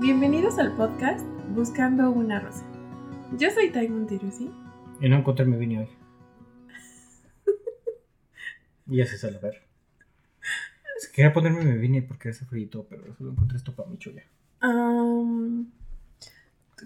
Bienvenidos 0.00 0.58
al 0.58 0.76
podcast 0.76 1.26
Buscando 1.54 2.10
una 2.12 2.38
Rosa. 2.38 2.64
Yo 3.36 3.50
soy 3.50 3.70
Tai 3.70 3.88
Montirusi. 3.88 4.48
Y 5.00 5.08
no 5.08 5.16
encontré 5.16 5.44
mi 5.44 5.56
vino 5.56 5.80
hoy. 5.80 5.88
y 8.86 8.96
ya 8.98 9.06
se 9.06 9.18
sale 9.18 9.38
ver. 9.38 9.62
Es 10.96 11.08
que 11.08 11.16
quería 11.16 11.32
ponerme 11.32 11.64
mi 11.64 11.78
vino 11.78 12.06
porque 12.06 12.28
hace 12.28 12.44
frío, 12.44 12.86
pero 12.88 13.12
solo 13.16 13.32
encontré 13.32 13.56
esto 13.56 13.74
para 13.74 13.88
mi 13.88 13.98
chulla. 13.98 14.22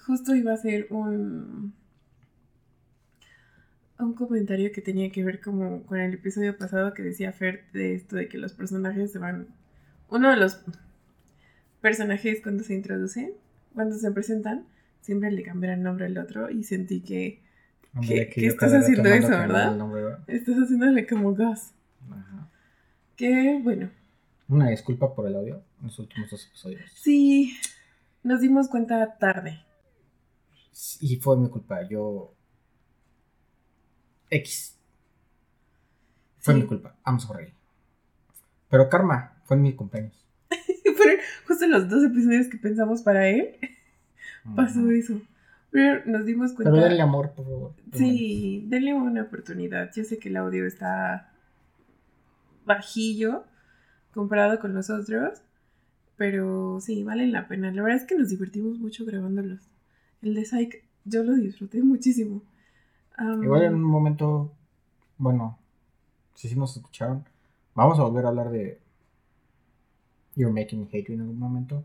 Justo 0.06 0.34
iba 0.34 0.52
a 0.52 0.54
hacer 0.54 0.86
un 0.88 1.74
un 3.98 4.14
comentario 4.14 4.72
que 4.72 4.80
tenía 4.80 5.12
que 5.12 5.22
ver 5.22 5.40
como 5.40 5.84
con 5.84 6.00
el 6.00 6.14
episodio 6.14 6.56
pasado 6.56 6.92
que 6.92 7.02
decía 7.02 7.32
Fer 7.32 7.66
de 7.72 7.94
esto 7.94 8.16
de 8.16 8.28
que 8.28 8.38
los 8.38 8.52
personajes 8.52 9.12
se 9.12 9.18
van 9.18 9.48
uno 10.08 10.30
de 10.30 10.36
los 10.36 10.64
personajes 11.82 12.40
cuando 12.42 12.64
se 12.64 12.72
introducen 12.74 13.32
cuando 13.74 13.96
se 13.98 14.10
presentan 14.12 14.64
siempre 15.02 15.30
le 15.30 15.42
cambian 15.42 15.74
el 15.74 15.82
nombre 15.82 16.06
al 16.06 16.16
otro 16.16 16.48
y 16.50 16.64
sentí 16.64 17.00
que 17.02 17.42
Hombre, 17.94 18.08
¿Qué- 18.08 18.28
qué 18.30 18.40
yo 18.42 18.48
estás 18.48 18.72
haciendo 18.72 19.06
eso, 19.10 19.28
verdad? 19.28 19.76
nombre, 19.76 20.02
¿verdad? 20.02 20.24
estás 20.28 20.56
haciéndole 20.56 21.06
como 21.06 21.34
gas 21.34 21.74
Ajá. 22.10 22.48
que 23.16 23.60
bueno 23.62 23.90
Una 24.48 24.70
disculpa 24.70 25.14
por 25.14 25.26
el 25.26 25.34
audio 25.36 25.56
en 25.80 25.86
los 25.88 25.98
últimos 25.98 26.30
dos 26.30 26.46
episodios. 26.46 26.80
sí 26.94 27.54
nos 28.22 28.40
dimos 28.40 28.68
cuenta 28.68 29.18
tarde 29.18 29.60
Y 31.00 31.16
fue 31.16 31.36
mi 31.36 31.50
culpa, 31.50 31.82
yo. 31.86 32.32
X. 34.30 34.78
Fue 36.38 36.54
Sí. 36.54 36.60
mi 36.60 36.66
culpa, 36.66 36.96
I'm 37.06 37.20
sorry. 37.20 37.52
Pero 38.70 38.88
karma, 38.88 39.36
fue 39.44 39.56
en 39.58 39.62
mi 39.64 39.74
cumpleaños. 39.74 40.24
Justo 41.46 41.66
los 41.66 41.88
dos 41.88 42.04
episodios 42.04 42.48
que 42.48 42.58
pensamos 42.58 43.02
para 43.02 43.28
él 43.28 43.56
pasó 44.56 44.90
eso 44.90 45.20
pero 45.72 46.04
nos 46.04 46.26
dimos 46.26 46.52
cuenta 46.52 46.70
Pero 46.70 46.84
denle 46.84 47.00
amor, 47.00 47.30
por 47.30 47.46
favor. 47.46 47.72
Sí, 47.94 48.62
denle 48.68 48.92
una 48.92 49.22
oportunidad. 49.22 49.90
Yo 49.94 50.04
sé 50.04 50.18
que 50.18 50.28
el 50.28 50.36
audio 50.36 50.66
está 50.66 51.32
bajillo 52.66 53.44
comparado 54.12 54.60
con 54.60 54.74
los 54.74 54.90
otros, 54.90 55.40
pero 56.16 56.78
sí, 56.80 57.02
valen 57.02 57.32
la 57.32 57.48
pena. 57.48 57.72
La 57.72 57.82
verdad 57.82 58.02
es 58.02 58.06
que 58.06 58.18
nos 58.18 58.28
divertimos 58.28 58.78
mucho 58.78 59.06
grabándolos. 59.06 59.60
El 60.20 60.34
de 60.34 60.44
Psych, 60.44 60.84
yo 61.06 61.24
lo 61.24 61.34
disfruté 61.34 61.82
muchísimo. 61.82 62.42
Igual 63.42 63.62
en 63.62 63.74
un 63.74 63.82
momento, 63.82 64.52
bueno, 65.16 65.58
si 66.34 66.50
sí 66.50 66.54
nos 66.54 66.76
escucharon, 66.76 67.24
vamos 67.74 67.98
a 67.98 68.02
volver 68.02 68.26
a 68.26 68.28
hablar 68.28 68.50
de 68.50 68.78
You're 70.34 70.52
Making 70.52 70.80
Me 70.80 70.86
Hate 70.86 71.08
You 71.08 71.14
en 71.14 71.20
algún 71.22 71.38
momento. 71.38 71.84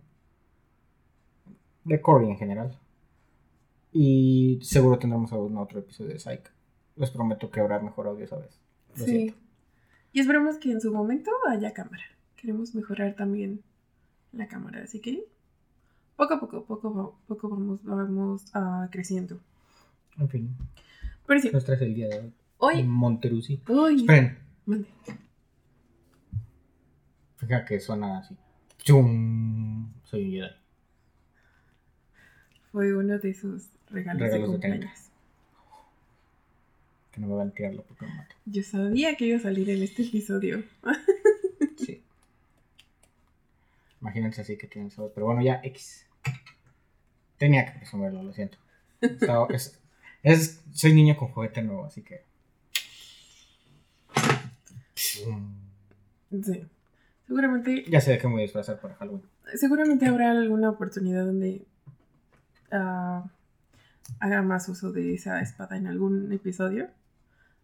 De 1.84 2.02
Cory 2.02 2.30
en 2.30 2.38
general. 2.38 2.78
Y 3.92 4.60
seguro 4.62 5.00
tendremos 5.00 5.32
algún 5.34 5.58
otro 5.58 5.80
episodio 5.80 6.12
de 6.12 6.20
Psych. 6.20 6.52
Les 6.96 7.12
prometo 7.12 7.50
que 7.50 7.60
habrá 7.60 7.80
mejor 7.80 8.08
audio 8.08 8.26
esa 8.26 8.38
vez. 8.38 8.60
Lo 8.96 9.06
sí. 9.06 9.12
siento. 9.12 9.38
Y 10.14 10.20
esperemos 10.20 10.58
que 10.58 10.72
en 10.72 10.82
su 10.82 10.92
momento 10.92 11.32
haya 11.48 11.74
cámara. 11.74 12.04
Queremos 12.36 12.76
mejorar 12.76 13.16
también 13.16 13.62
la 14.32 14.48
cámara, 14.48 14.84
así 14.84 15.00
que 15.00 15.26
poco 16.16 16.34
a 16.34 16.40
poco, 16.40 16.66
poco 16.66 17.18
a 17.24 17.28
poco 17.28 17.50
vamos, 17.50 17.84
vamos 17.84 18.46
ah, 18.54 18.88
creciendo. 18.92 19.40
En 20.18 20.30
fin, 20.30 20.56
Pero 21.28 21.40
sí, 21.40 21.50
nos 21.52 21.64
traes 21.66 21.82
el 21.82 21.94
día 21.94 22.08
de 22.08 22.20
hoy. 22.20 22.34
hoy... 22.58 22.84
Monterusi. 22.84 23.62
Uy, 23.70 23.98
Esperen, 23.98 24.38
mande. 24.66 24.88
Fíjate 27.38 27.66
que 27.66 27.80
suena 27.80 28.20
así. 28.20 28.36
¡Chum! 28.80 29.92
Soy 30.04 30.26
un 30.26 30.32
Jedi. 30.32 30.56
Fue 32.72 32.96
uno 32.96 33.18
de 33.18 33.34
sus 33.34 33.70
regalos, 33.90 34.22
Regalos 34.22 34.32
de 34.32 34.38
de 34.40 34.46
cumpleaños. 34.46 35.00
Que 37.12 37.22
no 37.22 37.28
me 37.28 37.34
van 37.36 37.48
a 37.50 37.52
tirarlo 37.52 37.84
porque 37.84 38.06
me 38.06 38.14
mato. 38.16 38.36
Yo 38.46 38.62
sabía 38.64 39.16
que 39.16 39.26
iba 39.26 39.38
a 39.38 39.42
salir 39.42 39.70
en 39.70 39.84
este 39.84 40.04
episodio. 40.04 40.64
Sí. 41.78 42.02
Imagínense 44.02 44.42
así 44.42 44.58
que 44.58 44.68
tienen 44.68 44.92
sabor. 44.92 45.12
Pero 45.14 45.28
bueno, 45.28 45.42
ya 45.42 45.60
X. 45.64 46.06
Tenía 47.38 47.66
que 47.66 47.80
presumirlo, 47.80 48.24
lo 48.24 48.34
siento. 48.34 48.58
Estaba- 49.02 49.48
es, 49.54 49.80
es- 50.24 50.62
soy 50.74 50.94
niño 50.94 51.16
con 51.18 51.30
juguete 51.30 51.62
nuevo, 51.62 51.86
así 51.86 52.02
que. 52.02 52.24
Sí. 54.96 55.24
Seguramente, 57.28 57.84
Ya 57.90 58.00
sé 58.00 58.12
de 58.12 58.18
qué 58.20 58.28
me 58.28 58.34
voy 58.34 58.42
a 58.42 58.44
disfrazar 58.44 58.80
para 58.80 58.96
Halloween. 58.96 59.24
seguramente 59.56 60.06
habrá 60.06 60.32
alguna 60.32 60.70
oportunidad 60.70 61.26
donde 61.26 61.66
ah, 62.72 63.26
haga 64.20 64.42
más 64.42 64.70
uso 64.70 64.94
de 64.94 65.14
esa 65.14 65.42
espada 65.42 65.76
en 65.78 65.88
algún 65.88 66.32
episodio. 66.32 66.88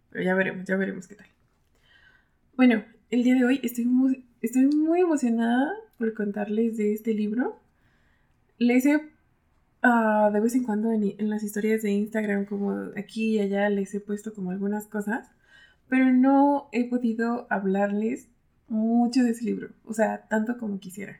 Pero 0.09 0.23
ya 0.25 0.35
veremos, 0.35 0.65
ya 0.67 0.75
veremos 0.75 1.07
qué 1.07 1.15
tal. 1.15 1.27
Bueno, 2.57 2.83
el 3.09 3.23
día 3.23 3.35
de 3.35 3.45
hoy 3.45 3.59
estoy 3.63 3.85
muy, 3.85 4.25
estoy 4.41 4.65
muy 4.67 4.99
emocionada 4.99 5.71
por 5.97 6.13
contarles 6.13 6.75
de 6.77 6.93
este 6.93 7.13
libro. 7.13 7.57
Les 8.57 8.85
he, 8.85 8.99
ah, 9.81 10.29
de 10.31 10.39
vez 10.41 10.55
en 10.55 10.63
cuando 10.65 10.91
en, 10.91 11.03
en 11.17 11.29
las 11.29 11.41
historias 11.41 11.81
de 11.81 11.91
Instagram, 11.91 12.45
como 12.45 12.91
aquí 12.97 13.37
y 13.37 13.39
allá, 13.39 13.69
les 13.69 13.95
he 13.95 14.01
puesto 14.01 14.33
como 14.33 14.51
algunas 14.51 14.87
cosas, 14.87 15.31
pero 15.87 16.11
no 16.11 16.67
he 16.73 16.89
podido 16.89 17.47
hablarles 17.49 18.27
mucho 18.67 19.23
de 19.23 19.31
ese 19.31 19.45
libro, 19.45 19.69
o 19.85 19.93
sea, 19.93 20.27
tanto 20.27 20.57
como 20.57 20.79
quisiera. 20.79 21.19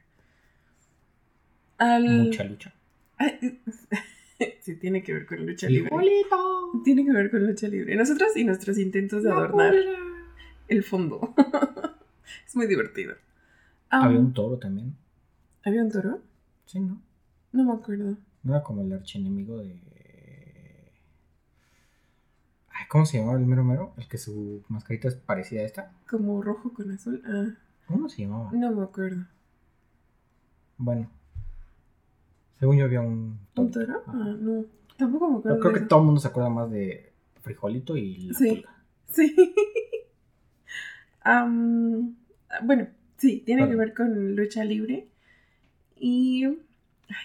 Al... 1.78 2.04
Mucha 2.08 2.44
lucha. 2.44 2.74
sí, 4.62 4.76
tiene 4.76 5.04
que 5.04 5.14
ver 5.14 5.26
con 5.26 5.46
lucha 5.46 5.68
libre. 5.68 5.88
¡Hijolito! 5.88 6.72
Tiene 6.84 7.06
que 7.06 7.12
ver 7.12 7.30
con 7.30 7.46
lucha 7.46 7.68
libre. 7.68 7.96
Nosotros 7.96 8.36
y 8.36 8.44
nuestros 8.44 8.78
intentos 8.78 9.24
de 9.24 9.31
adornar 9.31 9.74
el 10.68 10.84
fondo. 10.84 11.34
es 12.48 12.56
muy 12.56 12.68
divertido. 12.68 13.16
Había 13.90 14.20
un 14.20 14.34
toro 14.34 14.58
también. 14.58 14.96
¿había 15.64 15.84
un 15.84 15.92
toro? 15.92 16.22
Sí, 16.66 16.80
¿no? 16.80 17.02
No 17.52 17.64
me 17.64 17.74
acuerdo. 17.74 18.18
No 18.44 18.54
era 18.54 18.64
como 18.64 18.81
el 18.81 18.92
archienemigo 18.92 19.58
de. 19.58 19.80
¿Cómo 22.89 23.05
se 23.05 23.17
llamaba 23.19 23.38
el 23.39 23.45
mero 23.45 23.63
mero? 23.63 23.94
El 23.97 24.07
que 24.07 24.17
su 24.17 24.63
mascarita 24.69 25.07
es 25.07 25.16
parecida 25.16 25.61
a 25.61 25.66
esta. 25.66 25.91
Como 26.09 26.41
rojo 26.41 26.73
con 26.73 26.91
azul. 26.91 27.21
Ah, 27.25 27.53
¿Cómo 27.88 28.07
se 28.09 28.23
llamaba? 28.23 28.51
no 28.53 28.71
me 28.71 28.83
acuerdo. 28.83 29.25
Bueno. 30.77 31.09
Según 32.59 32.77
yo 32.77 32.85
había 32.85 33.01
un 33.01 33.39
¿Un 33.55 33.71
toro. 33.71 34.01
Ah, 34.07 34.35
no. 34.39 34.66
Tampoco 34.97 35.29
me 35.31 35.38
acuerdo. 35.39 35.57
Yo 35.57 35.61
creo 35.61 35.71
de 35.73 35.79
que 35.79 35.83
eso. 35.83 35.88
todo 35.89 35.99
el 35.99 36.05
mundo 36.05 36.21
se 36.21 36.27
acuerda 36.27 36.49
más 36.49 36.71
de 36.71 37.11
Frijolito 37.41 37.97
y 37.97 38.17
la 38.27 38.33
Sí. 38.33 38.49
pulga. 38.49 38.69
Sí. 39.09 39.35
Bueno, 42.63 42.88
sí, 43.17 43.41
tiene 43.45 43.67
que 43.67 43.75
ver 43.75 43.94
con 43.94 44.35
lucha 44.35 44.63
libre. 44.63 45.07
Y 45.97 46.45
ay, 46.45 46.55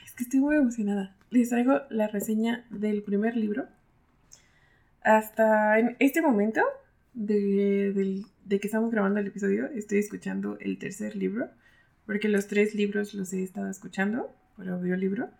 es 0.05 0.13
que 0.15 0.25
estoy 0.25 0.41
muy 0.41 0.57
emocionada. 0.57 1.17
Les 1.31 1.49
traigo 1.51 1.81
la 1.91 2.09
reseña 2.09 2.65
del 2.71 3.03
primer 3.03 3.37
libro. 3.37 3.67
Hasta 5.09 5.79
en 5.79 5.97
este 6.01 6.21
momento 6.21 6.61
de, 7.15 8.23
que 8.49 8.57
estamos 8.67 8.91
grabando 8.91 9.21
el 9.21 9.27
episodio, 9.29 9.67
estoy 9.69 9.99
escuchando 10.01 10.59
el 10.61 10.79
tercer 10.79 11.17
libro. 11.17 11.49
Porque 12.05 12.29
los 12.29 12.47
tres 12.47 12.75
libros 12.75 13.15
los 13.15 13.33
he 13.33 13.43
estado 13.43 13.71
escuchando 13.71 14.31
por 14.57 14.69
audiolibro. 14.69 15.31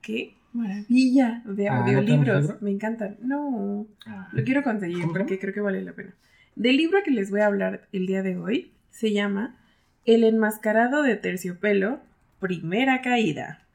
¡Qué 0.00 0.36
maravilla 0.54 1.42
de 1.44 1.68
Ah, 1.68 1.80
¿no 1.80 1.84
tenemos 1.84 2.02
audiolibros! 2.02 2.42
libro? 2.44 2.58
Me 2.62 2.70
encantan. 2.70 3.18
No, 3.20 3.86
Ah. 4.06 4.28
lo 4.32 4.42
quiero 4.42 4.62
conseguir 4.62 5.02
¿Cómo? 5.02 5.12
porque 5.12 5.38
creo 5.38 5.52
que 5.52 5.60
vale 5.60 5.82
la 5.82 5.92
pena. 5.92 6.14
Del 6.56 6.78
libro 6.78 7.00
que 7.04 7.10
les 7.10 7.30
voy 7.30 7.40
a 7.40 7.46
hablar 7.46 7.88
el 7.92 8.06
día 8.06 8.22
de 8.22 8.38
hoy 8.38 8.72
se 8.90 9.12
llama 9.12 9.56
El 10.06 10.24
enmascarado 10.24 11.02
de 11.02 11.16
terciopelo, 11.16 12.00
primera 12.38 13.02
caída, 13.02 13.66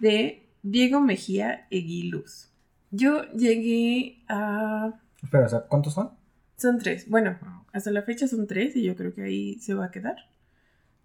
de 0.00 0.42
Diego 0.62 1.00
Mejía 1.02 1.66
Eguiluz. 1.70 2.50
Yo 2.96 3.22
llegué 3.32 4.22
a... 4.28 5.00
Espera, 5.22 5.46
o 5.46 5.48
sea, 5.48 5.60
¿cuántos 5.62 5.94
son? 5.94 6.10
Son 6.56 6.78
tres. 6.78 7.08
Bueno, 7.08 7.38
Ah, 7.42 7.62
hasta 7.72 7.90
la 7.90 8.02
fecha 8.02 8.28
son 8.28 8.46
tres 8.46 8.76
y 8.76 8.82
yo 8.82 8.94
creo 8.94 9.12
que 9.14 9.22
ahí 9.22 9.58
se 9.58 9.74
va 9.74 9.86
a 9.86 9.90
quedar. 9.90 10.16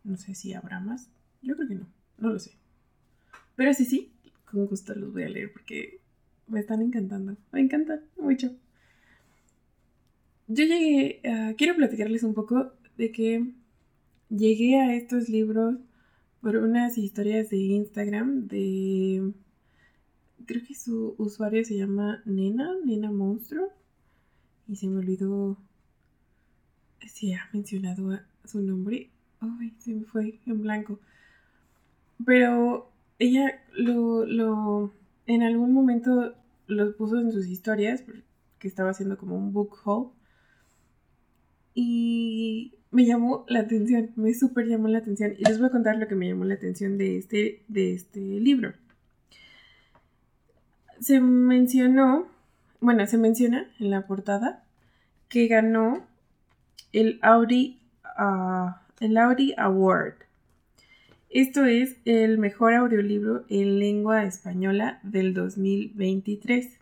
No 0.03 0.17
sé 0.17 0.35
si 0.35 0.53
habrá 0.53 0.79
más. 0.79 1.09
Yo 1.41 1.55
creo 1.55 1.67
que 1.67 1.75
no. 1.75 1.87
No 2.17 2.29
lo 2.29 2.39
sé. 2.39 2.51
Pero 3.55 3.73
sí, 3.73 3.85
sí, 3.85 4.11
con 4.45 4.65
gusto 4.67 4.93
los 4.95 5.11
voy 5.13 5.23
a 5.23 5.29
leer 5.29 5.51
porque 5.51 5.99
me 6.47 6.59
están 6.59 6.81
encantando. 6.81 7.35
Me 7.51 7.61
encantan 7.61 8.01
mucho. 8.17 8.51
Yo 10.47 10.63
llegué, 10.65 11.21
a- 11.27 11.53
quiero 11.55 11.75
platicarles 11.75 12.23
un 12.23 12.33
poco 12.33 12.73
de 12.97 13.11
que 13.11 13.53
llegué 14.29 14.79
a 14.79 14.95
estos 14.95 15.29
libros 15.29 15.75
por 16.41 16.55
unas 16.57 16.97
historias 16.97 17.49
de 17.49 17.57
Instagram 17.57 18.47
de... 18.47 19.31
Creo 20.49 20.63
que 20.67 20.73
su 20.73 21.13
usuario 21.19 21.63
se 21.63 21.77
llama 21.77 22.23
Nena, 22.25 22.73
Nena 22.83 23.11
Monstruo. 23.11 23.69
Y 24.67 24.77
se 24.77 24.87
me 24.87 24.97
olvidó 24.97 25.59
si 27.05 27.33
ha 27.33 27.47
mencionado 27.53 28.19
su 28.45 28.59
nombre. 28.59 29.11
Ay, 29.41 29.75
se 29.77 29.93
me 29.93 30.05
fue 30.05 30.39
en 30.47 30.59
blanco. 30.59 30.99
Pero 32.25 32.89
ella 33.19 33.61
lo, 33.73 34.25
lo, 34.25 34.91
en 35.27 35.43
algún 35.43 35.71
momento 35.71 36.33
lo 36.65 36.97
puso 36.97 37.19
en 37.19 37.31
sus 37.31 37.45
historias, 37.45 38.03
que 38.57 38.67
estaba 38.67 38.89
haciendo 38.89 39.19
como 39.19 39.37
un 39.37 39.53
book 39.53 39.77
haul. 39.85 40.09
Y 41.75 42.73
me 42.89 43.05
llamó 43.05 43.45
la 43.49 43.59
atención, 43.59 44.13
me 44.15 44.33
súper 44.33 44.65
llamó 44.65 44.87
la 44.87 44.97
atención. 44.97 45.33
Y 45.37 45.43
les 45.43 45.59
voy 45.59 45.67
a 45.67 45.71
contar 45.71 45.97
lo 45.97 46.07
que 46.07 46.15
me 46.15 46.27
llamó 46.27 46.43
la 46.45 46.55
atención 46.55 46.97
de 46.97 47.19
este, 47.19 47.61
de 47.67 47.93
este 47.93 48.19
libro. 48.19 48.73
Se 50.99 51.19
mencionó, 51.19 52.27
bueno, 52.81 53.05
se 53.07 53.17
menciona 53.17 53.67
en 53.79 53.89
la 53.91 54.05
portada 54.05 54.63
que 55.29 55.47
ganó 55.47 56.05
el 56.91 57.19
Audi, 57.21 57.79
ah, 58.03 58.81
el 58.99 59.17
Audi 59.17 59.53
Award. 59.57 60.15
Esto 61.29 61.65
es 61.65 61.97
el 62.05 62.39
mejor 62.39 62.73
audiolibro 62.73 63.45
en 63.49 63.77
lengua 63.77 64.23
española 64.23 64.99
del 65.03 65.35
2023. 65.35 66.79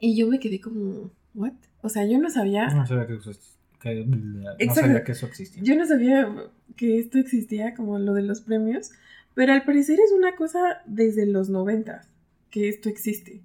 Y 0.00 0.16
yo 0.16 0.26
me 0.26 0.40
quedé 0.40 0.60
como, 0.60 1.10
¿what? 1.34 1.52
O 1.82 1.88
sea, 1.88 2.04
yo 2.04 2.18
no 2.18 2.30
sabía. 2.30 2.68
No 2.68 2.86
sabía 2.86 3.06
que 3.06 3.14
eso, 3.14 3.30
que, 3.80 4.04
no 4.04 4.74
sabía 4.74 5.04
que 5.04 5.12
eso 5.12 5.26
existía. 5.26 5.62
Yo 5.62 5.76
no 5.76 5.86
sabía 5.86 6.28
que 6.76 6.98
esto 6.98 7.18
existía, 7.18 7.74
como 7.74 7.98
lo 8.00 8.14
de 8.14 8.22
los 8.22 8.40
premios. 8.40 8.90
Pero 9.38 9.52
al 9.52 9.62
parecer 9.62 10.00
es 10.04 10.10
una 10.10 10.34
cosa 10.34 10.82
desde 10.84 11.24
los 11.24 11.48
90 11.48 12.02
que 12.50 12.68
esto 12.68 12.88
existe. 12.88 13.40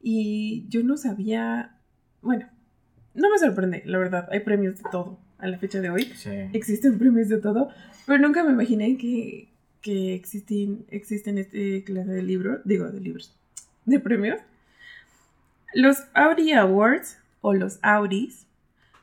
Y 0.00 0.64
yo 0.70 0.82
no 0.82 0.96
sabía. 0.96 1.76
Bueno, 2.22 2.48
no 3.12 3.30
me 3.30 3.38
sorprende, 3.38 3.82
la 3.84 3.98
verdad. 3.98 4.26
Hay 4.32 4.40
premios 4.40 4.78
de 4.78 4.84
todo 4.90 5.18
a 5.36 5.46
la 5.46 5.58
fecha 5.58 5.82
de 5.82 5.90
hoy. 5.90 6.04
Sí. 6.16 6.30
Existen 6.54 6.98
premios 6.98 7.28
de 7.28 7.42
todo. 7.42 7.68
Pero 8.06 8.20
nunca 8.20 8.42
me 8.42 8.52
imaginé 8.52 8.96
que, 8.96 9.52
que 9.82 10.14
existen, 10.14 10.86
existen 10.88 11.36
este 11.36 11.84
clase 11.84 12.12
de 12.12 12.22
libros. 12.22 12.62
Digo, 12.64 12.90
de 12.90 13.00
libros. 13.02 13.36
De 13.84 14.00
premios. 14.00 14.40
Los 15.74 15.98
Audi 16.14 16.52
Awards 16.52 17.18
o 17.42 17.52
los 17.52 17.80
Audis 17.82 18.46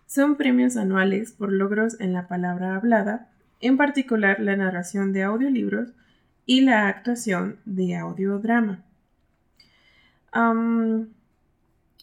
son 0.07 0.37
premios 0.37 0.75
anuales 0.75 1.33
por 1.33 1.51
logros 1.51 1.99
en 1.99 2.13
la 2.13 2.27
palabra 2.27 2.75
hablada, 2.75 3.29
en 3.59 3.77
particular 3.77 4.39
la 4.39 4.55
narración 4.55 5.13
de 5.13 5.21
audiolibros 5.21 5.93
y 6.45 6.61
la 6.61 6.87
actuación 6.87 7.59
de 7.65 7.95
audiodrama. 7.95 8.83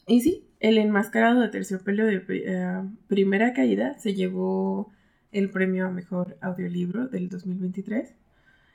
y 0.06 0.20
sí, 0.20 0.44
el 0.60 0.78
enmascarado 0.78 1.40
de 1.40 1.48
terciopelo 1.48 2.04
de 2.06 2.24
eh, 2.28 2.82
primera 3.06 3.52
caída 3.52 3.98
se 3.98 4.14
llevó 4.14 4.92
el 5.32 5.50
premio 5.50 5.86
a 5.86 5.90
mejor 5.90 6.36
audiolibro 6.40 7.08
del 7.08 7.28
2023. 7.28 8.14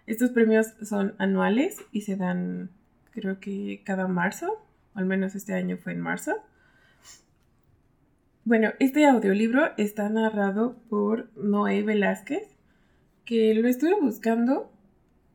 Estos 0.05 0.31
premios 0.31 0.67
son 0.83 1.15
anuales 1.17 1.77
y 1.91 2.01
se 2.01 2.15
dan 2.15 2.69
creo 3.11 3.39
que 3.39 3.81
cada 3.85 4.07
marzo, 4.07 4.65
al 4.93 5.05
menos 5.05 5.35
este 5.35 5.53
año 5.53 5.77
fue 5.77 5.93
en 5.93 6.01
marzo. 6.01 6.35
Bueno, 8.43 8.71
este 8.79 9.05
audiolibro 9.05 9.71
está 9.77 10.09
narrado 10.09 10.75
por 10.89 11.29
Noé 11.37 11.83
Velázquez, 11.83 12.43
que 13.23 13.53
lo 13.53 13.67
estuve 13.67 13.99
buscando 14.01 14.72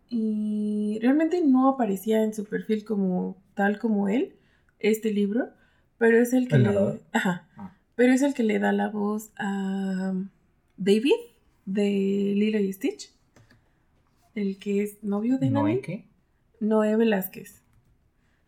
y 0.09 0.99
realmente 1.01 1.45
no 1.45 1.69
aparecía 1.69 2.23
en 2.23 2.33
su 2.35 2.45
perfil 2.45 2.85
como 2.85 3.37
tal 3.55 3.79
como 3.79 4.09
él, 4.09 4.35
este 4.79 5.13
libro, 5.13 5.51
pero 5.99 6.19
es 6.19 6.33
el 6.33 6.49
que 6.49 6.59
le, 6.59 7.01
ajá, 7.13 7.49
ah. 7.57 7.77
pero 7.95 8.13
es 8.13 8.23
el 8.23 8.35
que 8.35 8.43
le 8.43 8.59
da 8.59 8.73
la 8.73 8.89
voz 8.89 9.33
a 9.37 10.15
David 10.77 11.13
de 11.67 12.35
Lilo 12.37 12.59
y 12.59 12.73
Stitch, 12.73 13.13
el 14.35 14.59
que 14.59 14.83
es 14.83 15.03
novio 15.03 15.39
de 15.39 15.51
¿Noé 15.51 15.73
Nani. 15.73 15.83
qué? 15.83 16.05
Noé 16.61 16.97
Velázquez. 16.97 17.63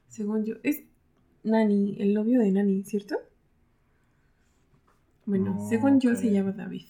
Según 0.08 0.44
yo, 0.44 0.54
es 0.62 0.82
Nani, 1.42 1.96
el 1.98 2.14
novio 2.14 2.40
de 2.40 2.50
Nani, 2.50 2.82
¿cierto? 2.84 3.16
Bueno, 5.26 5.54
No 5.54 5.68
según 5.68 6.00
yo 6.00 6.16
se 6.16 6.30
llama 6.30 6.52
David. 6.52 6.86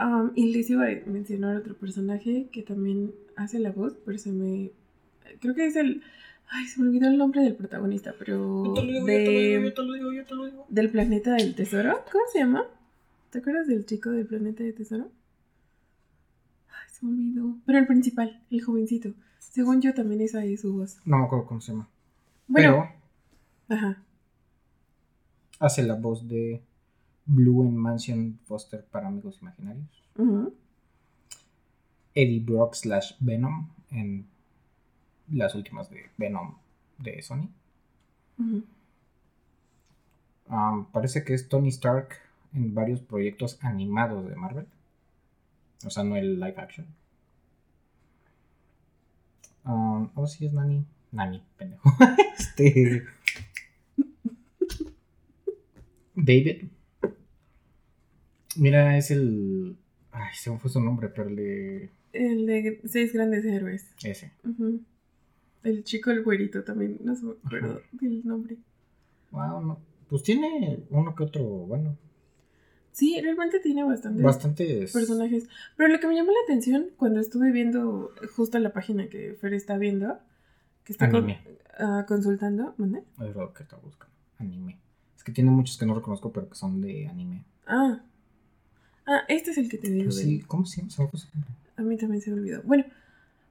Am, 0.00 0.32
y 0.36 0.52
les 0.52 0.70
iba 0.70 0.84
a 0.86 0.90
mencionar 1.10 1.56
otro 1.56 1.74
personaje 1.76 2.48
que 2.52 2.62
también 2.62 3.12
hace 3.36 3.58
la 3.58 3.72
voz, 3.72 3.94
pero 4.06 4.16
se 4.16 4.30
me. 4.30 4.70
Creo 5.40 5.54
que 5.54 5.66
es 5.66 5.76
el. 5.76 6.02
Ay, 6.50 6.66
se 6.66 6.80
me 6.80 6.88
olvidó 6.88 7.08
el 7.08 7.18
nombre 7.18 7.42
del 7.42 7.54
protagonista, 7.56 8.14
pero. 8.18 8.64
Yo 8.64 8.74
te 8.74 8.82
lo 8.84 8.92
digo, 8.92 9.00
yo 9.00 9.04
te 9.04 9.12
lo 9.24 9.32
digo, 9.32 9.60
de- 9.60 9.64
yo 9.64 9.74
te 9.74 9.82
lo 9.82 9.92
digo, 9.94 10.12
yo 10.12 10.24
te 10.24 10.34
lo 10.36 10.44
digo. 10.46 10.66
del 10.68 10.90
planeta 10.90 11.34
del 11.34 11.54
tesoro. 11.54 12.04
¿Cómo 12.12 12.24
se 12.32 12.38
llama? 12.38 12.64
¿Te 13.30 13.40
acuerdas 13.40 13.66
del 13.66 13.84
chico 13.86 14.10
del 14.10 14.24
planeta 14.26 14.62
del 14.62 14.74
tesoro? 14.74 15.10
Ay, 16.68 16.88
se 16.90 17.04
me 17.04 17.12
olvidó. 17.12 17.56
Pero 17.66 17.78
el 17.78 17.86
principal, 17.86 18.40
el 18.50 18.62
jovencito. 18.62 19.12
Según 19.40 19.82
yo 19.82 19.92
también 19.94 20.20
esa 20.20 20.44
es 20.44 20.60
su 20.60 20.72
voz. 20.74 20.98
No 21.04 21.18
me 21.18 21.24
acuerdo 21.24 21.44
cómo 21.46 21.60
se 21.60 21.72
llama. 21.72 21.88
Bueno, 22.46 22.88
Pero 23.66 23.78
ajá. 23.80 24.02
hace 25.58 25.82
la 25.82 25.94
voz 25.94 26.26
de 26.28 26.62
Blue 27.28 27.62
en 27.62 27.76
Mansion 27.76 28.38
Foster 28.46 28.84
para 28.84 29.06
Amigos 29.06 29.38
Imaginarios. 29.42 30.02
Eddie 32.14 32.40
Brock 32.40 32.74
slash 32.74 33.12
Venom 33.20 33.68
en 33.90 34.26
las 35.30 35.54
últimas 35.54 35.90
de 35.90 36.10
Venom 36.16 36.56
de 36.98 37.22
Sony. 37.22 37.48
Um, 40.48 40.86
parece 40.86 41.22
que 41.22 41.34
es 41.34 41.48
Tony 41.48 41.68
Stark 41.68 42.16
en 42.54 42.74
varios 42.74 43.00
proyectos 43.00 43.58
animados 43.62 44.26
de 44.28 44.34
Marvel. 44.34 44.66
O 45.84 45.90
sea, 45.90 46.02
no 46.04 46.16
el 46.16 46.40
live 46.40 46.54
action. 46.56 46.86
Um, 49.64 50.08
oh, 50.14 50.26
sí, 50.26 50.46
es 50.46 50.52
Nani. 50.52 50.84
Nani, 51.12 51.42
pendejo. 51.58 51.92
este. 52.38 53.04
David. 56.14 56.68
Mira, 58.58 58.96
es 58.98 59.10
el. 59.10 59.76
Ay, 60.12 60.34
se 60.34 60.50
me 60.50 60.58
fue 60.58 60.70
su 60.70 60.80
nombre, 60.80 61.08
pero 61.08 61.28
el 61.28 61.36
de. 61.36 61.90
El 62.12 62.46
de 62.46 62.80
seis 62.84 63.12
grandes 63.12 63.44
héroes. 63.44 63.86
Ese. 64.02 64.32
El 65.62 65.84
chico, 65.84 66.10
el 66.10 66.22
güerito 66.22 66.62
también, 66.64 66.98
no 67.02 67.14
se 67.14 67.24
me 67.26 67.32
acuerdo 67.44 67.80
del 67.92 68.24
nombre. 68.26 68.56
Wow, 69.30 69.60
no. 69.64 69.78
Pues 70.08 70.22
tiene 70.22 70.84
uno 70.90 71.14
que 71.14 71.24
otro, 71.24 71.42
bueno. 71.44 71.96
Sí, 72.92 73.20
realmente 73.20 73.60
tiene 73.60 73.84
bastantes 73.84 74.22
Bastantes. 74.22 74.92
personajes. 74.92 75.48
Pero 75.76 75.88
lo 75.92 76.00
que 76.00 76.06
me 76.08 76.14
llamó 76.16 76.32
la 76.32 76.38
atención 76.44 76.86
cuando 76.96 77.20
estuve 77.20 77.52
viendo 77.52 78.12
justo 78.34 78.58
la 78.58 78.72
página 78.72 79.08
que 79.08 79.34
Fer 79.40 79.54
está 79.54 79.76
viendo, 79.78 80.18
que 80.84 80.92
está 80.94 81.10
con- 81.10 81.30
ah, 81.78 82.06
consultando, 82.08 82.74
¿mande? 82.78 83.04
Es 83.20 83.36
lo 83.36 83.52
que 83.52 83.62
estaba 83.62 83.82
buscando. 83.82 84.14
Anime. 84.38 84.78
Es 85.16 85.22
que 85.22 85.30
tiene 85.32 85.50
muchos 85.50 85.76
que 85.78 85.86
no 85.86 85.94
reconozco, 85.94 86.32
pero 86.32 86.48
que 86.48 86.54
son 86.56 86.80
de 86.80 87.06
anime. 87.06 87.44
Ah. 87.66 88.00
Ah, 89.10 89.24
este 89.26 89.52
es 89.52 89.58
el 89.58 89.70
que 89.70 89.78
te 89.78 89.90
digo. 89.90 90.12
Sí, 90.12 90.40
¿cómo 90.46 90.66
se 90.66 90.82
llama? 90.82 91.10
A 91.76 91.82
mí 91.82 91.96
también 91.96 92.20
se 92.20 92.30
me 92.30 92.36
olvidó. 92.36 92.60
Bueno, 92.62 92.84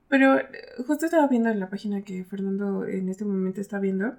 pero 0.07 0.37
eh, 0.37 0.45
justo 0.85 1.05
estaba 1.05 1.27
viendo 1.27 1.49
en 1.49 1.59
la 1.59 1.67
página 1.67 2.03
que 2.03 2.23
Fernando 2.23 2.85
en 2.85 3.09
este 3.09 3.25
momento 3.25 3.59
está 3.59 3.79
viendo. 3.79 4.13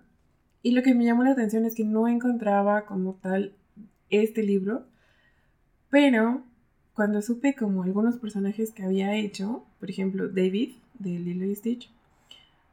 Y 0.64 0.72
lo 0.72 0.82
que 0.82 0.94
me 0.94 1.04
llamó 1.04 1.22
la 1.22 1.30
atención 1.30 1.64
es 1.64 1.76
que 1.76 1.84
no 1.84 2.08
encontraba 2.08 2.86
como 2.86 3.14
tal 3.22 3.52
este 4.10 4.42
libro. 4.42 4.84
Pero 5.90 6.42
cuando 6.92 7.22
supe 7.22 7.54
como 7.54 7.84
algunos 7.84 8.18
personajes 8.18 8.72
que 8.72 8.82
había 8.82 9.14
hecho, 9.14 9.64
por 9.78 9.90
ejemplo 9.90 10.26
David 10.28 10.72
de 10.98 11.20
Lilo 11.20 11.46
y 11.46 11.54
Stitch, 11.54 11.88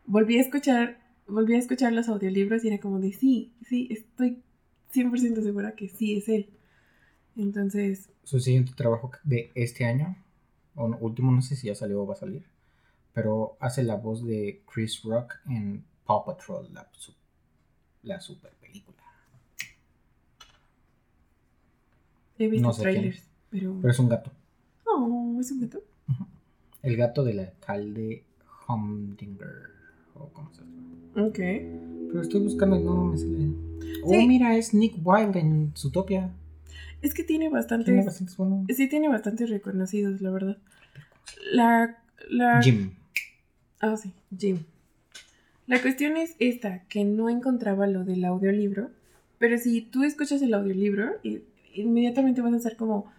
volví 0.07 0.39
a 0.39 0.41
escuchar, 0.41 0.97
volví 1.27 1.53
a 1.53 1.59
escuchar 1.59 1.93
los 1.93 2.09
audiolibros 2.09 2.65
y 2.65 2.69
era 2.69 2.79
como 2.79 2.99
de 2.99 3.13
sí, 3.13 3.51
sí, 3.69 3.87
estoy 3.91 4.41
100% 4.91 5.43
segura 5.43 5.75
que 5.75 5.87
sí 5.87 6.15
es 6.15 6.27
él. 6.29 6.47
Entonces, 7.37 8.09
Su 8.23 8.39
siguiente 8.39 8.71
trabajo 8.75 9.11
de 9.23 9.51
este 9.55 9.85
año, 9.85 10.15
o 10.75 10.87
no- 10.87 10.97
último, 10.99 11.31
no 11.31 11.41
sé 11.41 11.55
si 11.55 11.67
ya 11.67 11.75
salió 11.75 12.01
o 12.03 12.07
va 12.07 12.13
a 12.13 12.17
salir, 12.17 12.45
pero 13.13 13.55
hace 13.59 13.83
la 13.83 13.95
voz 13.95 14.25
de 14.25 14.61
Chris 14.73 15.01
Rock 15.03 15.35
en 15.49 15.83
Paw 16.05 16.25
Patrol, 16.25 16.73
la, 16.73 16.87
su- 16.93 17.13
la 18.03 18.19
super 18.21 18.51
película. 18.53 18.95
he 22.37 22.47
visto 22.49 22.67
No 22.67 22.73
sé 22.73 22.81
trailers. 22.83 23.23
Pero 23.49 23.89
es 23.89 23.99
un 23.99 24.09
gato. 24.09 24.31
Oh, 24.85 25.37
es 25.39 25.51
un 25.51 25.61
gato. 25.61 25.81
El 26.81 26.97
gato 26.97 27.23
del 27.23 27.39
alcalde 27.39 28.23
Humdinger. 28.67 29.69
O 30.15 30.27
como 30.29 30.51
se 30.53 30.61
llama. 30.61 31.27
Ok. 31.27 31.37
Pero 31.37 32.21
estoy 32.21 32.41
buscando 32.41 32.75
y 32.75 32.83
no 32.83 33.05
me 33.05 33.17
sale. 33.17 33.49
Oh, 34.03 34.09
Sí. 34.11 34.27
mira, 34.27 34.57
es 34.57 34.73
Nick 34.73 34.95
Wilde 35.03 35.39
en 35.39 35.71
Zootopia. 35.75 36.29
Es 37.05 37.13
que 37.13 37.23
tiene 37.23 37.49
bastantes. 37.49 37.85
Tiene 37.85 38.03
bastantes 38.03 38.35
buenos. 38.35 38.65
Sí, 38.75 38.89
tiene 38.89 39.07
bastantes 39.09 39.49
reconocidos, 39.51 40.21
la 40.21 40.31
verdad. 40.31 40.57
La. 41.51 41.99
la 42.29 42.61
Jim. 42.63 42.93
Ah, 43.79 43.95
sí, 43.95 44.11
Jim. 44.35 44.63
La 45.67 45.79
cuestión 45.81 46.17
es 46.17 46.35
esta, 46.39 46.83
que 46.87 47.03
no 47.03 47.29
encontraba 47.29 47.85
lo 47.85 48.03
del 48.03 48.25
audiolibro, 48.25 48.89
pero 49.37 49.57
si 49.59 49.81
tú 49.81 50.03
escuchas 50.03 50.41
el 50.41 50.53
audiolibro, 50.55 51.11
inmediatamente 51.75 52.41
vas 52.41 52.53
a 52.53 52.57
estar 52.57 52.75
como, 52.75 53.11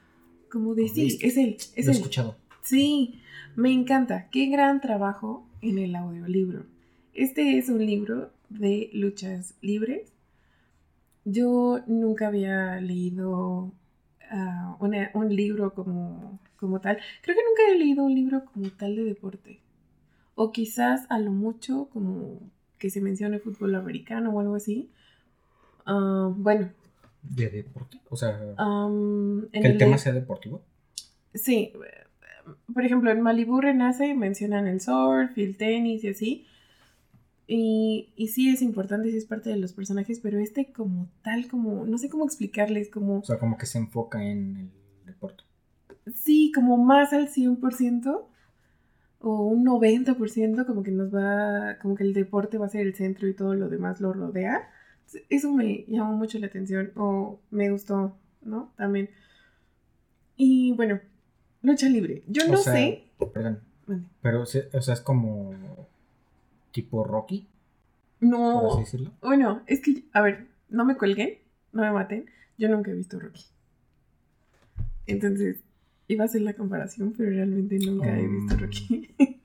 como 0.50 0.74
de, 0.74 0.88
sí, 0.88 1.18
es 1.20 1.36
él, 1.36 1.56
es 1.76 1.86
Lo 1.86 1.92
he 1.92 1.94
él. 1.94 2.00
escuchado. 2.00 2.36
Sí, 2.62 3.20
me 3.54 3.72
encanta. 3.72 4.28
Qué 4.30 4.46
gran 4.46 4.80
trabajo 4.80 5.46
en 5.62 5.78
el 5.78 5.94
audiolibro. 5.94 6.64
Este 7.14 7.56
es 7.58 7.68
un 7.68 7.86
libro 7.86 8.32
de 8.48 8.90
luchas 8.92 9.54
libres. 9.60 10.12
Yo 11.28 11.80
nunca 11.86 12.28
había 12.28 12.80
leído 12.80 13.72
ah, 14.30 14.76
una- 14.80 15.10
un 15.14 15.34
libro 15.34 15.74
como, 15.74 16.38
como 16.56 16.80
tal. 16.80 16.98
Creo 17.22 17.36
que 17.36 17.42
nunca 17.44 17.62
he 17.74 17.78
leído 17.78 18.04
un 18.04 18.14
libro 18.14 18.44
como 18.44 18.70
tal 18.70 18.96
de 18.96 19.04
deporte. 19.04 19.60
O 20.36 20.52
quizás 20.52 21.06
a 21.10 21.18
lo 21.18 21.32
mucho 21.32 21.88
como 21.92 22.40
que 22.78 22.90
se 22.90 23.00
mencione 23.00 23.38
fútbol 23.40 23.74
americano 23.74 24.30
o 24.30 24.40
algo 24.40 24.54
así. 24.54 24.88
Ah, 25.84 26.30
bueno, 26.34 26.70
¿De 27.22 27.48
deporte? 27.50 27.98
O 28.08 28.16
sea, 28.16 28.38
en 28.58 29.48
que 29.50 29.58
el 29.58 29.72
el 29.72 29.78
tema 29.78 29.98
sea 29.98 30.12
deportivo. 30.12 30.62
Sí, 31.34 31.72
eh, 31.74 32.52
por 32.72 32.84
ejemplo, 32.84 33.10
en 33.10 33.20
Malibu 33.20 33.60
Renace 33.60 34.14
mencionan 34.14 34.68
el 34.68 34.80
surf 34.80 35.36
y 35.36 35.42
el 35.42 35.56
tenis 35.56 36.04
y 36.04 36.08
así. 36.08 36.46
Y, 37.48 38.12
y 38.16 38.28
sí 38.28 38.48
es 38.48 38.60
importante, 38.60 39.10
sí 39.10 39.16
es 39.16 39.24
parte 39.26 39.50
de 39.50 39.56
los 39.56 39.72
personajes, 39.72 40.18
pero 40.20 40.38
este 40.40 40.72
como 40.72 41.08
tal, 41.22 41.46
como, 41.48 41.86
no 41.86 41.96
sé 41.98 42.08
cómo 42.08 42.24
explicarles, 42.24 42.90
como, 42.90 43.18
O 43.18 43.24
sea, 43.24 43.38
como 43.38 43.56
que 43.56 43.66
se 43.66 43.78
enfoca 43.78 44.24
en 44.24 44.56
el 44.56 44.70
deporte. 45.06 45.44
sí, 46.14 46.50
como 46.54 46.76
más 46.76 47.12
al 47.12 47.28
100% 47.28 48.24
o 49.20 49.46
un 49.46 49.64
90%, 49.64 50.66
como 50.66 50.82
que 50.82 50.90
nos 50.90 51.14
va, 51.14 51.78
como 51.80 51.94
que 51.94 52.02
el 52.04 52.14
deporte 52.14 52.58
va 52.58 52.66
a 52.66 52.70
ser 52.70 52.86
el 52.86 52.94
centro 52.94 53.28
y 53.28 53.34
todo 53.34 53.54
lo 53.54 53.68
demás 53.68 54.00
lo 54.00 54.12
rodea. 54.12 54.68
Eso 55.28 55.52
me 55.52 55.84
llamó 55.86 56.16
mucho 56.16 56.38
la 56.40 56.48
atención 56.48 56.90
o 56.96 57.40
me 57.50 57.70
gustó, 57.70 58.16
¿no? 58.42 58.72
También. 58.76 59.08
Y 60.36 60.72
bueno, 60.74 61.00
lucha 61.62 61.88
libre. 61.88 62.24
Yo 62.26 62.42
O 62.46 62.48
no 62.52 62.56
sea, 62.58 62.72
sé. 62.72 63.04
Perdón. 63.32 63.60
Pero, 64.20 64.42
o 64.42 64.46
sea, 64.46 64.64
es 64.72 65.00
como 65.00 65.52
tipo 66.76 67.04
Rocky, 67.04 67.48
No. 68.20 68.60
por 68.60 68.70
así 68.72 68.80
decirlo. 68.80 69.12
Bueno, 69.22 69.62
es 69.66 69.80
que, 69.80 70.04
a 70.12 70.20
ver, 70.20 70.46
no 70.68 70.84
me 70.84 70.96
cuelguen, 70.96 71.38
no 71.72 71.82
me 71.82 71.90
maten. 71.90 72.26
Yo 72.58 72.68
nunca 72.68 72.90
he 72.90 72.94
visto 72.94 73.18
Rocky. 73.18 73.44
Entonces, 75.06 75.62
iba 76.08 76.24
a 76.24 76.26
hacer 76.26 76.42
la 76.42 76.52
comparación, 76.54 77.14
pero 77.16 77.30
realmente 77.30 77.78
nunca 77.78 78.16
he 78.18 78.26
visto 78.26 78.54
Um. 78.54 78.60
Rocky. 78.60 79.14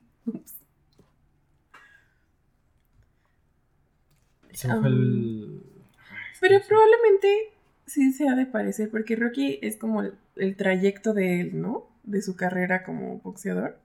Fue 4.54 4.88
el... 4.90 5.64
Pero 6.40 6.60
probablemente 6.68 7.28
sí 7.86 8.12
se 8.14 8.28
ha 8.28 8.36
de 8.36 8.46
parecer, 8.46 8.90
porque 8.90 9.16
Rocky 9.16 9.60
es 9.62 9.78
como 9.78 10.02
el, 10.02 10.16
el 10.36 10.56
trayecto 10.56 11.14
de 11.14 11.42
él, 11.42 11.62
¿no? 11.62 11.88
De 12.04 12.22
su 12.22 12.36
carrera 12.36 12.84
como 12.84 13.20
boxeador. 13.20 13.80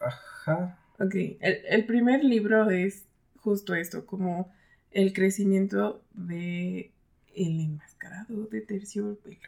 Ajá. 0.00 0.78
Ok, 1.00 1.14
el, 1.14 1.58
el 1.68 1.86
primer 1.86 2.22
libro 2.24 2.70
es 2.70 3.04
justo 3.38 3.74
esto, 3.74 4.04
como 4.06 4.52
el 4.90 5.12
crecimiento 5.12 6.02
de 6.12 6.92
el 7.34 7.60
enmascarado 7.60 8.44
de 8.46 8.60
terciopelo. 8.60 9.38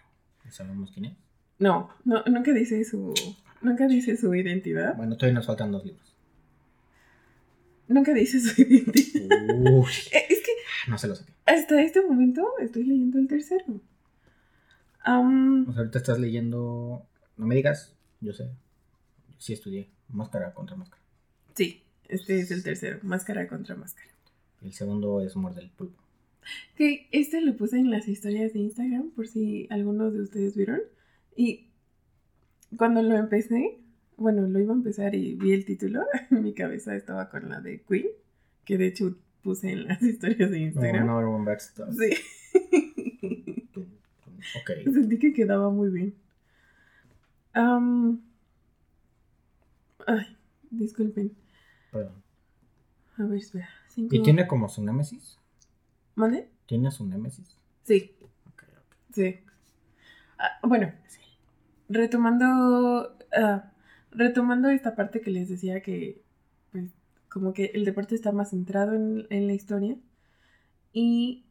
¿Sabemos 0.48 0.90
quién 0.92 1.06
es? 1.06 1.16
No, 1.58 1.90
no, 2.04 2.22
nunca 2.24 2.52
dice 2.52 2.84
su, 2.84 3.12
nunca 3.60 3.86
dice 3.86 4.16
su 4.16 4.34
identidad. 4.34 4.96
Bueno, 4.96 5.16
todavía 5.16 5.34
nos 5.36 5.46
faltan 5.46 5.70
dos 5.72 5.84
libros. 5.84 6.14
Nunca 7.88 8.14
dice 8.14 8.40
su 8.40 8.62
identidad. 8.62 9.26
Uy, 9.56 9.90
Es 10.12 10.38
que 10.42 10.52
no 10.88 10.96
se 10.98 11.08
lo 11.08 11.14
saqué. 11.14 11.32
hasta 11.46 11.82
este 11.82 12.00
momento 12.06 12.46
estoy 12.60 12.84
leyendo 12.84 13.18
el 13.18 13.28
tercero. 13.28 13.80
Am, 15.04 15.66
O 15.68 15.72
sea, 15.72 15.80
ahorita 15.80 15.98
estás 15.98 16.18
leyendo... 16.18 17.04
No 17.36 17.46
me 17.46 17.56
digas, 17.56 17.94
yo 18.20 18.32
sé. 18.32 18.50
Sí 19.38 19.52
estudié. 19.52 19.90
Máscara 20.08 20.54
contra 20.54 20.76
máscara. 20.76 21.01
Sí, 21.54 21.82
este 22.08 22.40
es 22.40 22.50
el 22.50 22.62
tercero, 22.62 22.98
máscara 23.02 23.48
contra 23.48 23.74
máscara. 23.76 24.08
El 24.62 24.72
segundo 24.72 25.20
es 25.20 25.34
Muerde 25.36 25.62
el 25.62 25.70
Pulpo. 25.70 26.00
Que 26.76 27.08
este 27.12 27.40
lo 27.40 27.56
puse 27.56 27.78
en 27.78 27.90
las 27.90 28.08
historias 28.08 28.52
de 28.52 28.60
Instagram 28.60 29.10
por 29.10 29.28
si 29.28 29.66
algunos 29.70 30.12
de 30.12 30.22
ustedes 30.22 30.56
vieron. 30.56 30.80
Y 31.36 31.68
cuando 32.76 33.02
lo 33.02 33.16
empecé, 33.16 33.78
bueno, 34.16 34.46
lo 34.46 34.58
iba 34.58 34.72
a 34.72 34.76
empezar 34.76 35.14
y 35.14 35.34
vi 35.34 35.52
el 35.52 35.64
título, 35.64 36.04
mi 36.30 36.52
cabeza 36.54 36.94
estaba 36.96 37.28
con 37.30 37.48
la 37.48 37.60
de 37.60 37.82
Queen, 37.82 38.06
que 38.64 38.78
de 38.78 38.86
hecho 38.88 39.16
puse 39.42 39.70
en 39.72 39.86
las 39.88 40.02
historias 40.02 40.50
de 40.50 40.58
No, 40.58 40.64
Instagram. 40.66 41.44
Bites 41.44 41.74
the 41.74 41.84
Dust. 41.84 42.00
Sí. 42.00 42.58
Ok. 44.60 44.92
Sentí 44.92 45.18
que 45.18 45.32
quedaba 45.32 45.70
muy 45.70 45.88
bien. 45.88 46.14
Am, 47.54 48.20
ay, 50.06 50.36
disculpen. 50.70 51.32
Perdón. 51.92 52.22
A 53.18 53.22
ver, 53.24 53.38
espera. 53.38 53.68
Cinco... 53.88 54.16
¿Y 54.16 54.22
tiene 54.22 54.48
como 54.48 54.68
su 54.68 54.82
némesis? 54.82 55.38
¿Mande? 56.16 56.48
¿Tiene 56.66 56.90
su 56.90 57.06
némesis? 57.06 57.56
Sí, 57.84 58.16
Ok, 58.48 58.62
ok. 58.64 58.96
sí. 59.14 59.36
Ah, 60.38 60.58
bueno, 60.66 60.92
retomando, 61.88 63.16
ah, 63.36 63.70
retomando 64.10 64.70
esta 64.70 64.96
parte 64.96 65.20
que 65.20 65.30
les 65.30 65.48
decía 65.48 65.82
que, 65.82 66.22
pues, 66.72 66.90
como 67.28 67.52
que 67.52 67.66
el 67.74 67.84
deporte 67.84 68.14
está 68.14 68.32
más 68.32 68.50
centrado 68.50 68.94
en, 68.94 69.26
en 69.30 69.46
la 69.46 69.52
historia. 69.52 69.96
Y 70.92 71.44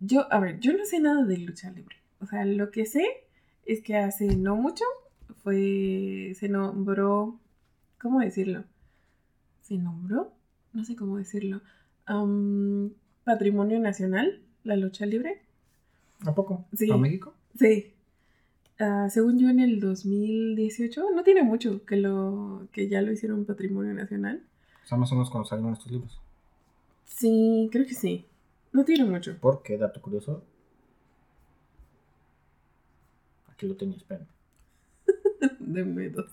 yo, 0.00 0.32
a 0.32 0.40
ver, 0.40 0.58
yo 0.60 0.72
no 0.76 0.84
sé 0.84 1.00
nada 1.00 1.24
de 1.24 1.38
lucha 1.38 1.70
libre. 1.70 1.96
O 2.20 2.26
sea, 2.26 2.44
lo 2.44 2.70
que 2.70 2.86
sé 2.86 3.04
es 3.66 3.82
que 3.82 3.96
hace 3.96 4.36
no 4.36 4.56
mucho 4.56 4.84
fue, 5.42 6.32
se 6.38 6.48
nombró, 6.48 7.38
¿cómo 8.00 8.20
decirlo? 8.20 8.64
¿Se 9.64 9.78
nombró? 9.78 10.30
No 10.74 10.84
sé 10.84 10.94
cómo 10.94 11.16
decirlo. 11.16 11.62
Patrimonio 13.24 13.80
Nacional, 13.80 14.42
la 14.62 14.76
lucha 14.76 15.06
libre. 15.06 15.40
¿A 16.26 16.34
poco? 16.34 16.66
Sí. 16.76 16.90
¿A 16.90 16.98
México? 16.98 17.32
Sí. 17.58 17.94
Ah, 18.78 19.08
según 19.08 19.38
yo 19.38 19.48
en 19.48 19.60
el 19.60 19.80
2018, 19.80 21.12
no 21.14 21.22
tiene 21.22 21.42
mucho 21.42 21.82
que 21.86 21.96
lo 21.96 22.68
que 22.72 22.88
ya 22.88 23.00
lo 23.00 23.10
hicieron 23.10 23.46
patrimonio 23.46 23.94
nacional. 23.94 24.44
O 24.84 24.86
sea, 24.86 24.98
más 24.98 25.10
o 25.12 25.14
menos 25.14 25.30
cuando 25.30 25.48
salieron 25.48 25.72
estos 25.72 25.90
libros. 25.90 26.20
Sí, 27.06 27.70
creo 27.72 27.86
que 27.86 27.94
sí. 27.94 28.26
No 28.72 28.84
tiene 28.84 29.06
mucho. 29.06 29.38
Porque, 29.40 29.78
dato 29.78 30.02
curioso. 30.02 30.42
Aquí 33.50 33.66
lo 33.66 33.76
tenía, 33.76 33.96
esperen. 33.96 34.26
Denme 35.58 36.10
dos. 36.10 36.30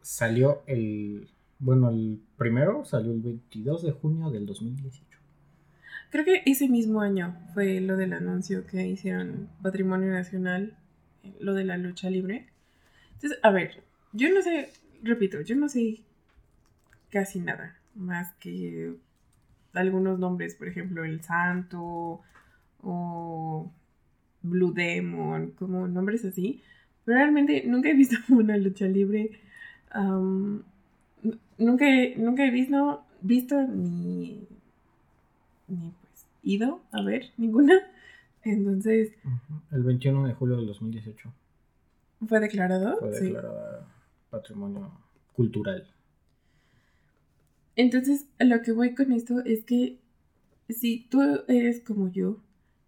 Salió 0.00 0.62
el. 0.66 1.28
Bueno, 1.58 1.90
el 1.90 2.22
primero 2.36 2.84
salió 2.84 3.12
el 3.12 3.20
22 3.20 3.82
de 3.82 3.92
junio 3.92 4.30
del 4.30 4.46
2018. 4.46 5.18
Creo 6.10 6.24
que 6.24 6.42
ese 6.46 6.68
mismo 6.68 7.00
año 7.00 7.36
fue 7.52 7.80
lo 7.80 7.96
del 7.96 8.12
anuncio 8.12 8.66
que 8.66 8.86
hicieron 8.86 9.48
Patrimonio 9.60 10.10
Nacional, 10.10 10.76
lo 11.40 11.54
de 11.54 11.64
la 11.64 11.76
lucha 11.76 12.08
libre. 12.08 12.46
Entonces, 13.14 13.38
a 13.42 13.50
ver, 13.50 13.82
yo 14.12 14.32
no 14.32 14.40
sé, 14.40 14.70
repito, 15.02 15.40
yo 15.42 15.56
no 15.56 15.68
sé 15.68 16.00
casi 17.10 17.40
nada 17.40 17.76
más 17.94 18.32
que 18.34 18.94
algunos 19.72 20.18
nombres, 20.18 20.54
por 20.54 20.68
ejemplo, 20.68 21.04
El 21.04 21.22
Santo 21.22 22.20
o 22.82 23.70
Blue 24.42 24.72
Demon, 24.72 25.50
como 25.52 25.88
nombres 25.88 26.24
así. 26.24 26.62
Pero 27.04 27.18
realmente 27.18 27.64
nunca 27.66 27.90
he 27.90 27.94
visto 27.94 28.16
una 28.34 28.56
lucha 28.56 28.86
libre. 28.86 29.40
Nunca, 31.58 31.86
he, 31.88 32.16
nunca 32.16 32.44
he 32.46 32.50
visto, 32.50 33.04
visto 33.20 33.60
ni, 33.62 34.46
ni 35.68 35.90
pues 36.00 36.26
ido 36.42 36.80
a 36.92 37.02
ver 37.02 37.30
ninguna. 37.36 37.74
Entonces, 38.44 39.12
El 39.72 39.82
21 39.82 40.26
de 40.26 40.34
julio 40.34 40.56
del 40.56 40.66
2018 40.66 41.30
¿fue 42.26 42.40
declarado? 42.40 42.98
fue 42.98 43.12
Sí. 43.14 43.24
declarada 43.26 43.86
patrimonio 44.30 44.90
cultural. 45.34 45.86
Entonces, 47.76 48.26
lo 48.38 48.62
que 48.62 48.72
voy 48.72 48.94
con 48.94 49.12
esto 49.12 49.40
es 49.44 49.64
que 49.64 49.98
si 50.68 51.06
tú 51.10 51.20
eres 51.48 51.80
como 51.80 52.08
yo, 52.10 52.38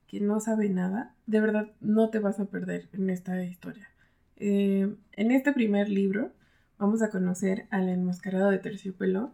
que 0.09 0.21
no 0.21 0.41
sabe 0.41 0.69
nada, 0.69 1.15
de 1.27 1.41
verdad 1.41 1.71
no 1.81 2.11
te 2.11 2.19
vas 2.19 2.41
a 2.41 2.47
perder 2.47 2.89
en 2.93 3.11
esta 3.11 3.43
historia. 3.45 3.89
Eh, 4.37 4.93
en 5.12 5.31
este 5.31 5.53
primer 5.53 5.89
libro 5.89 6.33
vamos 6.81 7.03
a 7.03 7.11
conocer 7.11 7.67
al 7.71 7.89
enmascarado 7.91 8.51
de 8.51 8.59
terciopelo 8.59 9.31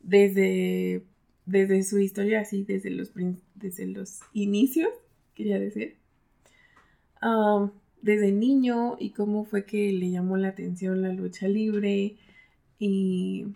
desde, 0.00 1.04
desde 1.44 1.82
su 1.84 1.98
historia, 1.98 2.40
así 2.40 2.64
desde 2.64 2.90
los, 2.90 3.12
desde 3.54 3.86
los 3.86 4.20
inicios, 4.32 4.88
quería 5.34 5.60
decir. 5.60 5.96
Desde 8.00 8.32
niño 8.32 8.96
y 8.98 9.10
cómo 9.10 9.44
fue 9.44 9.66
que 9.66 9.92
le 9.92 10.10
llamó 10.10 10.36
la 10.38 10.48
atención 10.48 11.02
la 11.02 11.12
lucha 11.12 11.46
libre 11.46 12.16
y 12.78 13.48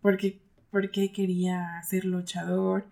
porque 0.00 0.38
por 0.70 0.90
qué 0.90 1.10
quería 1.10 1.82
ser 1.82 2.04
luchador. 2.04 2.84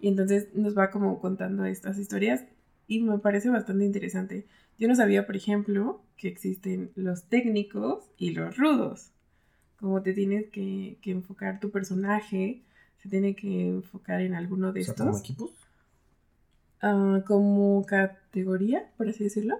Y 0.00 0.08
entonces 0.08 0.48
nos 0.54 0.76
va 0.76 0.90
como 0.90 1.20
contando 1.20 1.64
estas 1.64 1.98
historias 1.98 2.44
y 2.88 3.02
me 3.02 3.18
parece 3.18 3.50
bastante 3.50 3.84
interesante. 3.84 4.46
Yo 4.78 4.88
no 4.88 4.96
sabía, 4.96 5.26
por 5.26 5.36
ejemplo, 5.36 6.02
que 6.16 6.28
existen 6.28 6.90
los 6.96 7.24
técnicos 7.24 8.04
y 8.16 8.30
los 8.30 8.56
rudos. 8.56 9.12
Como 9.80 10.02
te 10.02 10.12
tienes 10.12 10.48
que, 10.50 10.98
que 11.02 11.10
enfocar 11.12 11.60
tu 11.60 11.70
personaje, 11.70 12.62
se 13.02 13.08
tiene 13.08 13.34
que 13.36 13.68
enfocar 13.68 14.20
en 14.20 14.34
alguno 14.34 14.72
de 14.72 14.80
O 14.80 14.84
sea, 14.84 14.92
estos. 14.92 15.06
como 15.06 15.18
equipos. 15.18 15.50
Ah, 16.80 17.22
como 17.26 17.84
categoría, 17.86 18.90
por 18.96 19.08
así 19.08 19.24
decirlo. 19.24 19.58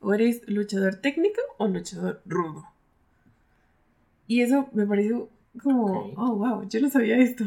O 0.00 0.14
eres 0.14 0.42
luchador 0.48 0.96
técnico 0.96 1.40
o 1.58 1.68
luchador 1.68 2.22
rudo. 2.26 2.64
Y 4.26 4.40
eso 4.42 4.68
me 4.72 4.86
pareció 4.86 5.28
como, 5.62 5.86
Ok. 5.86 6.14
oh, 6.16 6.36
wow, 6.36 6.68
yo 6.68 6.80
no 6.80 6.88
sabía 6.90 7.18
esto. 7.18 7.44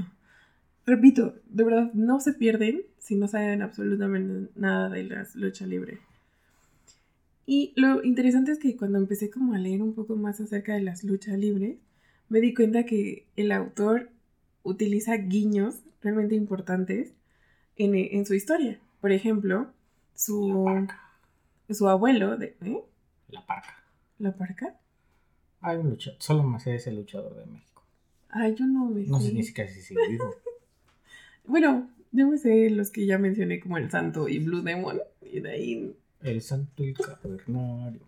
Repito, 0.85 1.35
de 1.49 1.63
verdad, 1.63 1.91
no 1.93 2.19
se 2.19 2.33
pierden 2.33 2.81
si 2.99 3.15
no 3.15 3.27
saben 3.27 3.61
absolutamente 3.61 4.51
nada 4.55 4.89
de 4.89 5.03
las 5.03 5.35
lucha 5.35 5.65
libre. 5.65 5.99
Y 7.45 7.73
lo 7.75 8.03
interesante 8.03 8.51
es 8.51 8.59
que 8.59 8.75
cuando 8.77 8.97
empecé 8.97 9.29
como 9.29 9.53
a 9.53 9.57
leer 9.57 9.81
un 9.81 9.93
poco 9.93 10.15
más 10.15 10.39
acerca 10.41 10.73
de 10.73 10.81
las 10.81 11.03
luchas 11.03 11.37
libres, 11.37 11.77
me 12.33 12.41
di 12.41 12.55
cuenta 12.55 12.83
que 12.83 13.27
el 13.35 13.51
autor 13.51 14.09
utiliza 14.63 15.15
guiños 15.17 15.83
realmente 16.01 16.33
importantes 16.33 17.13
en, 17.75 17.93
en 17.93 18.25
su 18.25 18.33
historia. 18.33 18.79
Por 19.01 19.11
ejemplo, 19.11 19.71
su, 20.15 20.87
su 21.69 21.87
abuelo 21.87 22.35
de... 22.35 22.57
¿eh? 22.65 22.83
La 23.29 23.45
parca. 23.45 23.83
¿La 24.17 24.35
parca? 24.35 24.79
Hay 25.61 25.77
un 25.77 25.91
luchador. 25.91 26.19
Solo 26.23 26.41
me 26.41 26.59
sé 26.59 26.73
ese 26.73 26.91
luchador 26.91 27.35
de 27.35 27.45
México. 27.45 27.83
Ay, 28.29 28.55
yo 28.55 28.65
no 28.65 28.85
me 28.85 29.05
No 29.05 29.21
sé 29.21 29.31
ni 29.31 29.43
siquiera 29.43 29.69
si 29.69 29.81
sigue 29.81 30.01
vivo. 30.09 30.33
Bueno, 31.45 31.87
yo 32.11 32.27
me 32.27 32.39
sé 32.39 32.71
los 32.71 32.89
que 32.89 33.05
ya 33.05 33.19
mencioné 33.19 33.59
como 33.59 33.77
el 33.77 33.91
Santo 33.91 34.27
y 34.27 34.39
Blue 34.39 34.63
Demon. 34.63 34.99
Y 35.21 35.39
de 35.39 35.51
ahí... 35.51 35.95
El 36.23 36.41
santo 36.41 36.83
y 36.83 36.95
cavernario. 36.95 38.01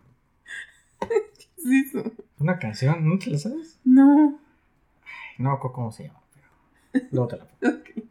¿Qué 1.70 1.80
es 1.80 1.88
eso? 1.96 2.12
Una 2.40 2.60
canción, 2.60 3.08
¿no 3.08 3.18
te 3.18 3.30
la 3.32 3.38
sabes? 3.38 3.80
No. 3.84 4.40
No 5.38 5.60
cómo 5.60 5.92
se 5.92 6.04
llama, 6.04 6.22
pero 6.34 7.06
luego 7.12 7.28
te 7.28 7.38
la 7.38 7.46
pongo. 7.46 7.78
Ok. 7.80 8.04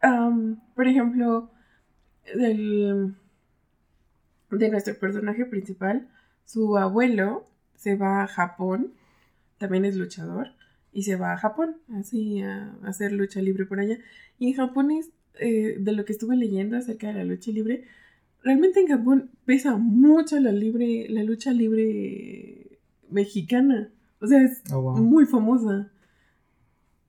Am, 0.00 0.60
por 0.74 0.88
ejemplo, 0.88 1.50
del, 2.34 3.14
de 4.50 4.68
nuestro 4.70 4.98
personaje 4.98 5.46
principal, 5.46 6.08
su 6.44 6.76
abuelo 6.76 7.46
se 7.76 7.94
va 7.94 8.22
a 8.22 8.26
Japón, 8.26 8.94
también 9.58 9.84
es 9.84 9.94
luchador, 9.94 10.48
y 10.92 11.04
se 11.04 11.16
va 11.16 11.32
a 11.32 11.38
Japón, 11.38 11.76
así 11.94 12.42
a, 12.42 12.74
a 12.82 12.88
hacer 12.88 13.12
lucha 13.12 13.40
libre 13.40 13.64
por 13.64 13.78
allá. 13.78 13.98
Y 14.38 14.48
en 14.48 14.54
Japón 14.54 14.90
es, 14.90 15.10
eh, 15.38 15.76
de 15.78 15.92
lo 15.92 16.04
que 16.04 16.12
estuve 16.12 16.36
leyendo 16.36 16.76
acerca 16.76 17.08
de 17.08 17.14
la 17.14 17.24
lucha 17.24 17.52
libre, 17.52 17.84
realmente 18.42 18.80
en 18.80 18.88
Japón 18.88 19.30
pesa 19.44 19.76
mucho 19.76 20.38
la, 20.40 20.52
libre, 20.52 21.06
la 21.08 21.22
lucha 21.22 21.52
libre 21.52 22.61
mexicana. 23.12 23.90
O 24.20 24.26
sea, 24.26 24.40
es 24.42 24.62
Oh, 24.72 24.80
wow. 24.80 24.96
muy 24.98 25.26
famosa. 25.26 25.90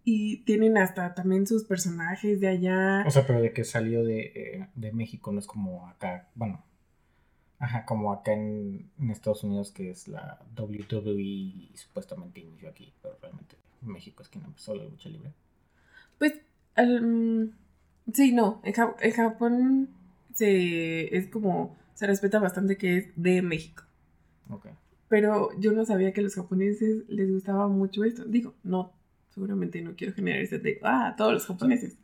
Y 0.05 0.37
tienen 0.43 0.77
hasta 0.77 1.13
también 1.15 1.47
sus 1.47 1.63
personajes 1.63 2.41
de 2.41 2.47
allá. 2.49 3.03
O 3.07 3.11
sea, 3.11 3.25
pero 3.25 3.41
de 3.41 3.53
que 3.53 3.63
salió 3.63 4.03
de, 4.03 4.19
eh, 4.35 4.67
de 4.75 4.91
México 4.91 5.31
no 5.31 5.39
es 5.39 5.47
como 5.47 5.87
acá, 5.87 6.27
bueno, 6.35 6.61
ajá, 7.59 7.85
como 7.85 8.11
acá 8.11 8.33
en, 8.33 8.89
en 8.99 9.09
Estados 9.11 9.45
Unidos 9.45 9.71
que 9.71 9.91
es 9.91 10.09
la 10.09 10.41
WWE 10.57 11.21
y 11.21 11.71
supuestamente 11.75 12.41
inició 12.41 12.67
aquí, 12.69 12.91
pero 13.01 13.17
realmente 13.21 13.55
México 13.81 14.23
es 14.23 14.29
quien 14.29 14.43
empezó 14.43 14.75
la 14.75 14.83
lucha 14.83 15.07
libre. 15.07 15.31
Pues, 16.19 16.33
mm, 16.75 17.43
sí, 18.13 18.33
no, 18.33 18.59
en, 18.65 18.73
Ja- 18.73 18.95
en 18.99 19.11
Japón 19.13 19.89
se, 20.33 21.15
es 21.15 21.27
como, 21.27 21.77
se 21.93 22.07
respeta 22.07 22.39
bastante 22.39 22.77
que 22.77 22.97
es 22.97 23.07
de 23.15 23.41
México. 23.41 23.83
Ok. 24.49 24.67
Pero 25.13 25.51
yo 25.59 25.73
no 25.73 25.85
sabía 25.85 26.11
que 26.11 26.21
a 26.21 26.23
los 26.23 26.33
japoneses 26.33 27.03
les 27.07 27.31
gustaba 27.31 27.67
mucho 27.67 28.03
esto. 28.03 28.25
Digo, 28.25 28.55
no, 28.63 28.93
seguramente 29.29 29.79
no 29.79 29.95
quiero 29.95 30.11
generar 30.11 30.39
ese 30.41 30.57
de, 30.57 30.79
ah, 30.81 31.13
todos 31.15 31.33
los 31.33 31.45
japoneses. 31.45 31.99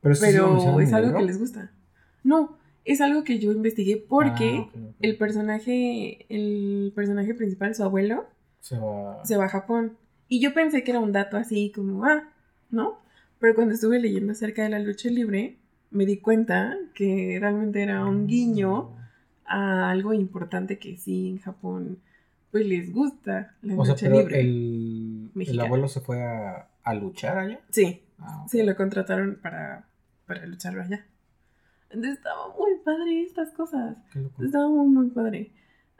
Pero, 0.00 0.14
Pero 0.20 0.80
es 0.80 0.92
algo 0.92 1.18
que 1.18 1.24
les 1.24 1.40
gusta. 1.40 1.72
No, 2.22 2.56
es 2.84 3.00
algo 3.00 3.24
que 3.24 3.40
yo 3.40 3.50
investigué 3.50 3.96
porque 3.96 4.58
Ah, 4.58 4.60
ok, 4.60 4.76
ok. 4.76 4.94
el 5.00 5.16
personaje, 5.18 6.24
el 6.28 6.92
personaje 6.94 7.34
principal, 7.34 7.74
su 7.74 7.82
abuelo, 7.82 8.26
se 8.60 8.78
va. 8.78 9.24
se 9.24 9.36
va 9.36 9.46
a 9.46 9.48
Japón. 9.48 9.96
Y 10.28 10.38
yo 10.40 10.54
pensé 10.54 10.84
que 10.84 10.92
era 10.92 11.00
un 11.00 11.10
dato 11.10 11.38
así 11.38 11.72
como, 11.74 12.04
ah, 12.04 12.28
¿no? 12.70 13.00
Pero 13.40 13.56
cuando 13.56 13.74
estuve 13.74 13.98
leyendo 13.98 14.30
acerca 14.30 14.62
de 14.62 14.68
la 14.68 14.78
lucha 14.78 15.10
libre, 15.10 15.58
me 15.90 16.06
di 16.06 16.18
cuenta 16.18 16.76
que 16.94 17.38
realmente 17.40 17.82
era 17.82 18.04
un 18.04 18.28
guiño 18.28 18.94
a 19.46 19.90
algo 19.90 20.14
importante 20.14 20.78
que 20.78 20.96
sí 20.96 21.30
en 21.30 21.38
Japón 21.40 21.98
pues 22.52 22.64
les 22.66 22.92
gusta 22.92 23.56
la 23.62 23.74
O 23.76 23.84
sea, 23.84 23.94
lucha 23.94 24.06
pero 24.06 24.20
libre. 24.20 24.40
el, 24.40 25.60
abuelo 25.60 25.88
se 25.88 26.00
fue 26.00 26.22
a, 26.22 26.68
a 26.84 26.94
luchar 26.94 27.38
allá. 27.38 27.60
Sí, 27.70 28.02
Ah, 28.24 28.46
sí, 28.48 28.62
lo 28.62 28.76
contrataron 28.76 29.40
para, 29.42 29.88
para 30.26 30.46
lucharlo 30.46 30.80
allá. 30.82 31.04
Entonces 31.90 32.18
estaba 32.18 32.54
muy 32.56 32.78
padre 32.84 33.22
estas 33.22 33.50
cosas. 33.50 33.96
Estaba 34.40 34.68
muy, 34.68 34.86
muy 34.86 35.10
padre. 35.10 35.50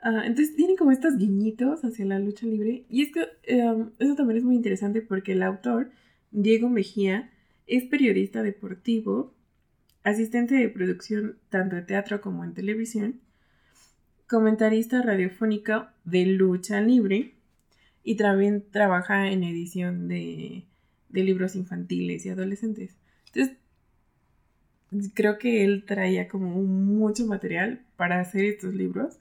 Ah, 0.00 0.22
entonces 0.24 0.54
tienen 0.54 0.76
como 0.76 0.92
estos 0.92 1.16
guiñitos 1.16 1.84
hacia 1.84 2.04
la 2.06 2.20
lucha 2.20 2.46
libre. 2.46 2.84
Y 2.88 3.02
es 3.02 3.12
que 3.12 3.22
eh, 3.42 3.86
eso 3.98 4.14
también 4.14 4.38
es 4.38 4.44
muy 4.44 4.54
interesante 4.54 5.02
porque 5.02 5.32
el 5.32 5.42
autor, 5.42 5.90
Diego 6.30 6.68
Mejía, 6.68 7.30
es 7.66 7.84
periodista 7.84 8.42
deportivo, 8.44 9.34
asistente 10.04 10.54
de 10.54 10.68
producción 10.68 11.38
tanto 11.48 11.74
de 11.76 11.82
teatro 11.82 12.20
como 12.20 12.44
en 12.44 12.54
televisión, 12.54 13.20
comentarista 14.32 15.02
radiofónico 15.02 15.88
de 16.04 16.24
lucha 16.24 16.80
libre 16.80 17.34
y 18.02 18.16
también 18.16 18.64
trabaja 18.70 19.30
en 19.30 19.44
edición 19.44 20.08
de, 20.08 20.64
libros 21.10 21.54
infantiles 21.54 22.24
y 22.24 22.30
adolescentes. 22.30 22.96
Entonces, 23.26 23.58
creo 25.12 25.38
que 25.38 25.64
él 25.64 25.84
traía 25.84 26.28
como 26.28 26.62
mucho 26.62 27.26
material 27.26 27.84
para 27.96 28.20
hacer 28.20 28.46
estos 28.46 28.72
libros 28.72 29.18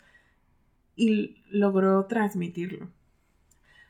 y 0.95 1.43
logró 1.49 2.05
transmitirlo. 2.05 2.89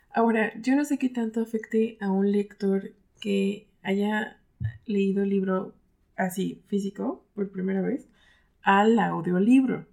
Ahora, 0.10 0.52
yo 0.60 0.76
no 0.76 0.86
sé 0.86 0.98
qué 0.98 1.10
tanto 1.10 1.40
afecte 1.42 1.98
a 2.02 2.10
un 2.10 2.32
lector 2.32 2.94
que 3.20 3.68
haya 3.84 4.40
leído 4.88 5.22
el 5.22 5.30
libro 5.30 5.76
así 6.16 6.64
físico 6.66 7.24
por 7.36 7.52
primera 7.52 7.82
vez 7.82 8.08
al 8.64 8.98
audiolibro, 8.98 9.86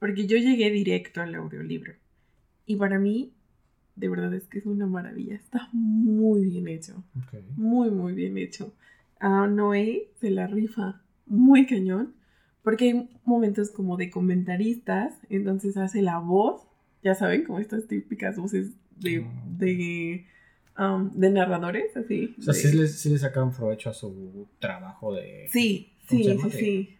porque 0.00 0.26
yo 0.26 0.36
llegué 0.38 0.70
directo 0.70 1.20
al 1.20 1.34
audiolibro 1.36 1.92
y 2.66 2.74
para 2.76 2.98
mí 2.98 3.32
de 3.96 4.08
verdad 4.08 4.32
es 4.34 4.44
que 4.44 4.58
es 4.58 4.66
una 4.66 4.86
maravilla, 4.86 5.34
está 5.36 5.68
muy 5.72 6.44
bien 6.46 6.66
hecho 6.68 7.04
muy, 7.56 7.90
muy 7.90 8.14
bien 8.14 8.38
hecho. 8.38 8.72
A 9.18 9.46
Noé 9.46 10.08
se 10.20 10.30
la 10.30 10.46
rifa 10.46 11.02
muy 11.26 11.66
cañón, 11.66 12.14
porque 12.62 12.84
hay 12.86 13.10
momentos 13.24 13.70
como 13.70 13.96
de 13.98 14.10
comentaristas, 14.10 15.14
entonces 15.28 15.76
hace 15.76 16.00
la 16.02 16.18
voz, 16.18 16.62
ya 17.02 17.14
saben, 17.14 17.44
como 17.44 17.58
estas 17.58 17.86
típicas 17.86 18.36
voces 18.36 18.70
de, 18.98 19.20
Mm. 19.20 19.58
de, 19.58 20.26
um, 20.78 21.10
de 21.12 21.30
narradores, 21.30 21.94
así. 21.96 22.34
O 22.38 22.42
sea, 22.42 22.54
de- 22.54 22.60
sí 22.60 22.76
le, 22.76 22.88
sí 22.88 23.10
le 23.10 23.18
sacaron 23.18 23.52
provecho 23.52 23.90
a 23.90 23.94
su 23.94 24.46
trabajo 24.58 25.12
de, 25.14 25.46
sí, 25.50 25.92
¿cómo 26.08 26.22
sí, 26.22 26.38
sí, 26.42 26.58
sí, 26.58 26.96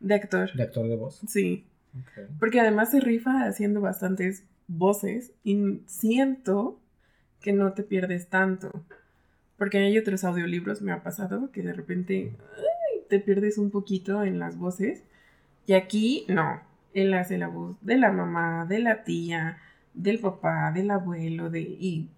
de 0.00 0.14
actor, 0.14 0.52
de 0.54 0.62
actor 0.62 0.88
de 0.88 0.96
voz. 0.96 1.20
sí. 1.28 1.64
Ok. 1.98 2.30
Porque 2.38 2.60
además 2.60 2.90
se 2.90 3.00
rifa 3.00 3.44
haciendo 3.44 3.80
bastantes 3.80 4.44
voces 4.66 5.32
y 5.44 5.82
siento 5.86 6.78
que 7.40 7.52
no 7.52 7.72
te 7.72 7.82
pierdes 7.82 8.28
tanto. 8.28 8.70
Porque 9.58 9.78
hay 9.78 9.98
otros 9.98 10.24
audiolibros, 10.24 10.82
me 10.82 10.92
ha 10.92 11.02
pasado, 11.02 11.50
que 11.52 11.62
de 11.62 11.72
repente 11.72 12.36
ay, 12.56 13.00
te 13.08 13.20
pierdes 13.20 13.58
un 13.58 13.70
poquito 13.70 14.24
en 14.24 14.38
las 14.38 14.56
voces. 14.56 15.02
Y 15.66 15.74
aquí 15.74 16.24
no. 16.28 16.60
Él 16.94 17.14
hace 17.14 17.38
la 17.38 17.48
voz 17.48 17.76
de 17.80 17.96
la 17.96 18.12
mamá, 18.12 18.66
de 18.66 18.78
la 18.78 19.02
tía, 19.04 19.58
del 19.94 20.18
papá, 20.18 20.72
del 20.72 20.90
abuelo, 20.90 21.48
de. 21.48 21.60
y 21.60 22.10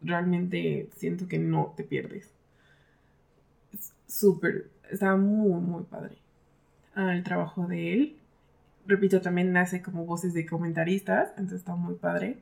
realmente 0.00 0.88
siento 0.96 1.26
que 1.26 1.38
no 1.38 1.74
te 1.76 1.82
pierdes. 1.82 2.30
Es 3.72 3.92
súper. 4.06 4.70
Está 4.90 5.16
muy, 5.16 5.60
muy 5.60 5.82
padre. 5.84 6.18
Ah, 6.94 7.14
el 7.14 7.24
trabajo 7.24 7.66
de 7.66 7.92
él 7.92 8.16
repito, 8.86 9.20
también 9.20 9.52
nace 9.52 9.82
como 9.82 10.04
voces 10.04 10.34
de 10.34 10.46
comentaristas, 10.46 11.30
entonces 11.30 11.58
está 11.60 11.74
muy 11.76 11.94
padre. 11.94 12.38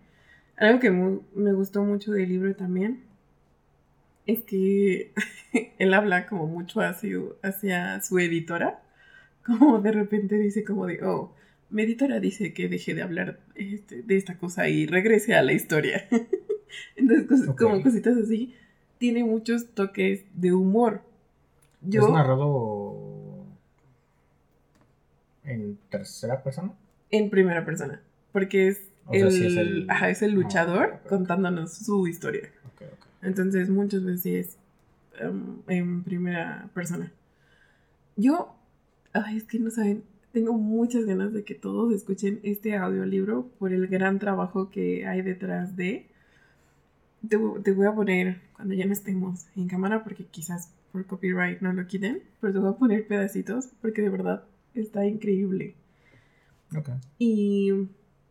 Algo 0.57 0.79
que 0.81 0.91
me 0.91 1.53
gustó 1.53 1.83
mucho 1.85 2.13
del 2.13 2.29
libro 2.29 2.55
también 2.55 3.03
es 4.27 4.43
que 4.43 5.13
él 5.79 5.95
habla 5.95 6.27
como 6.27 6.47
mucho 6.47 6.81
hacia, 6.81 7.19
hacia 7.43 8.01
su 8.03 8.19
editora, 8.19 8.83
como 9.45 9.81
de 9.81 9.93
repente 9.93 10.37
dice 10.39 10.65
como 10.65 10.87
de, 10.87 11.03
oh, 11.05 11.33
mi 11.71 11.83
editora 11.83 12.21
dice 12.21 12.55
que 12.55 12.69
deje 12.69 12.95
de 12.95 13.03
hablar 13.03 13.41
este, 13.55 14.03
de 14.03 14.17
esta 14.17 14.39
cosa 14.39 14.69
y 14.69 14.87
regrese 14.87 15.35
a 15.35 15.43
la 15.43 15.53
historia. 15.53 16.07
entonces, 16.97 17.27
cos- 17.29 17.57
como 17.57 17.83
cositas 17.83 18.17
así, 18.17 18.55
tiene 18.99 19.25
muchos 19.25 19.75
toques 19.75 20.25
de 20.35 20.53
humor. 20.53 21.03
Yo, 21.83 22.07
¿Es 22.07 22.13
narrado 22.13 22.84
en 25.45 25.79
tercera 25.91 26.43
persona? 26.43 26.73
en 27.11 27.31
primera 27.31 27.65
persona, 27.65 28.01
porque 28.33 28.69
es, 28.69 28.81
O 29.07 29.13
sea, 29.15 29.27
el, 29.27 29.31
sí 29.33 29.45
es 29.45 29.57
el- 29.57 29.87
ajá, 29.91 30.11
es 30.11 30.23
el 30.23 30.33
Ah, 30.33 30.35
luchador 30.35 30.85
ok, 30.87 30.93
ok, 30.95 31.01
ok. 31.05 31.09
contándonos 31.09 31.73
su 31.75 32.07
historia. 32.09 32.51
Ok, 32.67 32.83
ok. 32.93 33.07
Entonces 33.23 33.69
muchas 33.69 34.05
veces 34.05 34.57
em, 35.21 35.59
en 35.69 36.03
primera 36.03 36.69
persona. 36.75 37.13
Yo, 38.17 38.55
ay, 39.13 39.37
es 39.37 39.45
que 39.45 39.59
no 39.59 39.71
saben, 39.71 40.03
tengo 40.33 40.53
muchas 40.55 41.05
ganas 41.05 41.33
de 41.33 41.45
que 41.45 41.55
todos 41.55 41.93
escuchen 41.93 42.41
este 42.43 42.77
audiolibro 42.77 43.49
por 43.59 43.73
el 43.73 43.87
gran 43.87 44.19
trabajo 44.19 44.71
que 44.71 45.07
hay 45.07 45.23
detrás 45.23 45.77
de. 45.77 46.07
Te, 47.29 47.39
te 47.63 47.73
voy 47.73 47.87
a 47.87 47.93
poner, 47.95 48.41
cuando 48.55 48.75
ya 48.75 48.85
no 48.87 48.93
estemos 48.93 49.47
en 49.57 49.69
cámara, 49.69 50.05
porque 50.05 50.25
quizás 50.27 50.71
por 50.93 51.07
copyright 51.07 51.61
no 51.61 51.73
lo 51.73 51.87
quiten, 51.87 52.23
pero 52.41 52.53
te 52.53 52.59
voy 52.59 52.71
a 52.71 52.77
poner 52.77 53.07
pedacitos 53.07 53.69
porque 53.81 54.03
de 54.03 54.11
verdad 54.11 54.45
está 54.75 55.07
increíble. 55.07 55.75
Ok. 56.77 56.91
Y 57.19 57.73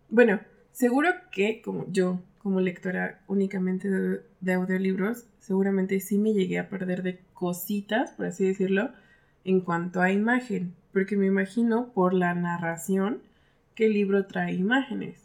bueno, 0.09 0.39
seguro 0.71 1.09
que 1.31 1.61
como 1.61 1.85
yo, 1.91 2.21
como 2.39 2.59
lectora 2.59 3.21
únicamente 3.27 3.89
de, 3.89 4.21
de 4.41 4.53
audiolibros, 4.53 5.25
seguramente 5.39 5.99
sí 5.99 6.17
me 6.17 6.33
llegué 6.33 6.59
a 6.59 6.69
perder 6.69 7.03
de 7.03 7.19
cositas, 7.33 8.11
por 8.11 8.25
así 8.27 8.45
decirlo, 8.45 8.91
en 9.45 9.61
cuanto 9.61 10.01
a 10.01 10.11
imagen, 10.11 10.73
porque 10.91 11.15
me 11.15 11.27
imagino 11.27 11.91
por 11.93 12.13
la 12.13 12.33
narración 12.35 13.21
que 13.75 13.87
el 13.87 13.93
libro 13.93 14.25
trae 14.25 14.53
imágenes. 14.53 15.23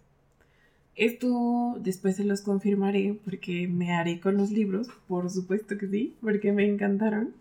Esto 0.97 1.77
después 1.81 2.17
se 2.17 2.25
los 2.25 2.43
confirmaré 2.43 3.21
porque 3.25 3.69
me 3.69 3.93
haré 3.95 4.19
con 4.19 4.37
los 4.37 4.51
libros, 4.51 4.89
por 5.07 5.31
supuesto 5.31 5.79
que 5.79 5.87
sí, 5.87 6.17
porque 6.21 6.51
me 6.53 6.67
encantaron. 6.67 7.35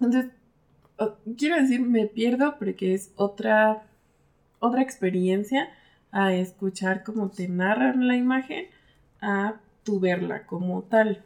Entonces, 0.00 0.30
quiero 1.36 1.56
decir, 1.56 1.80
me 1.80 2.06
pierdo 2.06 2.56
porque 2.58 2.94
es 2.94 3.12
otra, 3.16 3.84
otra 4.58 4.82
experiencia 4.82 5.68
a 6.10 6.34
escuchar 6.34 7.04
cómo 7.04 7.30
te 7.30 7.48
narran 7.48 8.08
la 8.08 8.16
imagen 8.16 8.66
a 9.20 9.60
tu 9.84 10.00
verla 10.00 10.46
como 10.46 10.82
tal. 10.82 11.22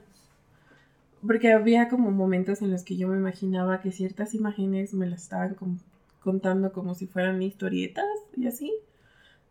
Porque 1.25 1.53
había 1.53 1.89
como 1.89 2.11
momentos 2.11 2.63
en 2.63 2.71
los 2.71 2.83
que 2.83 2.97
yo 2.97 3.09
me 3.09 3.17
imaginaba 3.17 3.81
que 3.81 3.93
ciertas 3.93 4.35
imágenes 4.35 4.93
me 4.93 5.07
las 5.07 5.23
estaban 5.23 5.57
contando 6.21 6.73
como 6.73 6.95
si 6.95 7.07
fueran 7.07 7.43
historietas 7.43 8.05
y 8.37 8.47
así. 8.47 8.73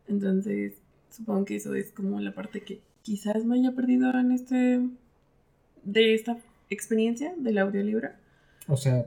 Entonces, 0.07 0.73
supongo 1.09 1.45
que 1.45 1.55
eso 1.55 1.73
es 1.75 1.91
como 1.91 2.19
la 2.19 2.33
parte 2.33 2.61
que 2.61 2.81
quizás 3.03 3.45
me 3.45 3.55
haya 3.55 3.71
perdido 3.71 4.11
en 4.17 4.31
este 4.31 4.81
de 5.83 6.13
esta 6.13 6.37
experiencia 6.69 7.33
del 7.37 7.57
audiolibro. 7.57 8.09
O 8.67 8.77
sea, 8.77 9.05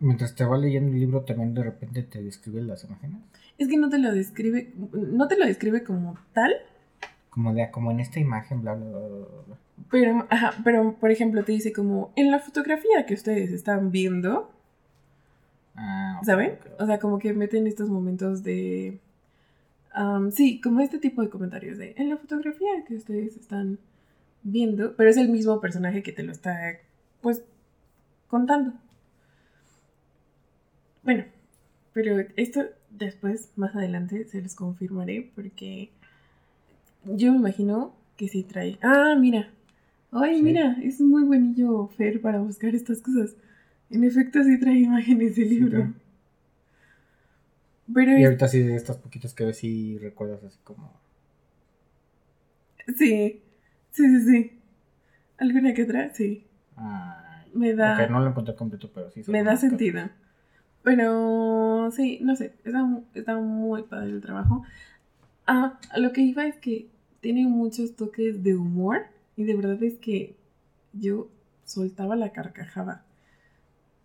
mientras 0.00 0.34
te 0.34 0.44
va 0.44 0.58
leyendo 0.58 0.92
el 0.92 1.00
libro, 1.00 1.22
también 1.22 1.54
de 1.54 1.62
repente 1.62 2.02
te 2.02 2.22
describe 2.22 2.62
las 2.62 2.84
imágenes. 2.84 3.20
Es 3.58 3.68
que 3.68 3.76
no 3.76 3.88
te 3.88 3.98
lo 3.98 4.12
describe, 4.12 4.72
no 4.92 5.28
te 5.28 5.38
lo 5.38 5.46
describe 5.46 5.84
como 5.84 6.18
tal, 6.32 6.52
Como 7.30 7.54
de, 7.54 7.70
como 7.70 7.90
en 7.92 8.00
esta 8.00 8.18
imagen, 8.18 8.62
bla, 8.62 8.74
bla, 8.74 8.86
bla, 8.86 8.98
bla, 8.98 9.18
bla. 9.46 9.56
pero, 9.90 10.26
ajá, 10.30 10.54
pero 10.64 10.94
por 10.98 11.10
ejemplo 11.10 11.44
te 11.44 11.52
dice 11.52 11.72
como 11.72 12.12
en 12.16 12.30
la 12.30 12.40
fotografía 12.40 13.06
que 13.06 13.14
ustedes 13.14 13.52
están 13.52 13.90
viendo, 13.92 14.50
Ah, 15.76 16.20
¿saben? 16.24 16.58
O 16.78 16.84
sea, 16.86 16.98
como 16.98 17.18
que 17.18 17.32
meten 17.32 17.66
estos 17.66 17.88
momentos 17.88 18.42
de... 18.42 18.98
am, 19.92 20.30
sí, 20.32 20.60
como 20.60 20.80
este 20.80 20.98
tipo 20.98 21.22
de 21.22 21.30
comentarios 21.30 21.78
de 21.78 21.94
en 21.96 22.10
la 22.10 22.16
fotografía 22.18 22.84
que 22.86 22.96
ustedes 22.96 23.36
están 23.36 23.78
viendo, 24.42 24.94
pero 24.96 25.08
es 25.10 25.16
el 25.16 25.28
mismo 25.28 25.60
personaje 25.60 26.02
que 26.02 26.12
te 26.12 26.22
lo 26.22 26.32
está, 26.32 26.58
pues, 27.22 27.42
contando. 28.28 28.72
Bueno, 31.02 31.24
pero 31.92 32.18
esto 32.36 32.66
después, 32.90 33.50
más 33.56 33.74
adelante, 33.74 34.24
se 34.26 34.42
los 34.42 34.54
confirmaré 34.54 35.30
porque 35.34 35.90
yo 37.04 37.32
me 37.32 37.38
imagino 37.38 37.94
que 38.16 38.28
sí 38.28 38.42
trae... 38.42 38.78
Ah, 38.82 39.14
mira. 39.18 39.50
Ay, 40.12 40.36
Sí. 40.36 40.42
mira, 40.42 40.76
es 40.82 41.00
muy 41.00 41.22
buenillo 41.24 41.88
Fer 41.88 42.20
para 42.20 42.40
buscar 42.40 42.74
estas 42.74 43.00
cosas. 43.00 43.36
En 43.90 44.04
efecto, 44.04 44.42
sí 44.44 44.58
trae 44.58 44.78
imágenes 44.78 45.36
del 45.36 45.48
libro. 45.50 45.92
Pero 47.92 48.18
Y 48.18 48.24
ahorita 48.24 48.48
sí, 48.48 48.60
de 48.60 48.76
estas 48.76 48.96
poquitas 48.98 49.34
que 49.34 49.44
ves, 49.44 49.58
sí 49.58 49.98
recuerdas 49.98 50.42
así 50.44 50.58
como. 50.64 50.92
sí, 52.96 53.42
sí, 53.92 54.02
sí, 54.08 54.20
sí. 54.26 54.52
¿Alguna 55.38 55.74
que 55.74 55.84
otra? 55.84 56.12
Sí. 56.14 56.46
Ay. 56.76 57.50
Me 57.54 57.74
da, 57.74 58.04
Ok, 58.04 58.10
no 58.10 58.20
lo 58.20 58.28
encontré 58.30 58.54
completo, 58.54 58.90
pero 58.94 59.10
sí. 59.10 59.22
me 59.26 59.42
da 59.42 59.56
sentido. 59.56 60.08
Pero 60.82 61.90
sí, 61.92 62.18
no 62.22 62.36
sé, 62.36 62.52
está, 62.64 63.02
está 63.14 63.36
muy 63.38 63.82
padre 63.82 64.10
el 64.10 64.20
trabajo. 64.20 64.64
Ah, 65.46 65.78
lo 65.96 66.12
que 66.12 66.22
iba 66.22 66.46
es 66.46 66.56
que 66.56 66.86
tiene 67.20 67.46
muchos 67.46 67.96
toques 67.96 68.42
de 68.42 68.54
humor 68.54 69.02
y 69.36 69.44
de 69.44 69.56
verdad 69.56 69.82
es 69.82 69.96
que 69.98 70.36
yo 70.92 71.28
soltaba 71.64 72.16
la 72.16 72.32
carcajada. 72.32 73.04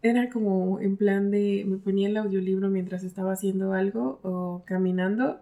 Era 0.01 0.29
como 0.29 0.79
en 0.81 0.97
plan 0.97 1.31
de, 1.31 1.63
me 1.67 1.77
ponía 1.77 2.09
el 2.09 2.17
audiolibro 2.17 2.69
mientras 2.69 3.03
estaba 3.03 3.33
haciendo 3.33 3.73
algo 3.73 4.19
o 4.23 4.63
caminando 4.65 5.39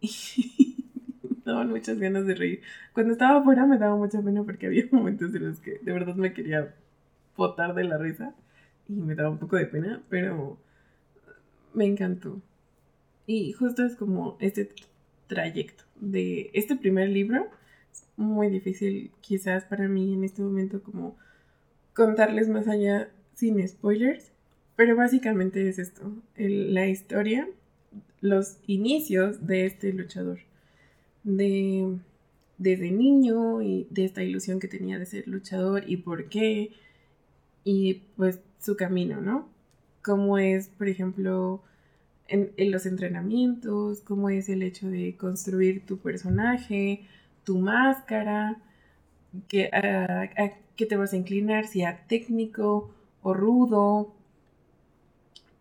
y 0.00 0.10
me 1.22 1.36
daban 1.44 1.70
muchas 1.70 1.98
ganas 1.98 2.26
de 2.26 2.34
reír. 2.34 2.60
Cuando 2.92 3.12
estaba 3.12 3.40
afuera 3.40 3.66
me 3.66 3.78
daba 3.78 3.96
mucha 3.96 4.20
pena 4.20 4.42
porque 4.42 4.66
había 4.66 4.84
momentos 4.92 5.34
en 5.34 5.48
los 5.48 5.60
que 5.60 5.78
de 5.78 5.92
verdad 5.92 6.16
me 6.16 6.32
quería 6.32 6.74
botar 7.36 7.74
de 7.74 7.84
la 7.84 7.98
risa 7.98 8.34
y 8.90 9.00
me 9.00 9.14
daba 9.14 9.30
un 9.30 9.38
poco 9.38 9.56
de 9.56 9.66
pena, 9.66 10.02
pero 10.10 10.58
me 11.74 11.86
encantó. 11.86 12.40
Y 13.26 13.52
justo 13.52 13.84
es 13.84 13.96
como 13.96 14.36
este 14.40 14.70
trayecto 15.28 15.84
de 16.00 16.50
este 16.54 16.76
primer 16.76 17.08
libro. 17.10 17.48
Es 17.92 18.04
muy 18.16 18.50
difícil 18.50 19.12
quizás 19.20 19.64
para 19.64 19.88
mí 19.88 20.14
en 20.14 20.24
este 20.24 20.42
momento 20.42 20.82
como 20.82 21.16
contarles 21.94 22.48
más 22.48 22.68
allá 22.68 23.10
sin 23.34 23.66
spoilers, 23.66 24.32
pero 24.76 24.96
básicamente 24.96 25.68
es 25.68 25.78
esto, 25.78 26.12
el- 26.36 26.74
la 26.74 26.88
historia, 26.88 27.48
los 28.20 28.58
inicios 28.66 29.46
de 29.46 29.66
este 29.66 29.92
luchador, 29.92 30.40
de 31.24 31.96
desde 32.58 32.90
niño 32.90 33.62
y 33.62 33.86
de 33.90 34.04
esta 34.04 34.22
ilusión 34.22 34.60
que 34.60 34.68
tenía 34.68 34.98
de 34.98 35.06
ser 35.06 35.28
luchador 35.28 35.84
y 35.88 35.98
por 35.98 36.28
qué, 36.28 36.72
y 37.64 38.02
pues 38.16 38.40
su 38.60 38.76
camino, 38.76 39.20
¿no? 39.20 39.48
Cómo 40.02 40.38
es, 40.38 40.68
por 40.68 40.88
ejemplo, 40.88 41.62
en, 42.28 42.52
en 42.56 42.70
los 42.70 42.86
entrenamientos, 42.86 44.00
cómo 44.02 44.30
es 44.30 44.48
el 44.48 44.62
hecho 44.62 44.88
de 44.88 45.16
construir 45.16 45.84
tu 45.86 45.98
personaje, 45.98 47.02
tu 47.44 47.58
máscara, 47.58 48.58
que, 49.48 49.66
a, 49.72 50.30
qué 50.76 50.86
te 50.86 50.96
vas 50.96 51.12
a 51.12 51.16
inclinar, 51.16 51.66
si 51.66 51.82
a 51.82 52.06
técnico 52.06 52.94
o 53.22 53.34
rudo. 53.34 54.14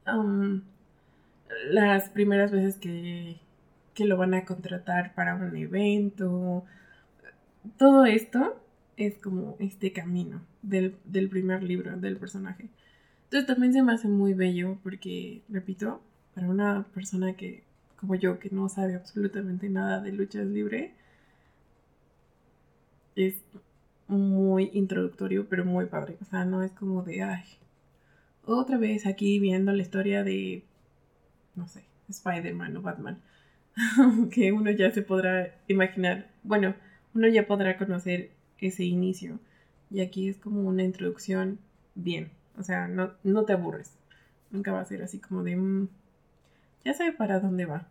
Am, 0.06 0.64
las 1.70 2.10
primeras 2.10 2.52
veces 2.52 2.78
que, 2.78 3.38
que 3.94 4.06
lo 4.06 4.18
van 4.18 4.34
a 4.34 4.46
contratar 4.46 5.14
para 5.16 5.36
un 5.36 5.56
evento. 5.56 6.64
Todo 7.78 8.06
esto 8.06 8.62
es 8.98 9.18
como 9.18 9.56
este 9.60 9.92
camino 9.92 10.42
del, 10.62 10.96
del 11.06 11.30
primer 11.30 11.64
libro 11.64 11.98
del 11.98 12.18
personaje. 12.18 12.70
Entonces 13.30 13.46
también 13.46 13.74
se 13.74 13.84
me 13.84 13.94
hace 13.94 14.08
muy 14.08 14.34
bello 14.34 14.80
porque, 14.82 15.44
repito, 15.50 16.02
para 16.34 16.48
una 16.48 16.88
persona 16.96 17.34
que, 17.34 17.64
como 17.96 18.16
yo, 18.16 18.40
que 18.40 18.50
no 18.50 18.68
sabe 18.70 18.96
absolutamente 18.96 19.70
nada 19.70 20.02
de 20.02 20.12
luchas 20.12 20.48
libre, 20.48 20.96
es 23.16 23.36
muy 24.08 24.72
introductorio, 24.74 25.48
pero 25.48 25.64
muy 25.64 25.86
padre. 25.86 26.18
O 26.22 26.26
sea, 26.26 26.44
no 26.44 26.64
es 26.64 26.72
como 26.72 27.04
de, 27.04 27.22
ay, 27.22 27.44
otra 28.46 28.80
vez 28.80 29.06
aquí 29.06 29.38
viendo 29.40 29.72
la 29.74 29.84
historia 29.84 30.24
de, 30.24 30.64
no 31.54 31.68
sé, 31.68 31.84
Spider-Man 32.10 32.78
o 32.78 32.82
Batman. 32.82 33.22
que 34.32 34.52
uno 34.52 34.72
ya 34.72 34.90
se 34.90 35.04
podrá 35.04 35.56
imaginar, 35.68 36.32
bueno, 36.42 36.74
uno 37.14 37.28
ya 37.28 37.46
podrá 37.46 37.78
conocer 37.78 38.32
ese 38.58 38.86
inicio. 38.86 39.40
Y 39.92 40.02
aquí 40.02 40.30
es 40.30 40.38
como 40.38 40.62
una 40.62 40.84
introducción 40.84 41.60
bien. 41.94 42.32
O 42.58 42.64
sea, 42.64 42.88
no, 42.88 43.12
no 43.24 43.46
te 43.46 43.54
aburres. 43.54 43.92
Nunca 44.52 44.72
va 44.72 44.82
a 44.82 44.86
ser 44.86 45.02
así 45.04 45.20
como 45.20 45.44
de, 45.44 45.56
"Mm, 45.56 45.88
ya 46.86 46.94
sé 46.94 47.12
para 47.12 47.40
dónde 47.40 47.66
va. 47.66 47.88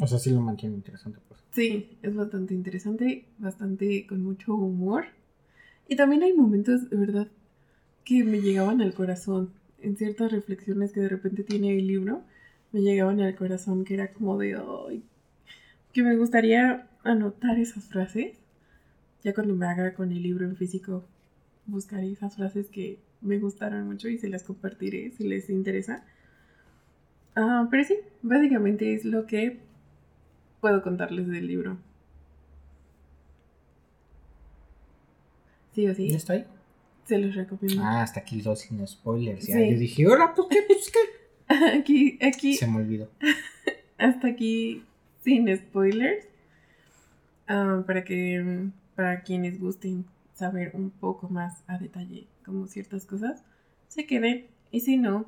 O 0.00 0.06
sea, 0.06 0.18
sí 0.18 0.30
lo 0.30 0.40
mantiene 0.40 0.76
interesante, 0.76 1.18
pues. 1.28 1.40
Sí, 1.52 1.98
es 2.02 2.14
bastante 2.14 2.54
interesante, 2.54 3.26
bastante 3.38 4.06
con 4.06 4.22
mucho 4.22 4.54
humor. 4.54 5.06
Y 5.88 5.96
también 5.96 6.22
hay 6.22 6.32
momentos, 6.32 6.88
de 6.88 6.96
verdad, 6.96 7.28
que 8.04 8.24
me 8.24 8.40
llegaban 8.40 8.80
al 8.80 8.94
corazón. 8.94 9.52
En 9.82 9.96
ciertas 9.96 10.30
reflexiones 10.32 10.92
que 10.92 11.00
de 11.00 11.08
repente 11.08 11.42
tiene 11.42 11.76
el 11.76 11.86
libro, 11.86 12.22
me 12.72 12.80
llegaban 12.82 13.20
al 13.20 13.34
corazón, 13.34 13.84
que 13.84 13.94
era 13.94 14.12
como 14.12 14.38
de, 14.38 14.56
ay, 14.88 15.02
que 15.92 16.02
me 16.02 16.16
gustaría 16.16 16.88
anotar 17.02 17.58
esas 17.58 17.84
frases. 17.84 18.36
Ya 19.24 19.34
cuando 19.34 19.54
me 19.54 19.66
haga 19.66 19.94
con 19.94 20.12
el 20.12 20.22
libro 20.22 20.46
en 20.46 20.56
físico, 20.56 21.04
buscaré 21.66 22.10
esas 22.12 22.36
frases 22.36 22.68
que 22.68 22.98
me 23.20 23.38
gustaron 23.38 23.86
mucho 23.86 24.08
y 24.08 24.18
se 24.18 24.28
las 24.28 24.42
compartiré 24.42 25.10
si 25.12 25.26
les 25.26 25.50
interesa. 25.50 26.04
Uh, 27.36 27.68
pero 27.70 27.84
sí, 27.84 27.96
básicamente 28.22 28.94
es 28.94 29.04
lo 29.04 29.26
que 29.26 29.60
puedo 30.60 30.82
contarles 30.82 31.28
del 31.28 31.46
libro. 31.46 31.78
Sí 35.74 35.86
o 35.86 35.94
sí. 35.94 36.10
¿Ya 36.10 36.16
estoy? 36.16 36.44
Se 37.04 37.18
los 37.18 37.34
recomiendo. 37.34 37.82
Ah, 37.84 38.02
hasta 38.02 38.20
aquí 38.20 38.40
dos 38.40 38.60
sin 38.60 38.86
spoilers. 38.86 39.44
Sí. 39.44 39.52
Yo 39.52 39.78
dije, 39.78 40.04
ahora, 40.06 40.34
pues 40.34 40.48
qué, 40.50 40.62
pues 40.66 40.92
aquí, 41.78 42.18
aquí. 42.20 42.54
Se 42.54 42.66
me 42.66 42.78
olvidó. 42.78 43.08
hasta 43.98 44.28
aquí 44.28 44.84
sin 45.22 45.54
spoilers. 45.56 46.26
Uh, 47.48 47.82
para 47.84 48.04
que, 48.04 48.68
para 48.94 49.22
quienes 49.22 49.58
gusten 49.58 50.04
saber 50.40 50.72
un 50.74 50.90
poco 50.90 51.28
más 51.28 51.62
a 51.66 51.78
detalle 51.78 52.26
como 52.44 52.66
ciertas 52.66 53.06
cosas, 53.06 53.44
se 53.88 54.06
queden. 54.06 54.46
Y 54.70 54.80
si 54.80 54.96
no, 54.96 55.26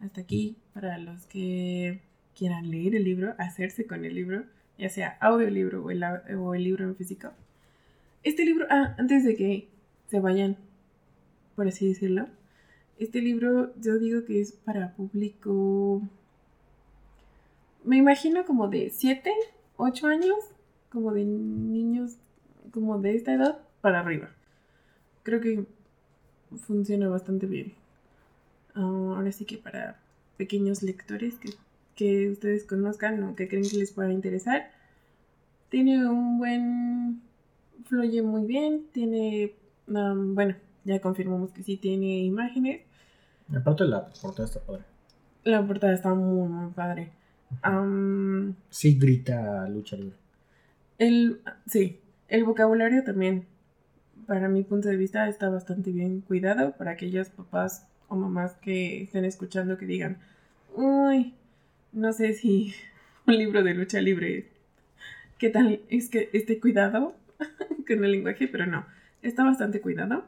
hasta 0.00 0.22
aquí 0.22 0.56
para 0.72 0.98
los 0.98 1.26
que 1.26 2.00
quieran 2.36 2.70
leer 2.70 2.96
el 2.96 3.04
libro, 3.04 3.34
hacerse 3.38 3.86
con 3.86 4.04
el 4.04 4.14
libro, 4.14 4.44
ya 4.78 4.88
sea 4.88 5.16
audiolibro 5.20 5.84
o 5.84 5.90
el, 5.90 6.02
o 6.02 6.54
el 6.54 6.64
libro 6.64 6.84
en 6.84 6.96
físico. 6.96 7.30
Este 8.22 8.44
libro, 8.44 8.66
ah, 8.70 8.94
antes 8.98 9.24
de 9.24 9.36
que 9.36 9.68
se 10.08 10.18
vayan, 10.20 10.56
por 11.54 11.68
así 11.68 11.86
decirlo, 11.86 12.26
este 12.98 13.20
libro 13.20 13.74
yo 13.80 13.98
digo 13.98 14.24
que 14.24 14.40
es 14.40 14.52
para 14.52 14.94
público 14.94 16.02
me 17.84 17.98
imagino 17.98 18.46
como 18.46 18.68
de 18.68 18.88
7, 18.88 19.30
8 19.76 20.06
años, 20.06 20.38
como 20.90 21.12
de 21.12 21.24
niños 21.24 22.16
como 22.72 22.98
de 22.98 23.14
esta 23.14 23.34
edad 23.34 23.58
para 23.80 24.00
arriba. 24.00 24.30
Creo 25.24 25.40
que 25.40 25.64
funciona 26.56 27.08
bastante 27.08 27.46
bien. 27.46 27.72
Ah, 28.74 29.14
ahora 29.16 29.32
sí 29.32 29.44
que 29.44 29.58
para 29.58 29.98
pequeños 30.36 30.82
lectores 30.82 31.34
que, 31.36 31.50
que 31.96 32.30
ustedes 32.30 32.64
conozcan 32.64 33.22
o 33.24 33.34
que 33.34 33.48
creen 33.48 33.68
que 33.68 33.78
les 33.78 33.90
pueda 33.90 34.12
interesar, 34.12 34.70
tiene 35.70 36.08
un 36.08 36.38
buen... 36.38 37.20
fluye 37.86 38.22
muy 38.22 38.44
bien, 38.44 38.86
tiene... 38.92 39.54
ah, 39.92 40.14
bueno, 40.16 40.54
ya 40.84 41.00
confirmamos 41.00 41.50
que 41.50 41.64
sí 41.64 41.76
tiene 41.76 42.18
imágenes. 42.18 42.82
Aparte 43.52 43.84
la 43.84 44.06
portada 44.06 44.46
está 44.46 44.60
padre. 44.60 44.84
La 45.42 45.66
portada 45.66 45.92
está 45.92 46.14
muy, 46.14 46.48
muy 46.48 46.70
padre. 46.72 47.10
Am, 47.62 48.54
Sí 48.70 48.98
grita 48.98 49.68
lucha 49.68 49.96
libre. 49.96 50.16
El, 50.98 51.40
sí, 51.66 51.98
el 52.28 52.44
vocabulario 52.44 53.04
también, 53.04 53.46
para 54.26 54.48
mi 54.48 54.62
punto 54.62 54.88
de 54.88 54.96
vista, 54.96 55.28
está 55.28 55.48
bastante 55.48 55.90
bien 55.90 56.20
cuidado 56.20 56.72
para 56.76 56.92
aquellos 56.92 57.28
papás 57.28 57.86
o 58.08 58.16
mamás 58.16 58.54
que 58.54 59.02
estén 59.02 59.24
escuchando 59.24 59.78
que 59.78 59.86
digan, 59.86 60.18
uy, 60.74 61.34
no 61.92 62.12
sé 62.12 62.34
si 62.34 62.74
un 63.26 63.36
libro 63.36 63.62
de 63.62 63.74
lucha 63.74 64.00
libre, 64.00 64.48
¿qué 65.38 65.50
tal 65.50 65.80
es 65.88 66.08
que 66.08 66.30
esté 66.32 66.60
cuidado 66.60 67.16
con 67.86 68.04
el 68.04 68.12
lenguaje? 68.12 68.48
Pero 68.48 68.66
no, 68.66 68.86
está 69.22 69.44
bastante 69.44 69.80
cuidado, 69.80 70.24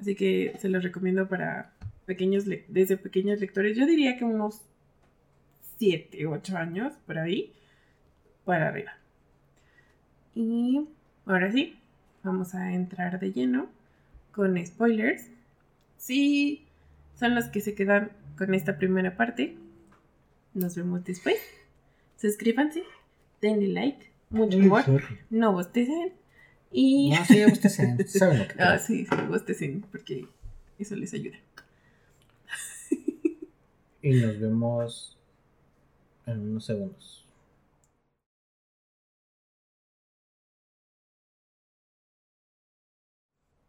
así 0.00 0.14
que 0.14 0.54
se 0.58 0.68
los 0.68 0.82
recomiendo 0.82 1.28
para 1.28 1.72
pequeños, 2.06 2.44
desde 2.68 2.96
pequeños 2.96 3.40
lectores, 3.40 3.76
yo 3.76 3.86
diría 3.86 4.16
que 4.16 4.24
unos 4.24 4.62
7, 5.78 6.26
8 6.26 6.56
años, 6.56 6.92
por 7.06 7.18
ahí, 7.18 7.52
para 8.44 8.68
arriba. 8.68 8.92
Y 10.34 10.86
ahora 11.26 11.50
sí, 11.50 11.76
vamos 12.26 12.54
a 12.54 12.72
entrar 12.74 13.18
de 13.18 13.32
lleno 13.32 13.68
con 14.32 14.58
spoilers. 14.66 15.30
Si 15.96 16.66
son 17.18 17.34
los 17.34 17.46
que 17.46 17.60
se 17.62 17.74
quedan 17.74 18.10
con 18.36 18.52
esta 18.52 18.76
primera 18.76 19.16
parte, 19.16 19.56
nos 20.52 20.76
vemos 20.76 21.02
después. 21.04 21.36
Suscríbanse, 22.20 22.82
denle 23.40 23.68
like, 23.68 24.10
mucho 24.30 24.58
amor, 24.58 24.84
no 25.30 25.52
bostecen 25.52 26.12
y... 26.72 27.10
No, 27.10 27.24
sí, 27.24 27.44
ustedes 27.46 27.76
saben 28.12 28.38
lo 28.40 28.48
que 28.48 28.54
Ah, 28.54 28.76
quieren. 28.76 28.80
sí, 28.80 29.06
sí, 29.06 29.16
bostecen 29.28 29.80
porque 29.90 30.26
eso 30.78 30.96
les 30.96 31.14
ayuda. 31.14 31.36
Y 34.02 34.12
nos 34.20 34.38
vemos 34.38 35.18
en 36.26 36.40
unos 36.50 36.64
segundos. 36.64 37.25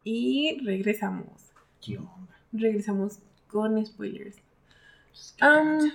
Y 0.10 0.58
regresamos. 0.64 1.52
¿Qué 1.86 1.98
onda? 1.98 2.40
Regresamos 2.54 3.20
con 3.48 3.86
spoilers. 3.86 4.38
Pues, 5.38 5.94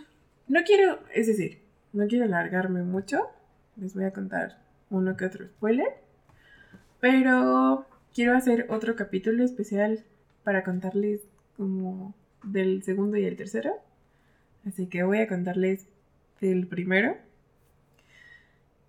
no 0.49 0.61
quiero, 0.67 0.99
es 1.15 1.29
decir, 1.29 1.63
no 1.95 2.07
quiero 2.09 2.27
alargarme 2.27 2.83
mucho. 2.83 3.31
Les 3.77 3.95
voy 3.95 4.05
a 4.05 4.13
contar 4.13 4.59
uno 4.91 5.17
que 5.17 5.25
otro 5.25 5.47
spoiler. 5.47 5.87
Pero 7.01 7.87
quiero 8.13 8.37
hacer 8.37 8.67
otro 8.69 8.97
capítulo 8.97 9.45
especial 9.45 10.05
para 10.45 10.63
contarles 10.63 11.23
como 11.57 12.15
del 12.43 12.83
segundo 12.83 13.17
y 13.17 13.25
el 13.25 13.39
tercero. 13.39 13.77
Así 14.67 14.89
que 14.89 15.05
voy 15.05 15.21
a 15.21 15.27
contarles 15.27 15.87
del 16.39 16.67
primero. 16.67 17.17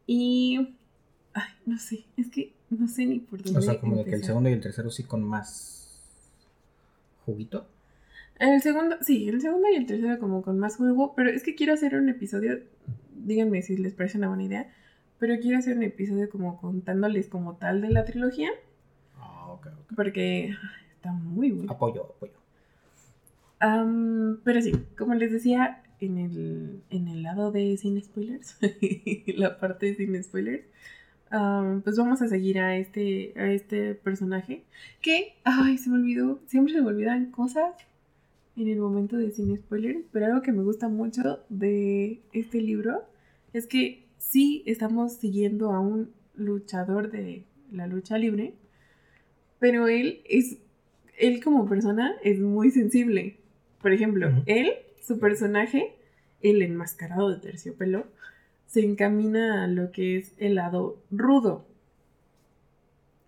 Y... 0.06 0.76
Ay, 1.34 1.54
no 1.66 1.80
sé, 1.80 2.04
es 2.18 2.30
que 2.30 2.52
no 2.80 2.88
sé 2.88 3.06
ni 3.06 3.20
por 3.20 3.42
dónde. 3.42 3.60
O 3.60 3.62
sea, 3.62 3.80
como 3.80 3.98
de 3.98 4.06
que 4.06 4.16
el 4.16 4.24
segundo 4.24 4.50
y 4.50 4.54
el 4.54 4.62
tercero 4.62 4.90
sí 4.90 5.04
con 5.04 5.24
más 5.24 6.02
juguito. 7.26 7.68
El 8.40 8.62
segundo, 8.62 8.98
sí, 9.02 9.30
el 9.30 9.42
segundo 9.42 9.68
y 9.72 9.76
el 9.76 9.86
tercero 9.86 10.20
como 10.20 10.42
con 10.42 10.58
más 10.60 10.76
juego, 10.76 11.14
pero 11.16 11.30
es 11.30 11.44
que 11.44 11.56
quiero 11.56 11.74
hacer 11.74 11.96
un 11.96 12.10
episodio, 12.10 12.60
díganme 13.16 13.62
si 13.62 13.78
les 13.78 13.94
parece 13.94 14.18
una 14.18 14.28
buena 14.28 14.44
idea, 14.44 14.74
pero 15.20 15.40
quiero 15.40 15.58
hacer 15.60 15.78
un 15.78 15.84
episodio 15.84 16.30
como 16.30 16.60
contándoles 16.60 17.28
como 17.28 17.56
tal 17.56 17.82
de 17.82 17.90
la 17.90 18.04
trilogía, 18.06 18.50
Ah, 19.18 19.48
ok, 19.52 19.68
ok. 19.68 19.94
porque 19.96 20.54
está 20.96 21.12
muy 21.14 21.52
bueno. 21.52 21.72
Apoyo, 21.72 22.16
apoyo. 22.16 22.34
Pero 24.44 24.62
sí, 24.62 24.74
como 24.98 25.14
les 25.16 25.32
decía, 25.32 25.82
en 26.02 26.18
el, 26.18 26.82
en 26.90 27.08
el 27.08 27.24
lado 27.24 27.52
de 27.52 27.78
sin 27.78 28.02
spoilers, 28.02 28.58
la 29.38 29.58
parte 29.60 29.86
de 29.86 29.96
sin 29.96 30.22
spoilers, 30.22 30.64
pues 31.84 31.98
vamos 31.98 32.22
a 32.22 32.28
seguir 32.28 32.60
a 32.60 32.78
este, 32.78 33.34
a 33.36 33.52
este 33.52 33.96
personaje 33.96 34.64
que, 35.02 35.34
ay, 35.44 35.78
se 35.80 35.90
me 35.90 35.96
olvidó, 35.96 36.40
siempre 36.46 36.74
se 36.74 36.82
me 36.82 36.88
olvidan 36.88 37.32
cosas 37.32 37.74
en 38.56 38.68
el 38.68 38.78
momento 38.78 39.18
de 39.18 39.32
sin 39.32 39.56
spoilers, 39.58 40.06
pero 40.12 40.28
algo 40.28 40.44
que 40.44 40.52
me 40.52 40.62
gusta 40.62 40.90
mucho 40.90 41.44
de 41.50 42.22
este 42.34 42.62
libro 42.62 43.04
es 43.52 43.66
que 43.66 44.06
sí 44.18 44.62
estamos 44.68 45.14
siguiendo 45.14 45.72
a 45.72 45.80
un 45.80 46.12
luchador 46.36 47.10
de 47.10 47.46
la 47.72 47.88
lucha 47.88 48.20
libre, 48.20 48.54
pero 49.58 49.88
él 49.88 50.22
es, 50.26 50.58
él 51.18 51.44
como 51.44 51.68
persona 51.68 52.14
es 52.24 52.40
muy 52.40 52.70
sensible. 52.70 53.38
Por 53.82 53.92
ejemplo, 53.92 54.30
él, 54.46 54.72
su 55.02 55.20
personaje, 55.20 55.96
el 56.42 56.62
enmascarado 56.62 57.32
de 57.32 57.40
terciopelo, 57.40 58.06
se 58.74 58.84
encamina 58.84 59.64
a 59.64 59.68
lo 59.68 59.92
que 59.92 60.18
es 60.18 60.34
el 60.40 60.56
lado 60.56 60.98
rudo. 61.12 61.64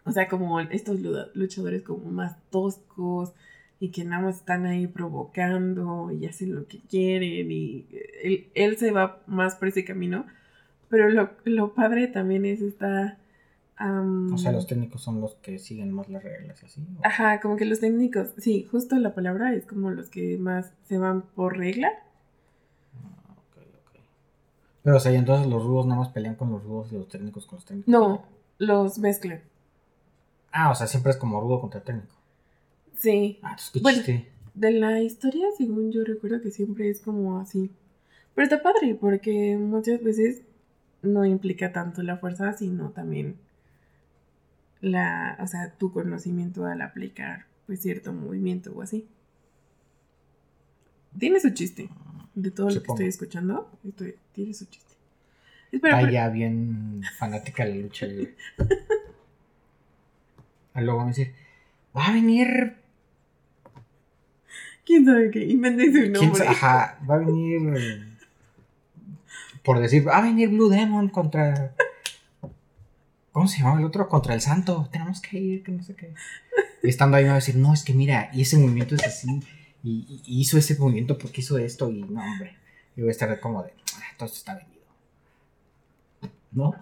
O 0.04 0.12
sea, 0.12 0.28
como 0.28 0.60
estos 0.60 1.00
luchadores 1.36 1.84
como 1.84 2.12
más 2.12 2.36
toscos 2.50 3.32
y 3.80 3.90
que 3.90 4.04
nada 4.06 4.24
más 4.24 4.38
están 4.38 4.66
ahí 4.66 4.88
provocando 4.88 6.12
y 6.12 6.26
hacen 6.26 6.56
lo 6.56 6.68
que 6.68 6.80
quieren 6.80 7.52
y 7.52 7.86
él, 8.24 8.48
él 8.56 8.78
se 8.78 8.90
va 8.90 9.22
más 9.28 9.56
por 9.56 9.68
ese 9.68 9.86
camino. 9.86 10.26
Pero 10.90 11.10
lo, 11.10 11.30
lo 11.44 11.76
padre 11.76 12.08
también 12.08 12.46
es 12.46 12.62
esta... 12.62 13.20
am, 13.76 14.34
O 14.34 14.40
sea, 14.40 14.52
los 14.52 14.66
técnicos 14.66 15.04
son 15.04 15.22
los 15.22 15.36
que 15.36 15.60
siguen 15.60 15.92
más 15.92 16.10
las 16.10 16.24
reglas 16.24 16.64
y 16.64 16.66
así. 16.66 16.82
Ajá, 17.04 17.40
como 17.40 17.56
que 17.56 17.66
los 17.66 17.80
técnicos, 17.80 18.34
sí, 18.38 18.68
justo 18.72 18.96
la 18.98 19.14
palabra 19.14 19.54
es 19.54 19.66
como 19.68 19.92
los 19.92 20.10
que 20.10 20.40
más 20.40 20.74
se 20.88 20.98
van 20.98 21.22
por 21.22 21.56
regla. 21.56 21.90
Pero, 24.86 24.98
o 24.98 25.00
sea, 25.00 25.12
y 25.12 25.16
entonces 25.16 25.48
los 25.48 25.64
rudos 25.66 25.86
nada 25.88 26.00
más 26.00 26.10
pelean 26.10 26.36
con 26.36 26.52
los 26.52 26.64
rudos 26.64 26.92
y 26.94 26.96
los 26.96 27.08
técnicos 27.10 27.46
con 27.48 27.58
los 27.58 27.66
técnicos. 27.66 27.92
No, 27.92 28.24
los 28.60 29.00
mezclan. 29.00 29.42
Ah, 30.52 30.70
o 30.70 30.76
sea, 30.76 30.86
siempre 30.88 31.12
es 31.12 31.18
como 31.18 31.42
rudo 31.42 31.60
contra 31.60 31.82
técnico. 31.82 32.16
Sí, 32.98 33.40
Ah, 33.42 33.50
entonces 33.50 33.72
qué 33.74 33.80
Bueno. 33.82 33.98
chiste. 33.98 34.32
de 34.54 34.72
la 34.72 35.02
historia, 35.02 35.48
según 35.58 35.92
yo 35.92 36.06
recuerdo 36.06 36.40
que 36.42 36.52
siempre 36.52 36.90
es 36.90 37.02
como 37.02 37.40
así. 37.40 37.72
Pero 38.36 38.44
está 38.46 38.62
padre 38.62 38.96
porque 38.96 39.58
muchas 39.58 40.02
veces 40.02 40.44
no 41.02 41.26
implica 41.26 41.74
tanto 41.74 42.04
la 42.04 42.18
fuerza, 42.18 42.54
sino 42.54 42.92
también 42.92 43.38
la, 44.82 45.38
o 45.42 45.48
sea, 45.48 45.74
tu 45.78 45.92
conocimiento 45.92 46.66
al 46.68 46.82
aplicar 46.82 47.48
pues 47.66 47.82
cierto 47.82 48.14
movimiento 48.14 48.72
o 48.76 48.82
así. 48.84 49.08
Tiene 51.18 51.40
su 51.40 51.50
chiste. 51.50 51.90
De 52.36 52.52
todo 52.52 52.70
lo 52.70 52.82
que 52.84 52.88
estoy 52.92 53.08
escuchando, 53.08 53.72
estoy- 53.88 54.16
tiene 54.34 54.54
su 54.54 54.66
chiste. 54.66 54.94
Espera, 55.72 55.96
Está 55.96 56.08
pero- 56.08 56.14
ya 56.14 56.30
bien 56.30 57.02
fanática 57.18 57.66
de 57.66 57.76
la 57.76 57.82
lucha 57.82 58.06
libre. 58.06 58.36
Ah, 60.74 60.82
Luego 60.82 60.98
van 61.00 61.08
a 61.08 61.10
decir, 61.12 61.34
va 61.96 62.08
a 62.08 62.12
venir. 62.14 62.76
¿Quién 64.86 65.06
sabe 65.06 65.32
qué? 65.32 65.44
Inventé 65.46 65.86
su 65.88 65.92
¿quién 65.94 66.12
nombre. 66.14 66.48
Ajá, 66.48 67.00
va 67.10 67.16
a 67.16 67.20
venir. 67.20 68.18
Por 69.64 69.80
decir, 69.80 70.08
va 70.08 70.18
a 70.18 70.22
venir 70.22 70.50
Blue 70.50 70.70
Demon 70.70 71.08
contra. 71.10 71.74
¿Cómo 73.32 73.48
se 73.48 73.60
llama 73.60 73.80
el 73.80 73.86
otro? 73.86 74.08
Contra 74.08 74.34
el 74.34 74.42
Santo. 74.42 74.88
Tenemos 74.92 75.22
que 75.22 75.38
ir, 75.40 75.64
que 75.64 75.72
no 75.72 75.82
sé 75.84 75.96
qué. 75.96 76.14
estando 76.84 77.18
ahí 77.18 77.24
me 77.24 77.30
va 77.30 77.36
a 77.36 77.40
decir, 77.40 77.56
no, 77.56 77.74
es 77.74 77.84
que 77.84 77.94
mira, 77.94 78.30
y 78.32 78.42
ese 78.42 78.58
movimiento 78.58 78.94
es 78.96 79.04
así, 79.06 79.42
y, 79.86 80.22
y 80.26 80.42
hizo 80.42 80.58
ese 80.58 80.78
movimiento 80.80 81.18
porque 81.18 81.42
hizo 81.42 81.58
esto, 81.58 81.90
y 81.92 82.02
no, 82.02 82.22
hombre. 82.22 82.58
Y 82.96 83.02
voy 83.02 83.10
a 83.10 83.12
estar 83.12 83.40
como 83.40 83.64
de, 83.64 83.72
ah, 83.96 84.16
todo 84.18 84.26
esto 84.28 84.38
está 84.40 84.56
vendido. 84.56 84.86
¿No? 86.52 86.74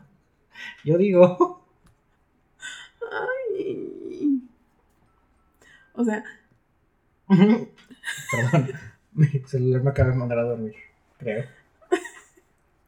Yo 0.85 0.97
digo. 0.97 1.65
Ay. 3.11 4.41
O 5.93 6.03
sea, 6.03 6.23
Perdón, 7.27 8.71
mi 9.13 9.27
celular 9.47 9.83
me 9.83 9.89
acaba 9.91 10.09
de 10.09 10.15
mandar 10.15 10.39
a 10.39 10.43
dormir, 10.43 10.75
creo. 11.17 11.45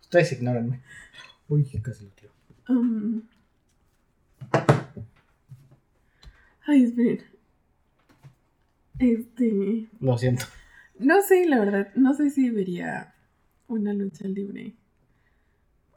Ustedes 0.01 0.31
ignórenme. 0.33 0.81
Uy, 1.47 1.63
casi 1.81 2.05
lo 2.05 2.11
tiro. 2.11 2.31
um, 2.69 3.21
Ay, 6.67 6.83
esperen. 6.83 7.23
Este. 8.99 9.87
Lo 9.99 10.17
siento. 10.17 10.45
No 10.99 11.21
sé, 11.21 11.45
la 11.47 11.59
verdad. 11.59 11.89
No 11.95 12.13
sé 12.13 12.29
si 12.29 12.49
vería 12.49 13.13
una 13.67 13.93
lucha 13.93 14.27
libre. 14.27 14.73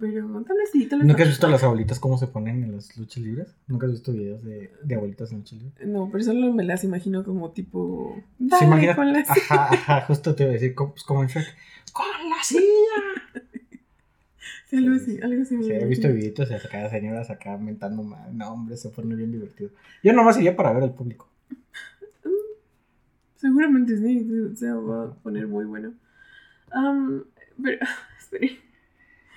Pero 0.01 0.29
tal 0.47 0.57
vez 0.57 0.71
sí, 0.73 0.87
tal 0.87 1.01
vez 1.01 1.09
¿Nunca 1.09 1.25
has 1.25 1.29
visto 1.29 1.47
a 1.49 1.51
las 1.51 1.65
abuelitas 1.65 1.99
cómo 1.99 2.19
se 2.19 2.29
ponen 2.29 2.63
en 2.63 2.73
las 2.77 2.97
luchas 2.97 3.21
libres? 3.23 3.57
¿Nunca 3.67 3.87
has 3.87 3.93
visto 3.93 4.13
videos 4.13 4.45
de, 4.45 4.71
de 4.85 4.95
abuelitas 4.95 5.33
en 5.33 5.39
luchas 5.39 5.59
libres? 5.61 5.89
No, 5.89 6.09
pero 6.11 6.23
solo 6.23 6.53
me 6.53 6.63
las 6.63 6.85
imagino 6.85 7.25
como 7.25 7.51
tipo. 7.51 8.15
¿Se 8.39 8.45
Dale 8.47 8.67
imagina? 8.67 8.95
con 8.97 9.13
la 9.13 9.19
Ajá, 9.21 9.69
ajá, 9.73 10.01
justo 10.03 10.37
te 10.37 10.45
iba 10.45 10.51
a 10.51 10.55
decir, 10.55 10.75
como, 10.77 10.93
pues 10.93 11.03
como 11.03 11.23
en 11.23 11.29
Shrek. 11.29 11.47
¡Con 11.93 12.07
la 12.31 12.37
silla! 12.45 12.63
Sí, 14.69 14.77
algo 14.77 14.99
Sí, 14.99 15.03
así, 15.03 15.21
algo 15.23 15.43
así. 15.43 15.63
Sí, 15.65 15.73
he 15.73 15.85
visto 15.87 16.09
videitos 16.09 16.49
de 16.49 16.57
acá 16.57 16.89
señoras 16.91 17.31
acá 17.31 17.57
mentando 17.57 18.03
mal. 18.05 18.37
No, 18.37 18.53
hombre, 18.53 18.77
se 18.77 18.91
pone 18.91 19.17
bien 19.17 19.33
divertido. 19.33 19.71
Yo 20.05 20.13
nomás 20.13 20.37
iría 20.39 20.55
para 20.55 20.73
ver 20.73 20.85
al 20.85 20.95
público. 20.95 21.29
Seguramente 23.39 23.97
sí, 23.97 24.55
se, 24.57 24.71
va 24.73 25.05
a 25.05 25.15
poner 25.15 25.47
muy 25.47 25.65
bueno. 25.65 25.95
Am, 26.71 27.25
pero, 27.63 27.79
esperen. 28.19 28.59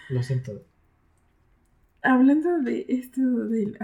Lo 0.10 0.22
siento. 0.24 0.66
Hablando 2.02 2.60
de 2.60 2.86
esto 2.90 3.22
del... 3.22 3.78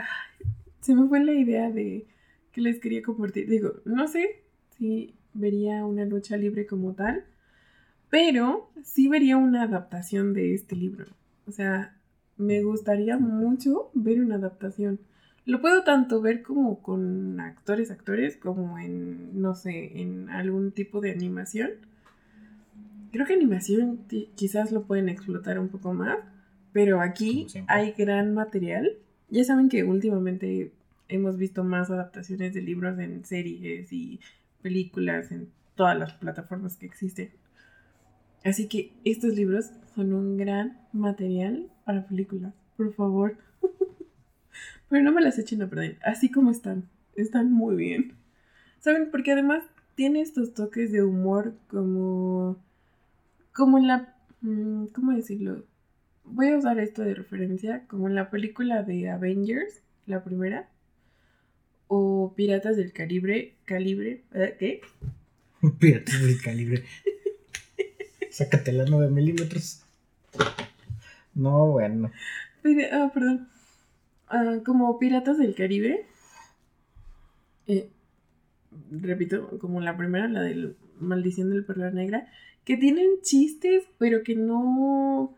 se 0.81 0.95
me 0.95 1.07
fue 1.07 1.23
la 1.23 1.33
idea 1.33 1.71
de 1.71 2.07
que 2.51 2.61
les 2.61 2.79
quería 2.79 3.03
compartir. 3.03 3.47
Digo, 3.47 3.75
no 3.85 4.07
sé 4.07 4.43
si 4.77 5.15
vería 5.33 5.85
una 5.85 6.03
lucha 6.05 6.35
libre 6.35 6.65
como 6.65 6.93
tal, 6.93 7.23
pero 8.09 8.71
sí 8.83 9.07
vería 9.07 9.37
una 9.37 9.63
adaptación 9.63 10.33
de 10.33 10.55
este 10.55 10.75
libro. 10.75 11.05
O 11.45 11.51
sea, 11.51 11.95
me 12.37 12.63
gustaría 12.63 13.17
mucho 13.19 13.91
ver 13.93 14.19
una 14.19 14.35
adaptación. 14.35 14.99
Lo 15.47 15.61
puedo 15.61 15.85
tanto 15.85 16.21
ver 16.21 16.43
como 16.43 16.81
con 16.81 17.39
actores, 17.39 17.89
actores, 17.89 18.35
como 18.35 18.77
en, 18.79 19.41
no 19.41 19.55
sé, 19.55 20.01
en 20.01 20.29
algún 20.29 20.73
tipo 20.73 20.99
de 20.99 21.11
animación. 21.11 21.71
Creo 23.13 23.25
que 23.25 23.33
animación 23.33 24.01
quizás 24.35 24.73
lo 24.73 24.83
pueden 24.83 25.07
explotar 25.07 25.57
un 25.57 25.69
poco 25.69 25.93
más, 25.93 26.17
pero 26.73 26.99
aquí 26.99 27.47
hay 27.67 27.93
gran 27.93 28.33
material. 28.33 28.91
Ya 29.29 29.45
saben 29.45 29.69
que 29.69 29.85
últimamente 29.85 30.73
hemos 31.07 31.37
visto 31.37 31.63
más 31.63 31.89
adaptaciones 31.89 32.53
de 32.53 32.61
libros 32.61 32.99
en 32.99 33.23
series 33.23 33.93
y 33.93 34.19
películas 34.61 35.31
en 35.31 35.47
todas 35.75 35.97
las 35.97 36.11
plataformas 36.15 36.75
que 36.75 36.87
existen. 36.87 37.29
Así 38.43 38.67
que 38.67 38.91
estos 39.05 39.33
libros 39.33 39.71
son 39.95 40.11
un 40.11 40.35
gran 40.35 40.77
material 40.91 41.69
para 41.85 42.05
películas. 42.05 42.53
Por 42.75 42.93
favor. 42.93 43.46
Pero 44.89 45.03
no 45.03 45.11
me 45.11 45.21
las 45.21 45.37
echen 45.37 45.61
a 45.61 45.69
perder. 45.69 45.97
Así 46.03 46.31
como 46.31 46.51
están. 46.51 46.89
Están 47.15 47.51
muy 47.51 47.75
bien. 47.75 48.13
¿Saben? 48.79 49.09
Porque 49.11 49.31
además 49.31 49.63
tiene 49.95 50.21
estos 50.21 50.53
toques 50.53 50.91
de 50.91 51.03
humor 51.03 51.53
como... 51.67 52.57
Como 53.53 53.77
en 53.77 53.87
la... 53.87 54.15
mm, 54.41 54.85
¿Cómo 54.87 55.13
decirlo? 55.13 55.65
Voy 56.23 56.49
a 56.49 56.57
usar 56.57 56.79
esto 56.79 57.01
de 57.03 57.15
referencia. 57.15 57.83
Como 57.87 58.07
en 58.07 58.15
la 58.15 58.29
película 58.29 58.83
de 58.83 59.09
Avengers, 59.09 59.81
la 60.05 60.23
primera. 60.23 60.69
O 61.87 62.33
Piratas 62.35 62.77
del. 62.77 62.93
Calibre. 62.93 63.55
¿eh? 63.67 64.55
¿Qué? 64.59 64.81
Piratas 65.79 66.21
del 66.21 66.41
calibre. 66.41 66.83
Sácate 68.29 68.71
la 68.71 68.85
9 68.85 69.09
milímetros. 69.09 69.83
No, 71.33 71.67
bueno. 71.67 72.11
Ah, 72.91 73.09
perdón. 73.13 73.47
Ah, 74.29 74.57
como 74.65 74.99
Piratas 74.99 75.37
del 75.37 75.55
Caribe. 75.55 76.05
Eh, 77.67 77.89
repito, 78.91 79.57
como 79.59 79.81
la 79.81 79.97
primera, 79.97 80.27
la 80.27 80.41
del 80.41 80.75
Maldición 80.99 81.49
del 81.49 81.65
Perla 81.65 81.91
Negra. 81.91 82.27
Que 82.65 82.77
tienen 82.77 83.21
chistes, 83.21 83.83
pero 83.97 84.23
que 84.23 84.35
no. 84.35 85.33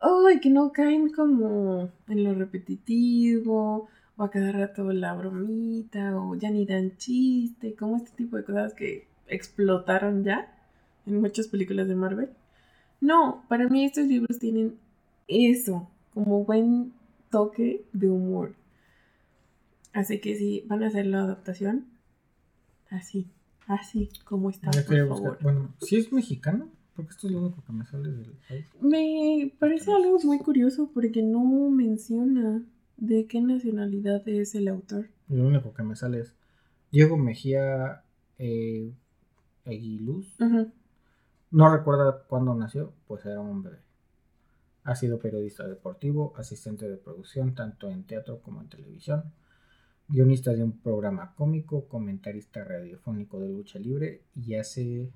Ay, 0.00 0.40
que 0.40 0.50
no 0.50 0.72
caen 0.72 1.10
como 1.10 1.90
en 2.08 2.24
lo 2.24 2.34
repetitivo. 2.34 3.88
O 4.16 4.22
a 4.22 4.30
cada 4.30 4.52
rato 4.52 4.92
la 4.92 5.14
bromita. 5.14 6.16
O 6.16 6.34
ya 6.34 6.50
ni 6.50 6.66
dan 6.66 6.96
chiste. 6.96 7.74
Como 7.74 7.96
este 7.96 8.10
tipo 8.16 8.36
de 8.36 8.44
cosas 8.44 8.74
que 8.74 9.06
explotaron 9.28 10.24
ya 10.24 10.52
en 11.06 11.20
muchas 11.20 11.48
películas 11.48 11.88
de 11.88 11.94
Marvel. 11.94 12.30
No, 13.00 13.44
para 13.48 13.68
mí 13.68 13.84
estos 13.84 14.06
libros 14.06 14.38
tienen 14.38 14.78
eso, 15.28 15.88
como 16.12 16.44
buen 16.44 16.92
toque 17.34 17.84
de 17.92 18.08
humor. 18.08 18.54
Así 19.92 20.20
que 20.20 20.36
si 20.36 20.60
van 20.68 20.84
a 20.84 20.86
hacer 20.86 21.06
la 21.06 21.22
adaptación, 21.22 21.86
así, 22.90 23.26
así 23.66 24.08
como 24.24 24.50
está, 24.50 24.70
Ya 24.70 24.84
por 24.84 25.08
favor. 25.08 25.38
Bueno, 25.42 25.74
si 25.80 25.96
es 25.96 26.12
mexicano, 26.12 26.68
porque 26.94 27.10
esto 27.10 27.26
es 27.26 27.32
lo 27.32 27.40
único 27.40 27.64
que 27.64 27.72
me 27.72 27.84
sale 27.86 28.12
del 28.12 28.36
país. 28.48 28.66
Me 28.80 29.52
parece 29.58 29.92
algo 29.92 30.16
muy 30.22 30.38
curioso 30.38 30.90
porque 30.94 31.22
no 31.24 31.70
menciona 31.70 32.62
de 32.98 33.26
qué 33.26 33.40
nacionalidad 33.40 34.28
es 34.28 34.54
el 34.54 34.68
autor. 34.68 35.08
Lo 35.28 35.44
único 35.44 35.74
que 35.74 35.82
me 35.82 35.96
sale 35.96 36.20
es 36.20 36.36
Diego 36.92 37.16
Mejía 37.16 38.04
eh, 38.38 38.92
Aguiluz. 39.66 40.36
No 41.50 41.76
recuerda 41.76 42.22
cuándo 42.28 42.54
nació, 42.54 42.92
pues 43.08 43.26
era 43.26 43.40
un 43.40 43.64
bebé. 43.64 43.78
Ha 44.84 44.94
sido 44.94 45.18
periodista 45.18 45.66
deportivo, 45.66 46.34
asistente 46.36 46.88
de 46.88 46.96
producción 46.96 47.54
tanto 47.54 47.90
en 47.90 48.04
teatro 48.04 48.40
como 48.40 48.60
en 48.60 48.68
televisión, 48.68 49.32
guionista 50.08 50.52
de 50.52 50.62
un 50.62 50.78
programa 50.80 51.34
cómico, 51.34 51.88
comentarista 51.88 52.62
radiofónico 52.64 53.40
de 53.40 53.48
lucha 53.48 53.78
libre 53.78 54.22
y 54.34 54.54
hace 54.54 55.10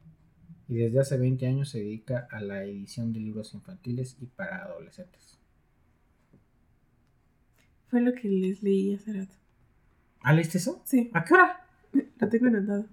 y 0.68 0.76
desde 0.76 1.00
hace 1.00 1.16
20 1.16 1.46
años 1.46 1.70
se 1.70 1.78
dedica 1.78 2.28
a 2.30 2.40
la 2.40 2.62
edición 2.62 3.12
de 3.12 3.20
libros 3.20 3.54
infantiles 3.54 4.16
y 4.20 4.26
para 4.26 4.64
adolescentes. 4.64 5.38
Fue 7.88 8.02
lo 8.02 8.12
que 8.12 8.28
les 8.28 8.62
leí 8.62 8.94
hace 8.94 9.14
rato. 9.14 9.34
¿Ah, 10.20 10.34
leíste 10.34 10.58
eso? 10.58 10.82
Sí, 10.84 11.10
¿A 11.14 11.24
qué 11.24 11.34
hora? 11.34 11.66
lo 11.92 12.28
tengo 12.28 12.46
anotado. 12.46 12.86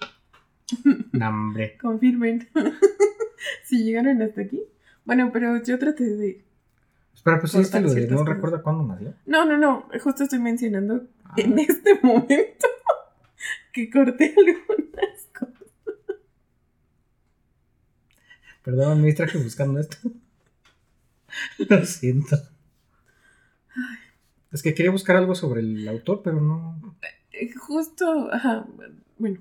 No, 1.12 1.30
hombre. 1.30 1.78
Confirmen. 1.78 2.48
si 3.64 3.84
llegaron 3.84 4.22
hasta 4.22 4.42
aquí. 4.42 4.62
Bueno, 5.04 5.30
pero 5.32 5.62
yo 5.62 5.78
traté 5.78 6.06
de... 6.06 6.45
Espera, 7.26 7.40
pues 7.40 7.56
este 7.56 7.82
lo 7.82 7.92
de 7.92 8.08
no 8.08 8.18
cosas. 8.20 8.36
recuerda 8.36 8.62
cuándo 8.62 8.84
nació. 8.84 9.16
No, 9.26 9.46
no, 9.46 9.58
no. 9.58 9.88
Justo 10.00 10.22
estoy 10.24 10.38
mencionando 10.38 11.08
Ah, 11.24 11.34
en 11.38 11.58
este 11.58 12.00
momento 12.04 12.68
que 13.74 13.90
corté 13.90 14.36
algunas 14.38 15.26
cosas. 15.38 15.68
Perdón, 18.64 19.02
me 19.02 19.08
distraje 19.08 19.40
buscando 19.40 19.80
esto. 19.80 19.98
Lo 21.68 21.84
siento. 21.84 22.38
Es 24.52 24.62
que 24.62 24.76
quería 24.76 24.92
buscar 24.92 25.16
algo 25.16 25.34
sobre 25.34 25.62
el 25.62 25.88
autor, 25.88 26.22
pero 26.24 26.40
no. 26.40 26.80
Eh, 27.32 27.52
Justo, 27.58 28.32
ajá, 28.32 28.68
bueno, 29.18 29.40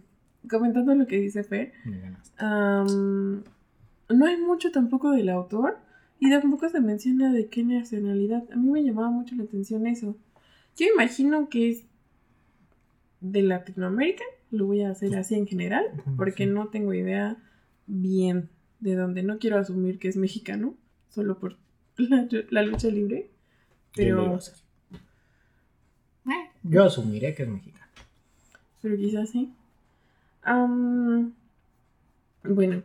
comentando 0.48 0.94
lo 0.94 1.06
que 1.06 1.18
dice 1.18 1.44
Fer, 1.44 1.74
me 1.84 2.00
ganaste. 2.00 2.32
am, 2.38 3.44
no 4.08 4.26
hay 4.26 4.38
mucho 4.38 4.72
tampoco 4.72 5.10
del 5.12 5.28
autor 5.28 5.78
y 6.20 6.30
tampoco 6.30 6.68
se 6.68 6.80
menciona 6.80 7.32
de 7.32 7.48
qué 7.48 7.64
nacionalidad. 7.64 8.44
A 8.52 8.56
mí 8.56 8.70
me 8.70 8.82
llamaba 8.82 9.10
mucho 9.10 9.34
la 9.34 9.44
atención 9.44 9.86
eso. 9.86 10.16
Yo 10.76 10.86
imagino 10.92 11.48
que 11.48 11.70
es 11.70 11.84
de 13.20 13.42
Latinoamérica, 13.42 14.24
lo 14.50 14.66
voy 14.66 14.82
a 14.82 14.90
hacer 14.90 15.16
así 15.16 15.34
en 15.34 15.46
general, 15.46 15.84
porque 16.16 16.44
sí. 16.44 16.50
no 16.50 16.68
tengo 16.68 16.94
idea 16.94 17.36
bien 17.86 18.48
de 18.80 18.94
dónde. 18.94 19.22
No 19.22 19.38
quiero 19.38 19.58
asumir 19.58 19.98
que 19.98 20.08
es 20.08 20.16
mexicano, 20.16 20.74
solo 21.10 21.38
por 21.38 21.56
la, 21.96 22.28
la 22.50 22.62
lucha 22.62 22.88
libre, 22.88 23.30
¿Quién 23.92 24.10
lo 24.10 24.14
iba 24.14 24.22
a 24.22 24.24
pero, 24.26 24.36
hacer? 24.36 24.64
Yo 26.62 26.82
asumiré 26.82 27.34
que 27.34 27.42
es 27.42 27.48
mexicano. 27.48 27.92
pero 28.80 28.96
quizás 28.96 29.30
sí. 29.30 29.52
Am, 30.42 31.34
bueno, 32.42 32.82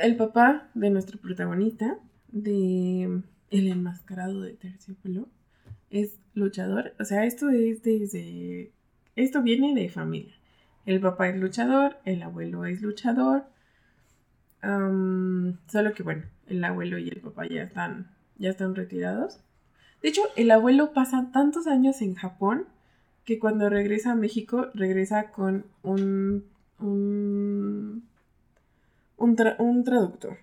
el 0.00 0.16
papá 0.16 0.68
de 0.74 0.90
nuestro 0.90 1.20
protagonista, 1.20 1.98
de 2.28 3.22
El 3.50 3.68
enmascarado 3.68 4.40
de 4.40 4.54
Terciopelo, 4.54 5.28
es 5.90 6.18
luchador. 6.34 6.94
O 6.98 7.04
sea, 7.04 7.24
esto 7.26 7.50
es 7.50 7.82
desde 7.82 8.72
esto 9.16 9.42
viene 9.42 9.74
de 9.74 9.88
familia. 9.88 10.34
El 10.86 11.00
papá 11.00 11.28
es 11.28 11.36
luchador, 11.36 11.96
el 12.04 12.22
abuelo 12.22 12.64
es 12.64 12.80
luchador. 12.80 13.44
Solo 14.62 15.92
que 15.94 16.02
bueno, 16.02 16.24
el 16.46 16.64
abuelo 16.64 16.98
y 16.98 17.08
el 17.08 17.20
papá 17.20 17.46
ya 17.46 17.62
están, 17.62 18.10
ya 18.38 18.50
están 18.50 18.74
retirados. 18.74 19.40
De 20.02 20.08
hecho, 20.08 20.22
el 20.36 20.50
abuelo 20.50 20.92
pasa 20.92 21.30
tantos 21.32 21.66
años 21.66 22.00
en 22.00 22.14
Japón 22.14 22.66
que 23.24 23.38
cuando 23.38 23.68
regresa 23.68 24.12
a 24.12 24.16
México 24.16 24.68
regresa 24.74 25.30
con 25.30 25.66
un, 25.82 26.44
un, 26.80 28.08
un, 29.22 29.36
tra- 29.36 29.56
un 29.58 29.84
traductor. 29.84 30.36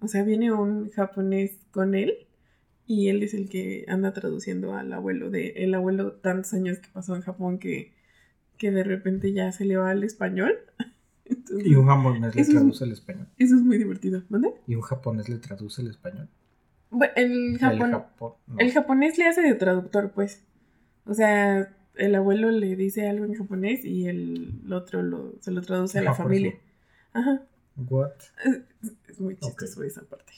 O 0.00 0.08
sea, 0.08 0.22
viene 0.24 0.52
un 0.52 0.90
japonés 0.90 1.58
con 1.70 1.94
él 1.94 2.26
y 2.86 3.08
él 3.08 3.22
es 3.22 3.34
el 3.34 3.48
que 3.48 3.84
anda 3.88 4.12
traduciendo 4.12 4.74
al 4.74 4.92
abuelo 4.92 5.30
de 5.30 5.48
el 5.64 5.74
abuelo 5.74 6.12
tantos 6.14 6.52
años 6.54 6.78
que 6.78 6.88
pasó 6.92 7.14
en 7.14 7.22
Japón 7.22 7.58
que, 7.58 7.92
que 8.58 8.70
de 8.70 8.82
repente 8.84 9.32
ya 9.32 9.52
se 9.52 9.64
le 9.64 9.76
va 9.76 9.90
al 9.90 10.02
español. 10.04 10.52
Entonces, 11.24 11.66
Y 11.66 11.74
un 11.76 11.86
japonés 11.86 12.34
le 12.34 12.44
traduce 12.44 12.84
el 12.84 12.92
español. 12.92 13.28
Eso 13.38 13.54
es 13.56 13.62
muy 13.62 13.78
divertido. 13.78 14.22
¿Mande? 14.28 14.52
Y 14.66 14.74
un 14.74 14.82
japonés 14.82 15.28
le 15.28 15.38
traduce 15.38 15.80
el 15.82 15.88
español. 15.88 16.28
Bueno, 16.90 17.12
el, 17.16 17.32
El 17.54 17.58
Japón, 17.58 17.90
no. 17.90 18.36
el 18.58 18.70
japonés 18.72 19.16
le 19.18 19.26
hace 19.26 19.40
de 19.40 19.54
traductor, 19.54 20.10
pues. 20.12 20.44
O 21.06 21.14
sea, 21.14 21.74
el 21.94 22.14
abuelo 22.14 22.50
le 22.50 22.76
dice 22.76 23.08
algo 23.08 23.24
en 23.24 23.34
japonés 23.34 23.84
y 23.84 24.06
el 24.08 24.60
otro 24.72 25.02
lo, 25.02 25.34
se 25.40 25.52
lo 25.52 25.62
traduce 25.62 25.98
a 26.00 26.02
la 26.02 26.12
familia. 26.14 26.54
Ajá. 27.14 27.42
What? 27.76 28.12
Es, 28.44 28.92
es 29.08 29.20
muy 29.20 29.36
chistoso 29.36 29.82
esa 29.82 30.02
parte. 30.02 30.32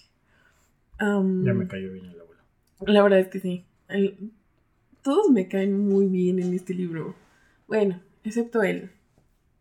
Ya 1.01 1.53
me 1.55 1.67
cayó 1.69 1.93
bien 1.93 2.07
el 2.07 2.21
abuelo. 2.21 2.43
La 2.87 3.03
verdad 3.03 3.19
es 3.21 3.29
que 3.29 3.41
sí. 3.41 3.65
El- 3.89 4.33
todos 5.03 5.29
me 5.31 5.49
caen 5.49 5.87
muy 5.89 6.07
bien 6.07 6.39
en 6.39 6.55
este 6.55 6.73
libro. 6.75 7.15
Bueno, 7.67 8.01
excepto 8.23 8.63
el 8.63 8.91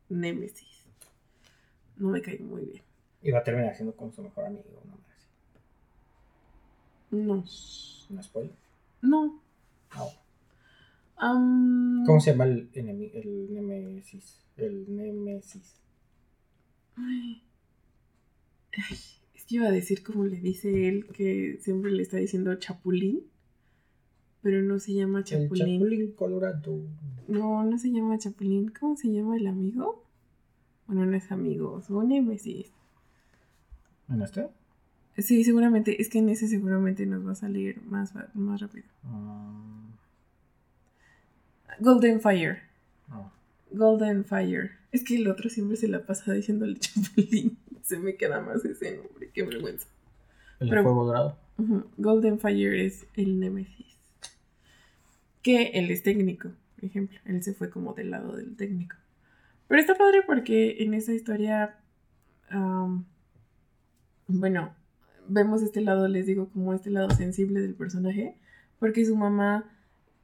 Némesis. 0.10 0.86
No 1.98 2.10
me 2.10 2.22
cae 2.22 2.40
muy 2.40 2.66
bien. 2.66 2.84
Y 3.22 3.32
va 3.32 3.40
a 3.40 3.44
terminar 3.44 3.76
siendo 3.76 3.96
como 3.96 4.12
su 4.14 4.22
mejor 4.22 4.46
amigo. 4.46 4.64
No, 4.86 4.98
No. 7.12 7.44
¿No 8.10 8.24
spoiler? 8.24 8.54
No. 9.02 9.42
No. 9.96 10.10
Am, 11.18 12.04
¿Cómo 12.06 12.20
se 12.20 12.32
llama 12.32 12.46
el, 12.46 12.72
enemi- 12.74 13.12
el 13.14 13.54
Nemesis? 13.54 14.44
El 14.58 14.96
Nemesis. 14.96 15.76
Ay. 16.98 17.44
Ay, 18.78 18.98
es 19.36 19.46
que 19.46 19.56
iba 19.56 19.68
a 19.68 19.72
decir 19.72 20.04
como 20.04 20.26
le 20.26 20.40
dice 20.40 20.88
él, 20.88 21.08
que 21.08 21.58
siempre 21.62 21.92
le 21.92 22.04
está 22.04 22.18
diciendo 22.18 22.54
Chapulín. 22.56 23.24
Pero 24.42 24.62
no 24.62 24.78
se 24.80 24.94
llama 24.94 25.20
El 25.20 25.26
Chapulín. 25.26 25.80
Chapulín 25.80 26.12
Colorado. 26.12 26.82
No, 27.28 27.64
no 27.64 27.78
se 27.78 27.92
llama 27.92 28.18
Chapulín. 28.18 28.74
¿Cómo 28.78 28.98
se 28.98 29.10
llama 29.10 29.38
el 29.38 29.48
amigo? 29.48 30.04
Bueno, 30.88 31.06
no 31.06 31.16
es 31.16 31.32
amigo, 31.32 31.82
su 31.82 32.02
némesis. 32.04 32.72
¿En 34.10 34.22
este? 34.22 34.50
Sí, 35.18 35.44
seguramente. 35.44 36.02
Es 36.02 36.10
que 36.10 36.20
en 36.20 36.30
ese 36.30 36.48
seguramente 36.48 37.06
nos 37.06 37.26
va 37.26 37.32
a 37.32 37.36
salir 37.36 37.82
más, 37.84 38.14
más 38.34 38.60
rápido. 38.62 38.86
Mm, 39.04 39.94
Golden 41.80 42.20
Fire. 42.22 42.60
no. 43.10 43.32
Golden 43.72 44.26
Fire. 44.26 44.72
Es 44.92 45.04
que 45.04 45.16
el 45.16 45.28
otro 45.28 45.50
siempre 45.50 45.78
se 45.78 45.88
la 45.88 46.06
pasa 46.06 46.34
diciéndole 46.34 46.78
Chapulín. 46.80 47.58
Se 47.88 48.00
me 48.00 48.16
queda 48.16 48.40
más 48.42 48.64
ese 48.66 48.98
nombre. 48.98 49.30
Qué 49.34 49.44
vergüenza. 49.44 49.88
El 50.60 50.70
Pero- 50.70 50.84
fuego 50.84 51.06
dorado. 51.06 51.38
Ujú, 51.58 51.84
Golden 51.98 52.40
Fire 52.40 52.74
es 52.74 53.06
el 53.14 53.40
Nemesis. 53.40 53.96
Que 55.42 55.68
él 55.76 55.92
es 55.92 56.02
técnico, 56.04 56.50
por 56.76 56.86
ejemplo. 56.86 57.20
Él 57.26 57.44
se 57.44 57.54
fue 57.54 57.70
como 57.70 57.94
del 57.94 58.10
lado 58.12 58.36
del 58.36 58.56
técnico. 58.56 58.96
Pero 59.68 59.80
está 59.82 59.96
padre 59.96 60.22
porque 60.26 60.78
en 60.84 60.94
esa 60.94 61.14
historia. 61.14 61.78
am, 62.50 63.06
bueno, 64.28 64.74
vemos 65.28 65.62
este 65.62 65.82
lado, 65.82 66.08
les 66.08 66.26
digo, 66.26 66.50
como 66.50 66.74
este 66.74 66.90
lado 66.90 67.10
sensible 67.12 67.60
del 67.60 67.76
personaje. 67.76 68.36
Porque 68.80 69.06
su 69.06 69.16
mamá 69.16 69.70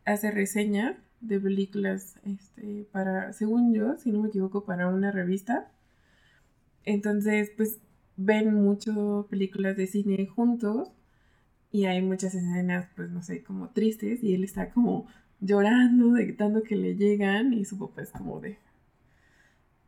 hace 0.05 0.32
reseñas 0.32 0.95
de 1.22 1.39
películas 1.39 2.16
este, 2.24 2.88
para, 2.91 3.34
según 3.34 3.74
yo, 3.74 3.97
si 3.97 4.12
no 4.12 4.22
me 4.22 4.30
equivoco, 4.30 4.64
para 4.66 4.88
una 4.88 5.12
revista. 5.12 5.70
Entonces, 6.89 7.51
pues 7.55 7.77
ven 8.17 8.51
mucho 8.51 9.27
películas 9.29 9.77
de 9.77 9.85
cine 9.85 10.25
juntos 10.25 10.89
y 11.71 11.85
hay 11.85 12.01
muchas 12.01 12.33
escenas, 12.33 12.89
pues 12.95 13.11
no 13.11 13.21
sé, 13.21 13.43
como 13.43 13.69
tristes 13.69 14.23
y 14.23 14.33
él 14.33 14.43
está 14.43 14.71
como 14.71 15.07
llorando 15.39 16.13
de 16.13 16.33
tanto 16.33 16.63
que 16.63 16.75
le 16.75 16.95
llegan 16.95 17.53
y 17.53 17.63
su 17.63 17.77
papá 17.77 18.01
es 18.01 18.09
como 18.09 18.41
de 18.41 18.57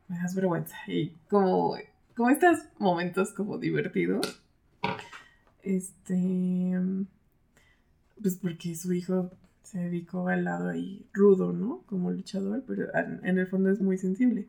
me 0.10 0.18
das 0.18 0.36
vergüenza 0.36 0.76
y 0.88 1.10
como 1.28 1.76
como 2.16 2.30
estos 2.30 2.60
momentos 2.78 3.34
como 3.34 3.58
divertidos 3.58 4.42
este 5.64 6.80
pues 8.22 8.36
porque 8.36 8.76
su 8.76 8.94
hijo 8.94 9.32
se 9.64 9.80
dedicó 9.80 10.28
al 10.28 10.44
lado 10.44 10.70
ahí 10.70 11.06
rudo, 11.14 11.52
¿no? 11.52 11.82
Como 11.88 12.12
luchador, 12.12 12.64
pero 12.68 12.96
en 12.96 13.26
en 13.26 13.40
el 13.40 13.48
fondo 13.48 13.72
es 13.72 13.82
muy 13.82 13.98
sensible. 13.98 14.48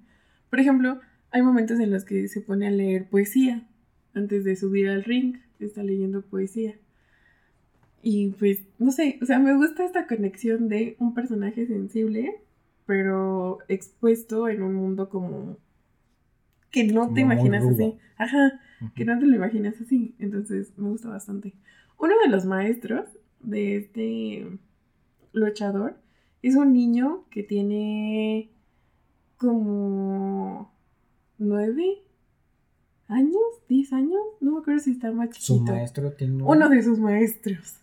Por 0.51 0.61
ejemplo, 0.61 1.01
hay 1.33 1.43
momentos 1.43 1.81
en 1.81 1.91
los 1.91 2.05
que 2.05 2.29
se 2.29 2.41
pone 2.41 2.67
a 2.67 2.71
leer 2.71 3.09
poesía 3.09 3.67
antes 4.15 4.45
de 4.45 4.57
subir 4.57 4.89
al 4.89 5.05
ring, 5.05 5.37
está 5.59 5.83
leyendo 5.83 6.23
poesía. 6.23 6.79
Y 8.03 8.31
pues, 8.31 8.65
no 8.79 8.91
sé, 8.91 9.19
o 9.23 9.27
sea, 9.27 9.39
me 9.39 9.57
gusta 9.57 9.85
esta 9.85 10.07
conexión 10.07 10.69
de 10.69 10.97
un 10.99 11.15
personaje 11.15 11.67
sensible, 11.67 12.41
pero 12.85 13.59
expuesto 13.69 14.49
en 14.49 14.63
un 14.63 14.75
mundo 14.75 15.09
como 15.09 15.57
que 16.71 16.85
no 16.85 17.13
te 17.13 17.21
Como 17.21 17.33
imaginas 17.33 17.65
así. 17.65 17.97
Ajá, 18.17 18.61
que 18.95 19.05
no 19.05 19.19
te 19.19 19.27
lo 19.27 19.37
imaginas 19.37 19.81
así. 19.81 20.15
Entonces, 20.19 20.73
me 20.77 20.89
gusta 20.89 21.09
bastante. 21.09 21.55
Uno 21.99 22.15
de 22.25 22.31
los 22.31 22.45
maestros 22.45 23.07
de 23.41 23.77
este 23.77 24.59
luchador 25.33 25.97
es 26.43 26.57
un 26.57 26.73
niño 26.73 27.25
que 27.31 27.43
tiene 27.45 28.51
como 29.37 30.72
nueve 31.43 31.99
años, 33.09 33.37
diez 33.69 33.93
años, 33.93 34.21
no 34.41 34.53
me 34.53 34.59
acuerdo 34.61 34.81
si 34.81 34.93
está 34.93 35.13
más 35.13 35.31
Su 35.37 35.55
chiquito. 35.55 35.73
maestro 35.73 36.13
tiene 36.13 36.35
un- 36.37 36.43
Uno 36.49 36.69
de 36.69 36.83
sus 36.83 36.99
maestros. 36.99 37.77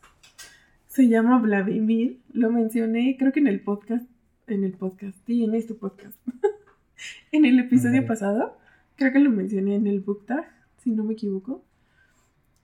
Se 0.87 1.07
llama 1.07 1.37
Vladimir. 1.39 2.19
Lo 2.33 2.51
mencioné, 2.51 3.15
creo 3.17 3.31
que 3.31 3.39
en 3.39 3.47
el 3.47 3.61
podcast. 3.61 4.05
En 4.47 4.63
el 4.63 4.71
podcast. 4.73 5.15
Sí, 5.27 5.43
en 5.43 5.53
este 5.53 5.75
podcast. 5.75 6.17
en 7.31 7.45
el 7.45 7.59
episodio 7.59 8.05
pasado. 8.07 8.57
Creo 8.95 9.13
que 9.13 9.19
lo 9.19 9.29
mencioné 9.29 9.75
en 9.75 9.87
el 9.87 9.99
book 10.01 10.25
tag, 10.25 10.45
si 10.83 10.89
no 10.91 11.03
me 11.03 11.13
equivoco. 11.13 11.63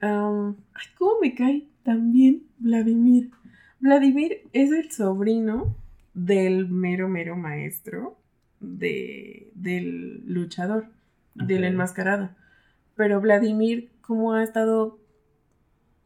Ay, 0.02 0.54
¿cómo 0.98 1.20
me 1.22 1.34
cae 1.36 1.68
también 1.84 2.44
Vladimir? 2.60 3.30
Vladimir 3.80 4.42
es 4.54 4.72
el 4.72 4.92
sobrino 4.92 5.76
del 6.14 6.68
mero, 6.68 7.08
mero 7.08 7.36
maestro 7.38 8.18
de, 8.60 9.52
del 9.56 10.24
luchador, 10.26 10.88
del 11.34 11.64
Ok. 11.64 11.70
enmascarado. 11.72 12.30
Pero 12.96 13.20
Vladimir, 13.22 13.92
como 14.02 14.34
ha 14.34 14.44
estado 14.44 15.00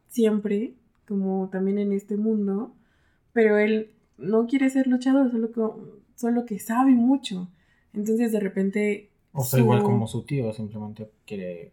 siempre, 0.08 0.74
como 1.06 1.48
también 1.50 1.78
en 1.78 1.92
este 1.92 2.16
mundo, 2.16 2.74
pero 3.32 3.58
él 3.58 3.90
no 4.18 4.46
quiere 4.46 4.68
ser 4.70 4.86
luchador, 4.86 5.30
solo 5.30 5.52
que, 5.52 5.60
solo 6.16 6.46
que 6.46 6.58
sabe 6.58 6.92
mucho. 6.92 7.48
Entonces 7.92 8.32
de 8.32 8.40
repente... 8.40 9.10
O 9.32 9.42
sea, 9.44 9.58
su- 9.58 9.64
igual 9.64 9.82
como 9.82 10.06
su 10.06 10.22
tío, 10.24 10.52
simplemente 10.52 11.10
quiere 11.26 11.72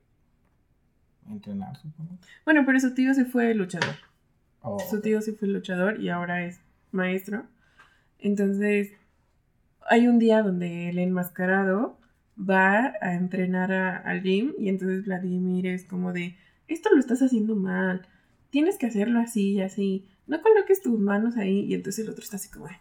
entrenar, 1.30 1.76
supongo. 1.78 2.18
Bueno, 2.46 2.64
pero 2.66 2.80
su 2.80 2.94
tío 2.94 3.14
se 3.14 3.26
fue 3.26 3.54
luchador. 3.54 3.96
O- 4.62 4.80
Su 4.80 5.02
tío 5.02 5.22
sí 5.22 5.32
fue 5.34 5.48
luchador 5.48 6.00
y 6.00 6.10
ahora 6.10 6.46
es 6.46 6.60
maestro. 6.92 7.44
Entonces, 8.20 8.92
hay 9.88 10.08
un 10.08 10.20
día 10.20 10.42
donde 10.44 10.90
el 10.90 11.00
enmascarado 11.00 11.98
va 12.40 12.94
a 13.02 13.16
entrenar 13.16 13.72
a- 13.72 13.98
al 13.98 14.22
gym 14.22 14.54
y 14.60 14.70
entonces 14.70 15.06
Vladimir 15.06 15.68
es 15.68 15.86
como 15.86 16.14
de, 16.14 16.36
esto 16.68 16.90
lo 16.94 17.00
estás 17.00 17.22
haciendo 17.22 17.56
mal, 17.56 18.08
tienes 18.50 18.78
que 18.78 18.86
hacerlo 18.86 19.20
así 19.20 19.54
y 19.54 19.62
así, 19.62 20.06
no 20.28 20.42
coloques 20.42 20.82
tus 20.82 21.00
manos 21.00 21.38
ahí 21.38 21.62
y 21.62 21.74
entonces 21.74 22.04
el 22.06 22.12
otro 22.12 22.24
está 22.24 22.36
así 22.36 22.50
como 22.50 22.68
de, 22.68 22.76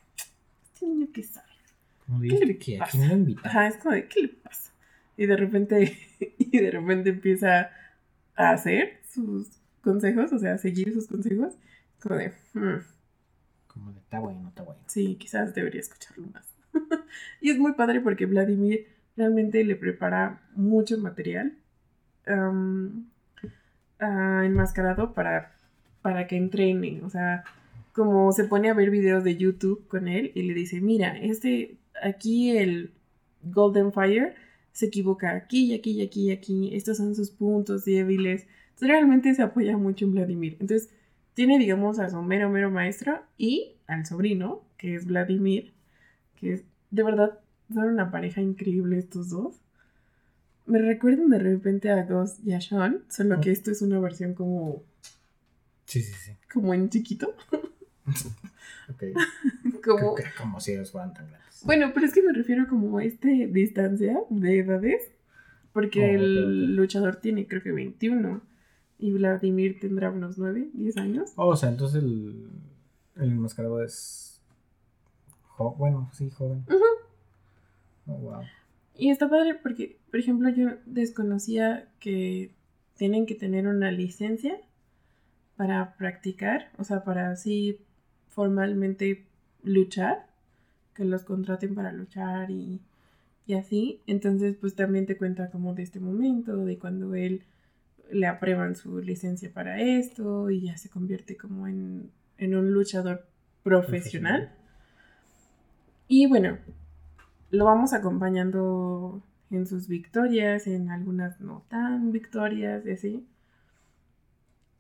este 0.75 0.87
niño 0.87 1.09
que 1.13 1.23
sabe. 1.23 1.47
¿No 2.09 2.21
¿Qué 2.21 2.45
le 2.45 2.59
que 2.59 2.79
pasa? 2.79 2.99
Ajá, 3.43 3.67
es 3.67 3.77
como 3.79 3.95
de, 3.95 4.07
¿qué 4.09 4.23
le 4.23 4.29
pasa? 4.29 4.71
Y 5.17 5.27
de 5.27 5.37
repente, 5.37 5.97
y 6.39 6.59
de 6.59 6.71
repente 6.71 7.11
empieza 7.11 7.71
a 8.37 8.51
hacer 8.51 9.01
sus 9.13 9.49
consejos, 9.81 10.33
o 10.33 10.39
sea, 10.39 10.55
a 10.55 10.59
seguir 10.59 10.93
sus 10.93 11.07
consejos, 11.09 11.55
como 12.01 12.17
de, 12.17 12.33
"Hmm, 12.53 12.79
Como 13.69 13.93
de 13.93 14.01
está 14.01 14.21
bueno, 14.21 14.49
está 14.49 14.63
bueno. 14.63 14.81
Sí, 14.87 15.17
quizás 15.17 15.55
debería 15.55 15.81
escucharlo 15.81 16.27
más. 16.29 16.45
y 17.41 17.51
es 17.51 17.59
muy 17.59 17.73
padre 17.73 18.01
porque 18.01 18.27
Vladimir 18.27 18.87
realmente 19.17 19.65
le 19.65 19.77
prepara 19.77 20.43
mucho 20.55 20.99
material 20.99 21.55
ah, 22.27 22.53
enmascarado 24.45 25.15
para, 25.15 25.53
para 26.03 26.27
que 26.27 26.37
entrene. 26.37 27.01
O 27.03 27.11
sea, 27.11 27.45
como 27.93 28.33
se 28.33 28.45
pone 28.45 28.69
a 28.71 28.75
ver 28.75 28.91
videos 28.91 29.25
de 29.25 29.37
YouTube 29.37 29.87
con 29.89 30.09
él 30.09 30.33
y 30.35 30.43
le 30.43 30.55
dice, 30.55 30.81
mira, 30.81 31.19
este 31.19 31.77
aquí 32.03 32.57
el 32.57 32.93
Golden 33.43 33.93
Fire 33.93 34.35
se 34.73 34.87
equivoca 34.87 35.31
aquí 35.31 35.73
y 35.73 35.75
aquí 35.75 35.93
y 35.93 36.03
aquí 36.03 36.29
y 36.29 36.31
aquí. 36.33 36.75
Estos 36.75 36.99
son 36.99 37.15
sus 37.15 37.31
puntos 37.31 37.85
débiles. 37.85 38.47
Entonces 38.71 38.89
realmente 38.89 39.35
se 39.35 39.43
apoya 39.43 39.77
mucho 39.79 40.05
en 40.05 40.13
Vladimir. 40.13 40.57
Entonces 40.61 40.91
tiene, 41.33 41.59
digamos, 41.59 41.99
a 41.99 42.11
su 42.11 42.21
mero, 42.23 42.51
mero 42.51 42.71
maestro 42.71 43.23
y 43.39 43.77
al 43.87 44.05
sobrino, 44.05 44.63
que 44.77 44.95
es 44.95 45.07
Vladimir, 45.07 45.73
que 46.37 46.65
de 46.91 47.03
verdad, 47.03 47.39
son 47.73 47.85
una 47.89 48.11
pareja 48.11 48.41
increíble 48.41 48.99
estos 48.99 49.31
dos. 49.31 49.61
Me 50.67 50.79
recuerdan 50.81 51.29
de 51.29 51.39
repente 51.39 51.91
a 51.91 52.05
Gus 52.05 52.39
y 52.45 52.53
a 52.53 52.61
Sean, 52.61 53.03
solo 53.09 53.41
que 53.41 53.51
esto 53.51 53.71
es 53.71 53.83
una 53.83 54.01
versión 54.01 54.35
como... 54.35 54.83
Sí, 55.85 56.03
sí, 56.03 56.13
sí. 56.13 56.33
Como 56.53 56.75
en 56.75 56.89
chiquito. 56.91 57.35
Ok. 58.89 59.03
como... 59.85 60.15
Que 60.15 60.23
como 60.39 60.61
si 60.61 60.71
ellos 60.73 60.93
fueran 60.93 61.13
tan 61.13 61.29
grandes. 61.29 61.63
Bueno, 61.65 61.91
pero 61.93 62.07
es 62.07 62.13
que 62.13 62.23
me 62.23 62.33
refiero 62.33 62.69
como 62.69 62.99
a 62.99 63.05
esta 63.05 63.27
distancia 63.27 64.17
de 64.31 64.61
edades, 64.61 65.11
porque 65.73 66.05
Oh, 66.05 66.15
el 66.15 66.77
luchador 66.77 67.17
tiene 67.17 67.49
creo 67.49 67.65
que 67.65 67.73
21 67.73 68.41
y 69.01 69.11
Vladimir 69.11 69.81
tendrá 69.81 70.11
unos 70.11 70.39
9, 70.39 70.69
10 70.73 70.97
años. 70.99 71.33
Oh, 71.35 71.49
o 71.49 71.57
sea, 71.57 71.69
entonces 71.69 72.01
el, 72.03 72.49
el 73.17 73.33
enmascarado 73.33 73.83
es. 73.83 74.36
Jo- 75.57 75.75
bueno, 75.77 76.11
sí, 76.13 76.31
joven. 76.31 76.65
Oh, 78.07 78.13
wow. 78.15 78.43
Y 78.95 79.11
está 79.11 79.29
padre 79.29 79.55
porque, 79.63 79.99
por 80.11 80.21
ejemplo, 80.21 80.49
yo 80.51 80.69
desconocía 80.87 81.89
que 82.01 82.53
tienen 82.97 83.27
que 83.27 83.35
tener 83.35 83.67
una 83.67 83.91
licencia 83.91 84.59
para 85.57 85.97
practicar, 85.97 86.71
o 86.79 86.85
sea, 86.85 87.05
para 87.05 87.31
así 87.31 87.79
formalmente 88.29 89.25
luchar, 89.63 90.27
que 90.95 91.05
los 91.05 91.25
contraten 91.25 91.75
para 91.75 91.93
luchar 91.93 92.51
y, 92.51 92.81
y 93.47 93.55
así. 93.55 94.01
Entonces, 94.07 94.57
pues 94.59 94.75
también 94.75 95.07
te 95.07 95.17
cuenta 95.17 95.51
como 95.51 95.75
de 95.75 95.83
este 95.83 96.01
momento, 96.01 96.65
de 96.65 96.79
cuando 96.79 97.15
él 97.15 97.43
le 98.11 98.27
aprueban 98.27 98.77
su 98.77 98.99
licencia 99.01 99.51
para 99.53 99.81
esto 99.81 100.49
y 100.51 100.61
ya 100.63 100.77
se 100.77 100.89
convierte 100.89 101.37
como 101.37 101.67
en, 101.67 102.11
en 102.39 102.55
un 102.55 102.71
luchador 102.73 103.27
profesional. 103.63 104.55
Y 106.09 106.27
bueno, 106.27 106.59
lo 107.51 107.65
vamos 107.65 107.93
acompañando 107.93 109.23
en 109.51 109.67
sus 109.67 109.89
victorias, 109.89 110.67
en 110.67 110.91
algunas 110.91 111.41
no 111.41 111.65
tan 111.69 112.13
victorias 112.13 112.85
y 112.87 112.91
así. 112.93 113.27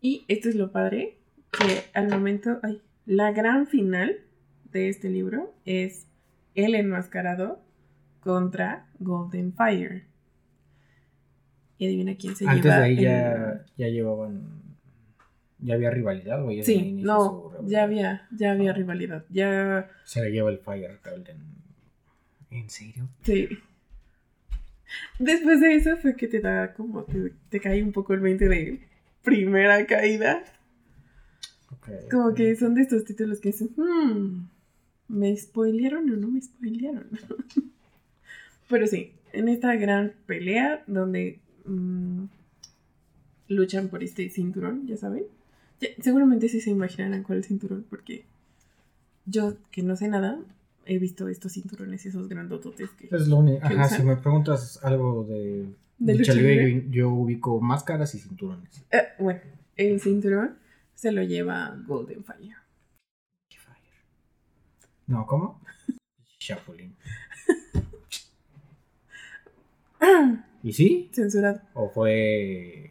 Y 0.00 0.24
esto 0.28 0.48
es 0.48 0.54
lo 0.54 0.70
padre, 0.72 1.18
que 1.52 1.82
al 1.98 2.08
momento, 2.10 2.58
ay, 2.62 2.80
la 3.06 3.32
gran 3.32 3.66
final 3.66 4.16
de 4.72 4.88
este 4.88 5.08
libro 5.08 5.52
es 5.64 6.06
el 6.54 6.74
enmascarado 6.74 7.60
contra 8.20 8.86
Golden 8.98 9.52
Fire. 9.52 10.04
Y 11.78 11.86
adivina 11.86 12.16
quién 12.16 12.34
se 12.36 12.46
Antes 12.46 12.64
lleva 12.64 12.78
de 12.78 12.84
ahí 12.84 12.96
el- 12.98 13.02
ya, 13.02 13.64
ya 13.76 13.88
llevaban. 13.88 14.42
¿Ya 15.58 15.74
había 15.74 15.90
rivalidad 15.90 16.44
o 16.44 16.50
ya 16.52 16.62
Sí, 16.64 16.92
no, 17.02 17.45
rivalidad? 17.56 17.70
ya 17.78 17.82
había, 17.84 18.28
ya 18.30 18.52
había 18.52 18.70
Ah. 18.70 18.74
rivalidad. 18.74 19.24
Ya 19.30 19.90
Se 20.04 20.22
le 20.22 20.30
lleva 20.32 20.50
el 20.50 20.58
Fire 20.58 20.98
Golden. 21.04 21.38
¿En 22.50 22.70
serio? 22.70 23.08
Sí. 23.22 23.48
Después 25.18 25.60
de 25.60 25.74
eso 25.74 25.96
fue 25.96 26.14
que 26.16 26.28
te 26.28 26.40
da 26.40 26.72
como, 26.74 27.04
te, 27.04 27.32
te 27.50 27.60
cae 27.60 27.82
un 27.82 27.92
poco 27.92 28.14
el 28.14 28.20
20 28.20 28.48
de 28.48 28.80
primera 29.22 29.84
caída. 29.86 30.44
Como 32.10 32.34
que 32.34 32.54
son 32.56 32.74
de 32.74 32.82
estos 32.82 33.04
títulos 33.04 33.40
que 33.40 33.50
dicen, 33.50 33.70
hmm, 33.76 34.48
¿me 35.08 35.36
spoilearon 35.36 36.08
o 36.10 36.16
no 36.16 36.28
me 36.28 36.40
spoilearon? 36.40 37.08
Pero 38.68 38.86
sí, 38.86 39.12
en 39.32 39.48
esta 39.48 39.74
gran 39.76 40.12
pelea 40.26 40.82
donde 40.88 41.40
mm, 41.64 42.24
luchan 43.48 43.88
por 43.88 44.02
este 44.02 44.28
cinturón, 44.30 44.86
ya 44.86 44.96
saben. 44.96 45.24
Seguramente 46.00 46.48
sí 46.48 46.60
se 46.60 46.70
imaginarán 46.70 47.22
cuál 47.22 47.38
es 47.38 47.44
el 47.44 47.48
cinturón, 47.48 47.86
porque 47.88 48.24
yo, 49.24 49.54
que 49.70 49.82
no 49.82 49.96
sé 49.96 50.08
nada, 50.08 50.38
he 50.84 50.98
visto 50.98 51.28
estos 51.28 51.52
cinturones 51.52 52.04
y 52.04 52.08
esos 52.08 52.28
grandototes 52.28 52.90
que... 52.90 53.08
Es 53.14 53.28
lo 53.28 53.38
único. 53.38 53.60
¿Qué 53.60 53.74
Ajá, 53.74 53.86
usan? 53.86 53.98
si 53.98 54.04
me 54.04 54.16
preguntas 54.16 54.80
algo 54.82 55.24
de. 55.24 55.66
¿De 55.98 56.14
lucha 56.14 56.34
libre, 56.34 56.84
yo, 56.86 56.90
yo 56.90 57.10
ubico 57.10 57.60
máscaras 57.60 58.14
y 58.14 58.18
cinturones. 58.18 58.84
Eh, 58.90 59.02
bueno, 59.18 59.40
el 59.76 60.00
cinturón 60.00 60.56
se 60.94 61.10
lo 61.12 61.22
lleva 61.22 61.76
Golden 61.86 62.22
Fire. 62.24 62.56
No, 65.06 65.24
¿cómo? 65.24 65.60
Chapulín. 66.38 66.96
¿Y 70.62 70.72
sí? 70.72 71.10
Censurado. 71.12 71.60
¿O 71.74 71.88
fue.? 71.90 72.90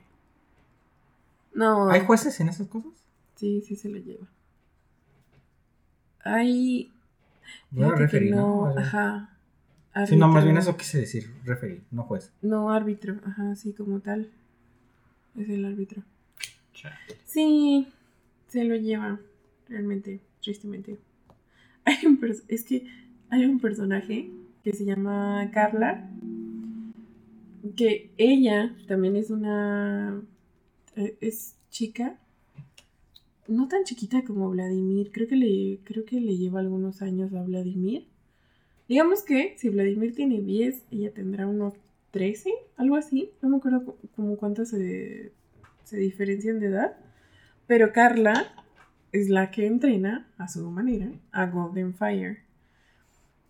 No. 1.56 1.90
¿Hay 1.90 2.02
jueces 2.02 2.40
en 2.40 2.50
esas 2.50 2.68
cosas? 2.68 2.92
Sí, 3.36 3.62
sí 3.66 3.76
se 3.76 3.90
lo 3.90 3.98
lleva. 3.98 4.28
Hay. 6.24 6.92
No 7.72 7.92
referee, 7.92 8.30
¿no? 8.32 8.68
ajá. 8.78 9.32
Sí, 10.06 10.18
no, 10.18 10.28
más 10.28 10.38
Árbitro. 10.38 10.44
bien 10.44 10.58
eso 10.58 10.76
quise 10.76 11.00
decir, 11.00 11.34
referee, 11.46 11.82
no 11.90 12.04
juez. 12.04 12.32
No, 12.42 12.70
árbitro, 12.70 13.16
ajá, 13.26 13.56
sí, 13.56 13.72
como 13.72 14.02
tal. 14.02 14.30
Es 15.38 15.50
el 15.50 15.64
árbitro. 15.64 16.04
Sí, 17.24 17.88
se 18.48 18.64
lo 18.66 18.76
lleva, 18.76 19.20
realmente, 19.70 20.20
tristemente. 20.42 21.00
Hay 21.86 22.06
un 22.06 22.20
es 22.50 22.64
que 22.64 22.88
hay 23.30 23.46
un 23.46 23.60
personaje 23.60 24.30
que 24.64 24.74
se 24.74 24.86
llama 24.86 25.50
Carla, 25.54 26.10
que 27.76 28.12
ella 28.18 28.76
también 28.88 29.16
es 29.16 29.30
una, 29.30 30.22
eh, 30.96 31.18
es 31.22 31.56
chica, 31.70 32.18
no 33.48 33.68
tan 33.68 33.84
chiquita 33.84 34.24
como 34.24 34.50
Vladimir, 34.50 35.12
creo 35.12 35.28
que 35.28 35.36
le, 35.36 35.80
creo 35.84 36.06
que 36.06 36.20
le 36.20 36.38
lleva 36.38 36.60
algunos 36.60 37.02
años 37.02 37.34
a 37.34 37.44
Vladimir. 37.44 38.08
Digamos 38.88 39.24
que 39.24 39.56
si 39.58 39.70
Vladimir 39.70 40.16
tiene 40.16 40.42
10, 40.42 40.84
ella 40.92 41.12
tendrá 41.14 41.48
unos 41.48 41.74
13, 42.12 42.52
algo 42.78 42.96
así, 42.96 43.32
no 43.42 43.50
me 43.50 43.58
acuerdo 43.58 43.84
cu- 43.86 43.98
como 44.16 44.38
cuántos 44.38 44.70
se, 44.70 45.32
se 45.84 45.98
diferencian 45.98 46.60
de 46.60 46.68
edad. 46.68 46.98
Pero 47.68 47.92
Carla 47.94 48.54
es 49.12 49.30
la 49.30 49.52
que 49.52 49.66
entrena 49.66 50.28
a 50.38 50.48
su 50.48 50.70
manera 50.72 51.12
a 51.32 51.48
Golden 51.48 51.94
Fire. 51.96 52.40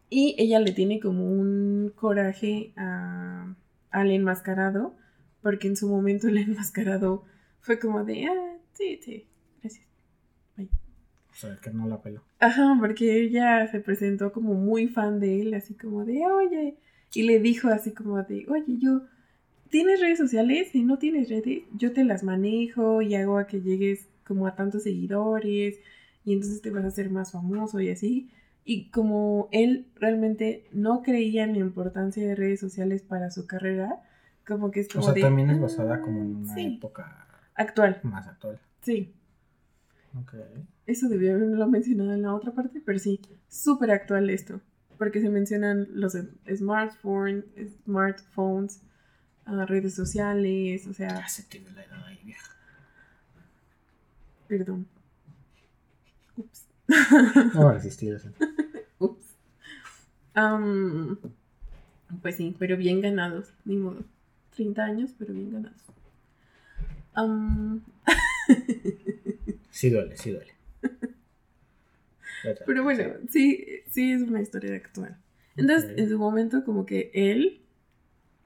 Y 0.09 0.35
ella 0.37 0.59
le 0.59 0.71
tiene 0.71 0.99
como 0.99 1.29
un 1.29 1.91
coraje 1.95 2.71
a- 2.77 3.53
al 3.91 4.11
enmascarado, 4.11 4.93
porque 5.41 5.67
en 5.67 5.75
su 5.75 5.87
momento 5.89 6.27
el 6.27 6.37
enmascarado 6.37 7.23
fue 7.65 7.79
como 7.79 8.03
de, 8.05 8.25
ah, 8.25 8.57
sí, 8.73 8.99
sí, 9.03 9.25
gracias. 9.61 9.85
O 11.31 11.37
sea, 11.37 11.57
que 11.61 11.69
no 11.69 11.85
la 11.87 12.01
peló. 12.01 12.21
Ajá, 12.39 12.77
porque 12.79 13.21
ella 13.21 13.67
se 13.67 13.81
presentó 13.81 14.31
como 14.31 14.53
muy 14.53 14.87
fan 14.87 15.19
de 15.19 15.41
él, 15.41 15.53
así 15.53 15.73
como 15.73 16.05
de, 16.05 16.25
oye, 16.25 16.77
y 17.13 17.23
le 17.23 17.39
dijo 17.39 17.67
así 17.67 17.91
como 17.91 18.23
de, 18.23 18.45
oye, 18.47 18.77
yo, 18.79 19.01
¿tienes 19.69 19.99
redes 19.99 20.17
sociales? 20.17 20.69
Si 20.71 20.81
no 20.83 20.97
tienes 20.97 21.27
redes, 21.27 21.63
yo 21.75 21.91
te 21.91 22.05
las 22.05 22.23
manejo 22.23 23.01
y 23.01 23.15
hago 23.15 23.37
a 23.37 23.47
que 23.47 23.59
llegues 23.61 24.07
como 24.25 24.47
a 24.47 24.55
tantos 24.55 24.83
seguidores 24.83 25.77
y 26.23 26.33
entonces 26.33 26.61
te 26.61 26.69
vas 26.71 26.85
a 26.85 26.87
hacer 26.87 27.09
más 27.09 27.33
famoso 27.33 27.81
y 27.81 27.89
así. 27.89 28.29
Y 28.63 28.89
como 28.89 29.49
él 29.51 29.87
realmente 29.95 30.63
no 30.71 31.03
creía 31.03 31.43
en 31.43 31.51
la 31.53 31.59
importancia 31.59 32.25
de 32.25 32.35
redes 32.35 32.61
sociales 32.61 33.01
para 33.03 33.29
su 33.29 33.45
carrera, 33.45 34.01
como 34.47 34.71
que 34.71 34.79
es 34.79 34.87
O 34.87 34.93
como 34.93 35.03
sea, 35.03 35.13
de, 35.13 35.21
también 35.21 35.49
es 35.49 35.57
"Ah, 35.57 35.61
basada 35.63 36.01
como 36.01 36.21
en 36.21 36.35
una 36.37 36.53
sí, 36.55 36.75
época 36.77 37.24
actual, 37.55 37.99
más 38.03 38.27
actual. 38.27 38.59
sí. 38.81 39.13
Ok. 40.17 40.33
Eso 40.87 41.09
debió 41.09 41.33
haberlo 41.33 41.67
mencionado 41.67 42.13
en 42.13 42.21
la 42.21 42.33
otra 42.33 42.53
parte, 42.53 42.81
pero 42.85 42.99
sí, 42.99 43.19
súper 43.49 43.91
actual 43.91 44.29
esto, 44.29 44.61
porque 44.97 45.19
se 45.19 45.29
mencionan 45.29 45.87
los 45.93 46.15
smartphones, 46.55 47.43
smartphones, 47.83 48.81
ah, 49.45 49.65
redes 49.65 49.93
sociales, 49.95 50.85
o 50.87 50.93
sea, 50.93 51.09
Ya 51.09 51.27
se 51.27 51.43
te 51.43 51.59
ve 51.59 51.71
la 51.73 51.83
edad 51.83 52.05
ahí, 52.05 52.19
vieja. 52.23 52.49
perdón. 54.47 54.87
Ups. 56.37 56.65
No 57.55 57.71
resistir 57.73 58.13
eso. 58.13 58.29
Ups. 58.99 59.35
Am, 60.33 61.17
pues 62.21 62.35
sí, 62.35 62.55
pero 62.59 62.77
bien 62.77 63.01
ganados, 63.01 63.51
ni 63.65 63.75
modo. 63.75 64.03
30 64.55 64.83
años, 64.83 65.11
pero 65.17 65.33
bien 65.33 65.51
ganados. 65.51 65.81
Am, 67.15 67.81
Sí 69.71 69.89
duele, 69.89 70.15
sí 70.17 70.31
duele. 70.31 70.53
Pero 72.65 72.83
bueno, 72.83 73.13
sí, 73.29 73.65
sí 73.89 74.11
es 74.11 74.21
una 74.21 74.41
historia 74.41 74.75
actual. 74.75 75.17
Entonces, 75.57 75.91
en 75.97 76.09
su 76.09 76.19
momento, 76.19 76.63
como 76.63 76.85
que 76.85 77.09
él 77.13 77.61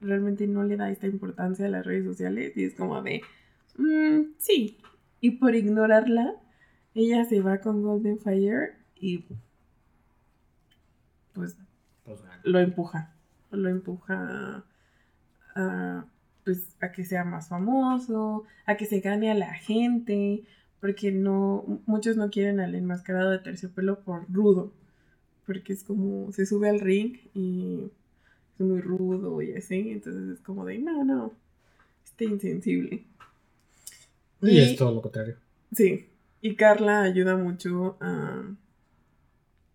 realmente 0.00 0.46
no 0.46 0.64
le 0.64 0.76
da 0.76 0.90
esta 0.90 1.06
importancia 1.06 1.66
a 1.66 1.68
las 1.68 1.84
redes 1.84 2.04
sociales 2.04 2.56
y 2.56 2.64
es 2.64 2.74
como 2.74 3.02
de, 3.02 3.20
"Mm, 3.76 4.32
sí. 4.38 4.78
Y 5.20 5.32
por 5.32 5.54
ignorarla, 5.54 6.34
ella 6.94 7.24
se 7.26 7.40
va 7.42 7.58
con 7.60 7.82
Golden 7.82 8.18
Fire 8.18 8.74
y 8.96 9.24
pues 11.34 11.56
gana. 12.06 12.40
lo 12.44 12.58
empuja. 12.60 13.14
Lo 13.50 13.68
empuja 13.68 14.64
a, 15.54 16.04
pues, 16.50 16.74
a 16.80 16.90
que 16.90 17.04
sea 17.04 17.22
más 17.24 17.48
famoso, 17.48 18.42
a 18.66 18.76
que 18.76 18.84
se 18.84 18.98
gane 18.98 19.30
a 19.30 19.34
la 19.34 19.54
gente, 19.54 20.42
porque 20.80 21.12
no, 21.12 21.80
muchos 21.86 22.16
no 22.16 22.28
quieren 22.28 22.58
al 22.58 22.74
enmascarado 22.74 23.30
de 23.30 23.38
terciopelo 23.38 24.00
por 24.00 24.26
rudo, 24.32 24.72
porque 25.46 25.72
es 25.72 25.84
como, 25.84 26.32
se 26.32 26.46
sube 26.46 26.68
al 26.68 26.80
ring 26.80 27.18
y 27.34 27.92
es 28.58 28.66
muy 28.66 28.80
rudo 28.80 29.40
y 29.42 29.52
así, 29.54 29.90
entonces 29.90 30.28
es 30.28 30.40
como 30.40 30.64
de, 30.64 30.78
no, 30.78 31.04
no, 31.04 31.32
este 32.04 32.24
insensible. 32.24 33.04
Y, 34.42 34.50
Y- 34.50 34.58
es 34.58 34.76
todo 34.76 34.92
lo 34.92 35.02
contrario. 35.02 35.36
Sí, 35.72 36.08
y 36.40 36.56
Carla 36.56 37.02
ayuda 37.02 37.36
mucho 37.36 37.96
a, 38.00 38.42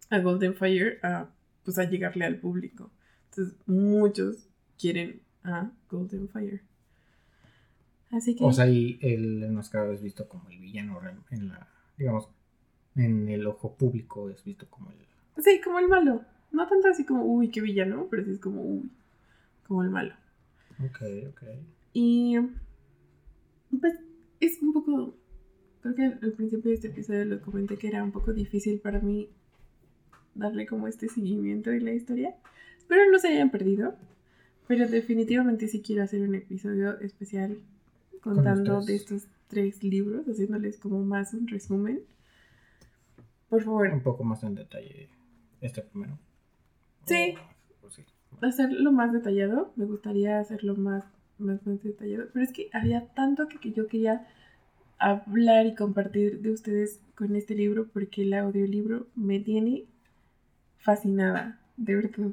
a 0.10 0.20
Golden 0.20 0.56
Fire 0.56 1.00
a, 1.04 1.30
pues, 1.64 1.78
a 1.78 1.86
llegarle 1.86 2.26
al 2.26 2.38
público. 2.38 2.92
Entonces, 3.30 3.56
muchos 3.66 4.48
quieren 4.78 5.22
a 5.46 5.72
Golden 5.90 6.28
Fire. 6.30 6.62
Así 8.12 8.36
que, 8.36 8.44
O 8.44 8.52
sea, 8.54 8.68
y 8.68 8.98
el 9.02 9.44
enmascarado 9.44 9.92
es 9.94 10.02
visto 10.02 10.28
como 10.28 10.50
el 10.50 10.60
villano 10.60 11.00
real- 11.00 11.24
en 11.32 11.50
la, 11.50 11.68
digamos, 11.98 12.30
en 12.96 13.28
el 13.30 13.46
ojo 13.48 13.76
público 13.76 14.30
es 14.30 14.44
visto 14.44 14.68
como 14.70 14.92
el... 14.92 14.98
sí, 15.44 15.60
como 15.64 15.80
el 15.80 15.88
malo. 15.88 16.22
No 16.52 16.68
tanto 16.68 16.88
así 16.88 17.04
como, 17.06 17.26
uy, 17.26 17.50
qué 17.50 17.60
villano, 17.62 18.08
pero 18.10 18.24
sí 18.24 18.32
es 18.32 18.40
como, 18.40 18.62
uy, 18.62 18.90
como 19.68 19.84
el 19.84 19.90
malo. 19.90 20.14
Ok, 20.80 21.02
ok. 21.30 21.44
Y 21.94 22.38
pues 23.80 23.96
es 24.40 24.62
un 24.62 24.72
poco, 24.72 25.16
creo 25.82 25.96
que 25.96 26.04
al 26.06 26.32
principio 26.34 26.70
de 26.70 26.76
este 26.76 26.88
episodio 26.88 27.26
lo 27.26 27.42
comenté 27.42 27.78
que 27.78 27.88
era 27.88 28.04
un 28.04 28.12
poco 28.12 28.32
difícil 28.34 28.80
para 28.80 29.00
mí 29.00 29.30
darle 30.36 30.66
como 30.66 30.88
este 30.88 31.10
seguimiento 31.10 31.72
en 31.72 31.84
la 31.86 31.92
historia. 31.94 32.36
Espero 32.78 33.10
no 33.12 33.20
se 33.20 33.30
hayan 33.30 33.50
perdido, 33.52 33.98
pero 34.68 34.88
definitivamente 34.88 35.68
sí 35.68 35.82
quiero 35.82 36.04
hacer 36.04 36.22
un 36.22 36.36
episodio 36.36 37.00
especial 37.00 37.58
contando 38.22 38.82
de 38.82 38.96
estos 38.96 39.24
tres 39.48 39.84
libros, 39.84 40.26
haciéndoles 40.28 40.78
como 40.78 41.04
más 41.04 41.34
un 41.34 41.48
resumen. 41.48 42.02
Por 43.50 43.64
favor, 43.64 43.88
Un 43.90 44.02
poco 44.02 44.24
más 44.24 44.44
en 44.44 44.56
detalle 44.56 45.08
este 45.62 45.82
primero. 45.82 46.18
Sí. 47.06 47.36
O- 47.84 47.88
o 47.88 47.90
sí. 47.92 48.04
hacerlo 48.42 48.92
más 48.92 49.14
detallado, 49.14 49.72
me 49.76 49.86
gustaría 49.86 50.40
hacerlo 50.40 50.76
más, 50.76 51.04
más, 51.38 51.66
más 51.66 51.82
detallado, 51.84 52.26
pero 52.34 52.44
es 52.44 52.52
que 52.52 52.70
había 52.74 53.08
tanto 53.14 53.48
que, 53.48 53.60
que 53.60 53.72
yo 53.72 53.88
quería 53.88 54.28
hablar 54.98 55.66
y 55.68 55.76
compartir 55.76 56.42
de 56.42 56.52
ustedes 56.52 57.00
con 57.16 57.36
este 57.36 57.54
libro 57.56 57.88
porque 57.94 58.24
el 58.24 58.34
audiolibro 58.34 59.08
me 59.16 59.40
tiene 59.40 59.86
fascinada, 60.80 61.60
de 61.78 61.96
verdad. 61.96 62.32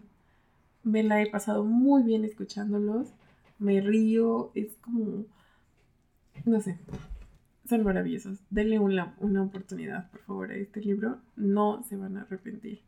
Me 0.85 1.03
la 1.03 1.23
he 1.23 1.31
pasado 1.31 1.65
muy 1.65 2.03
bien 2.03 2.25
escuchándolos, 2.25 3.09
me 3.59 3.81
río, 3.81 4.51
es 4.55 4.75
como, 4.81 5.25
no 6.45 6.61
sé, 6.61 6.79
son 7.69 7.85
maravillosos. 7.85 8.39
Denle 8.51 8.79
una, 8.79 9.15
una 9.21 9.43
oportunidad, 9.43 10.11
por 10.11 10.21
favor, 10.23 10.51
a 10.51 10.57
este 10.57 10.81
libro, 10.81 11.19
no 11.37 11.83
se 11.85 11.97
van 11.97 12.17
a 12.17 12.23
arrepentir. 12.23 12.81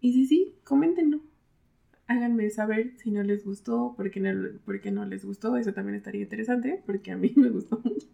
Y 0.00 0.12
sí, 0.12 0.26
sí, 0.26 0.54
coméntenlo 0.64 1.20
háganme 2.08 2.50
saber 2.50 2.92
si 2.98 3.10
no 3.10 3.22
les 3.22 3.44
gustó, 3.44 3.94
por 3.96 4.10
qué 4.10 4.20
no, 4.20 4.48
por 4.64 4.80
qué 4.80 4.90
no 4.90 5.04
les 5.04 5.24
gustó. 5.24 5.56
Eso 5.56 5.72
también 5.72 5.96
estaría 5.96 6.22
interesante, 6.22 6.82
porque 6.86 7.12
a 7.12 7.16
mí 7.16 7.32
me 7.36 7.48
gustó 7.50 7.80
mucho. 7.84 8.06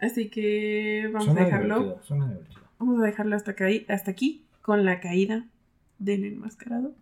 Así 0.00 0.28
que 0.30 1.08
vamos 1.12 1.26
Suena 1.26 1.42
a 1.42 1.44
dejarlo. 1.44 1.74
divertido, 1.80 2.02
suena 2.04 2.28
divertido. 2.28 2.60
Vamos 2.78 3.02
a 3.02 3.06
dejarlo 3.06 3.36
hasta, 3.36 3.54
hasta 3.88 4.10
aquí 4.10 4.44
con 4.62 4.84
la 4.84 5.00
caída 5.00 5.46
del 6.00 6.24
enmascarado. 6.24 6.94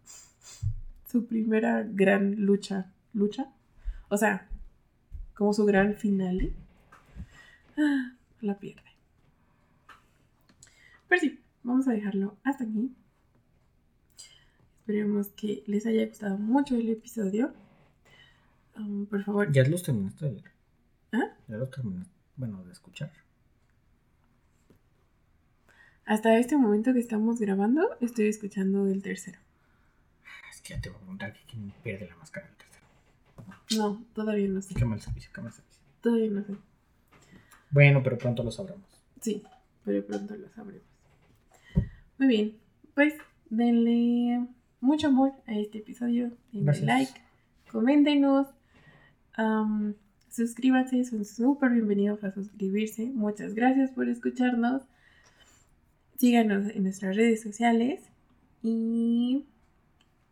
Su 1.10 1.24
primera 1.24 1.82
gran 1.82 2.34
lucha. 2.36 2.92
¿Lucha? 3.14 3.50
O 4.08 4.18
sea, 4.18 4.46
como 5.34 5.54
su 5.54 5.64
gran 5.64 5.94
final. 5.94 6.52
Ah, 7.78 8.12
la 8.42 8.58
pierde. 8.58 8.82
Pero 11.08 11.20
sí, 11.20 11.40
vamos 11.62 11.88
a 11.88 11.92
dejarlo 11.92 12.36
hasta 12.44 12.64
aquí. 12.64 12.92
Esperemos 14.80 15.28
que 15.28 15.62
les 15.66 15.86
haya 15.86 16.06
gustado 16.06 16.36
mucho 16.38 16.76
el 16.76 16.88
episodio. 16.90 17.52
Um, 18.76 19.06
por 19.06 19.24
favor, 19.24 19.52
¿Ya 19.52 19.64
los 19.64 19.82
terminaste 19.82 20.26
de 20.26 20.32
leer? 20.32 20.50
¿Ah? 21.12 21.36
¿Ya 21.48 21.56
los 21.56 21.70
terminaste? 21.70 22.12
Bueno, 22.36 22.62
de 22.64 22.72
escuchar. 22.72 23.12
Hasta 26.08 26.38
este 26.38 26.56
momento 26.56 26.94
que 26.94 27.00
estamos 27.00 27.38
grabando, 27.38 27.86
estoy 28.00 28.28
escuchando 28.28 28.86
el 28.86 29.02
tercero. 29.02 29.38
Es 30.50 30.62
que 30.62 30.72
ya 30.72 30.80
te 30.80 30.88
voy 30.88 30.96
a 30.96 31.00
preguntar 31.00 31.34
que 31.34 31.40
quién 31.46 31.70
pierde 31.82 32.08
la 32.08 32.16
máscara 32.16 32.46
del 32.46 32.56
tercero. 32.56 32.86
No, 33.76 34.02
todavía 34.14 34.48
no 34.48 34.62
sé. 34.62 34.74
Qué 34.74 34.86
mal 34.86 35.02
servicio, 35.02 35.30
qué 35.34 35.42
mal 35.42 35.52
servicio. 35.52 35.82
Todavía 36.00 36.30
no 36.30 36.44
sé. 36.44 36.54
Bueno, 37.70 38.02
pero 38.02 38.16
pronto 38.16 38.42
lo 38.42 38.50
sabremos. 38.50 38.86
Sí, 39.20 39.42
pero 39.84 40.04
pronto 40.06 40.34
lo 40.34 40.48
sabremos. 40.48 40.86
Muy 42.16 42.28
bien, 42.28 42.56
pues 42.94 43.12
denle 43.50 44.46
mucho 44.80 45.08
amor 45.08 45.32
a 45.46 45.58
este 45.58 45.78
episodio. 45.78 46.32
Denle 46.52 46.72
Gracias. 46.72 46.86
like, 46.86 47.12
coméntenos, 47.70 48.46
am, 49.34 49.94
suscríbanse, 50.30 51.04
son 51.04 51.26
súper 51.26 51.70
bienvenidos 51.72 52.24
a 52.24 52.32
suscribirse. 52.32 53.10
Muchas 53.10 53.52
gracias 53.52 53.90
por 53.90 54.08
escucharnos. 54.08 54.84
Síganos 56.18 56.68
en 56.74 56.82
nuestras 56.82 57.14
redes 57.16 57.40
sociales 57.40 58.00
y 58.62 59.44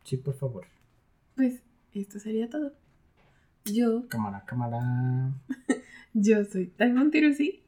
Sí, 0.05 0.16
por 0.16 0.34
favor. 0.37 0.66
pues 1.37 1.61
esto 1.95 2.18
sería 2.20 2.51
todo. 2.51 2.72
Yo, 3.64 4.07
Cámara, 4.09 4.45
cámara. 4.47 5.32
yo 6.14 6.45
soy 6.45 6.66
Taimon 6.66 7.11
Tirusi. 7.11 7.61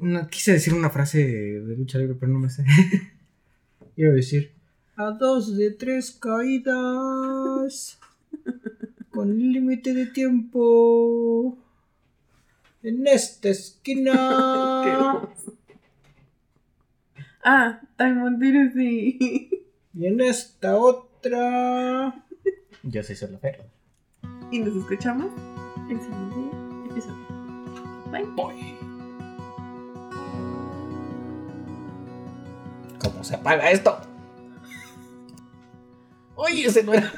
No, 0.00 0.28
quise 0.28 0.52
decir 0.52 0.72
una 0.74 0.90
frase 0.90 1.18
de 1.26 1.76
lucha 1.76 1.98
libre, 1.98 2.16
pero 2.18 2.30
no 2.32 2.38
me 2.38 2.48
sé. 2.50 2.64
Iba 3.96 4.10
a 4.10 4.14
decir. 4.14 4.52
A 4.96 5.10
dos 5.10 5.56
de 5.56 5.70
tres 5.72 6.12
caídas. 6.12 7.98
Con 9.10 9.36
límite 9.38 9.92
de 9.94 10.06
tiempo. 10.06 11.58
En 12.82 13.06
esta 13.06 13.48
esquina. 13.48 15.28
Ah, 17.44 17.80
Taimon 17.96 18.38
Tirusi. 18.38 19.16
y 19.94 20.06
en 20.06 20.20
esta 20.20 20.76
otra. 20.76 22.24
Yo 22.82 23.02
soy 23.02 23.16
solo 23.16 23.38
Fer. 23.38 23.64
Y 24.50 24.58
nos 24.58 24.76
escuchamos 24.76 25.30
en 25.88 25.96
el 25.96 26.02
siguiente 26.02 26.90
episodio. 26.90 27.26
Bye. 28.10 28.76
¿Cómo 32.98 33.24
se 33.24 33.36
apaga 33.36 33.70
esto? 33.70 33.98
Oye, 36.34 36.66
ese 36.66 36.82
no 36.82 36.92
era. 36.92 37.10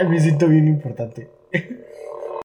Ay, 0.00 0.08
me 0.08 0.18
siento 0.18 0.48
bien 0.48 0.66
importante. 0.66 1.28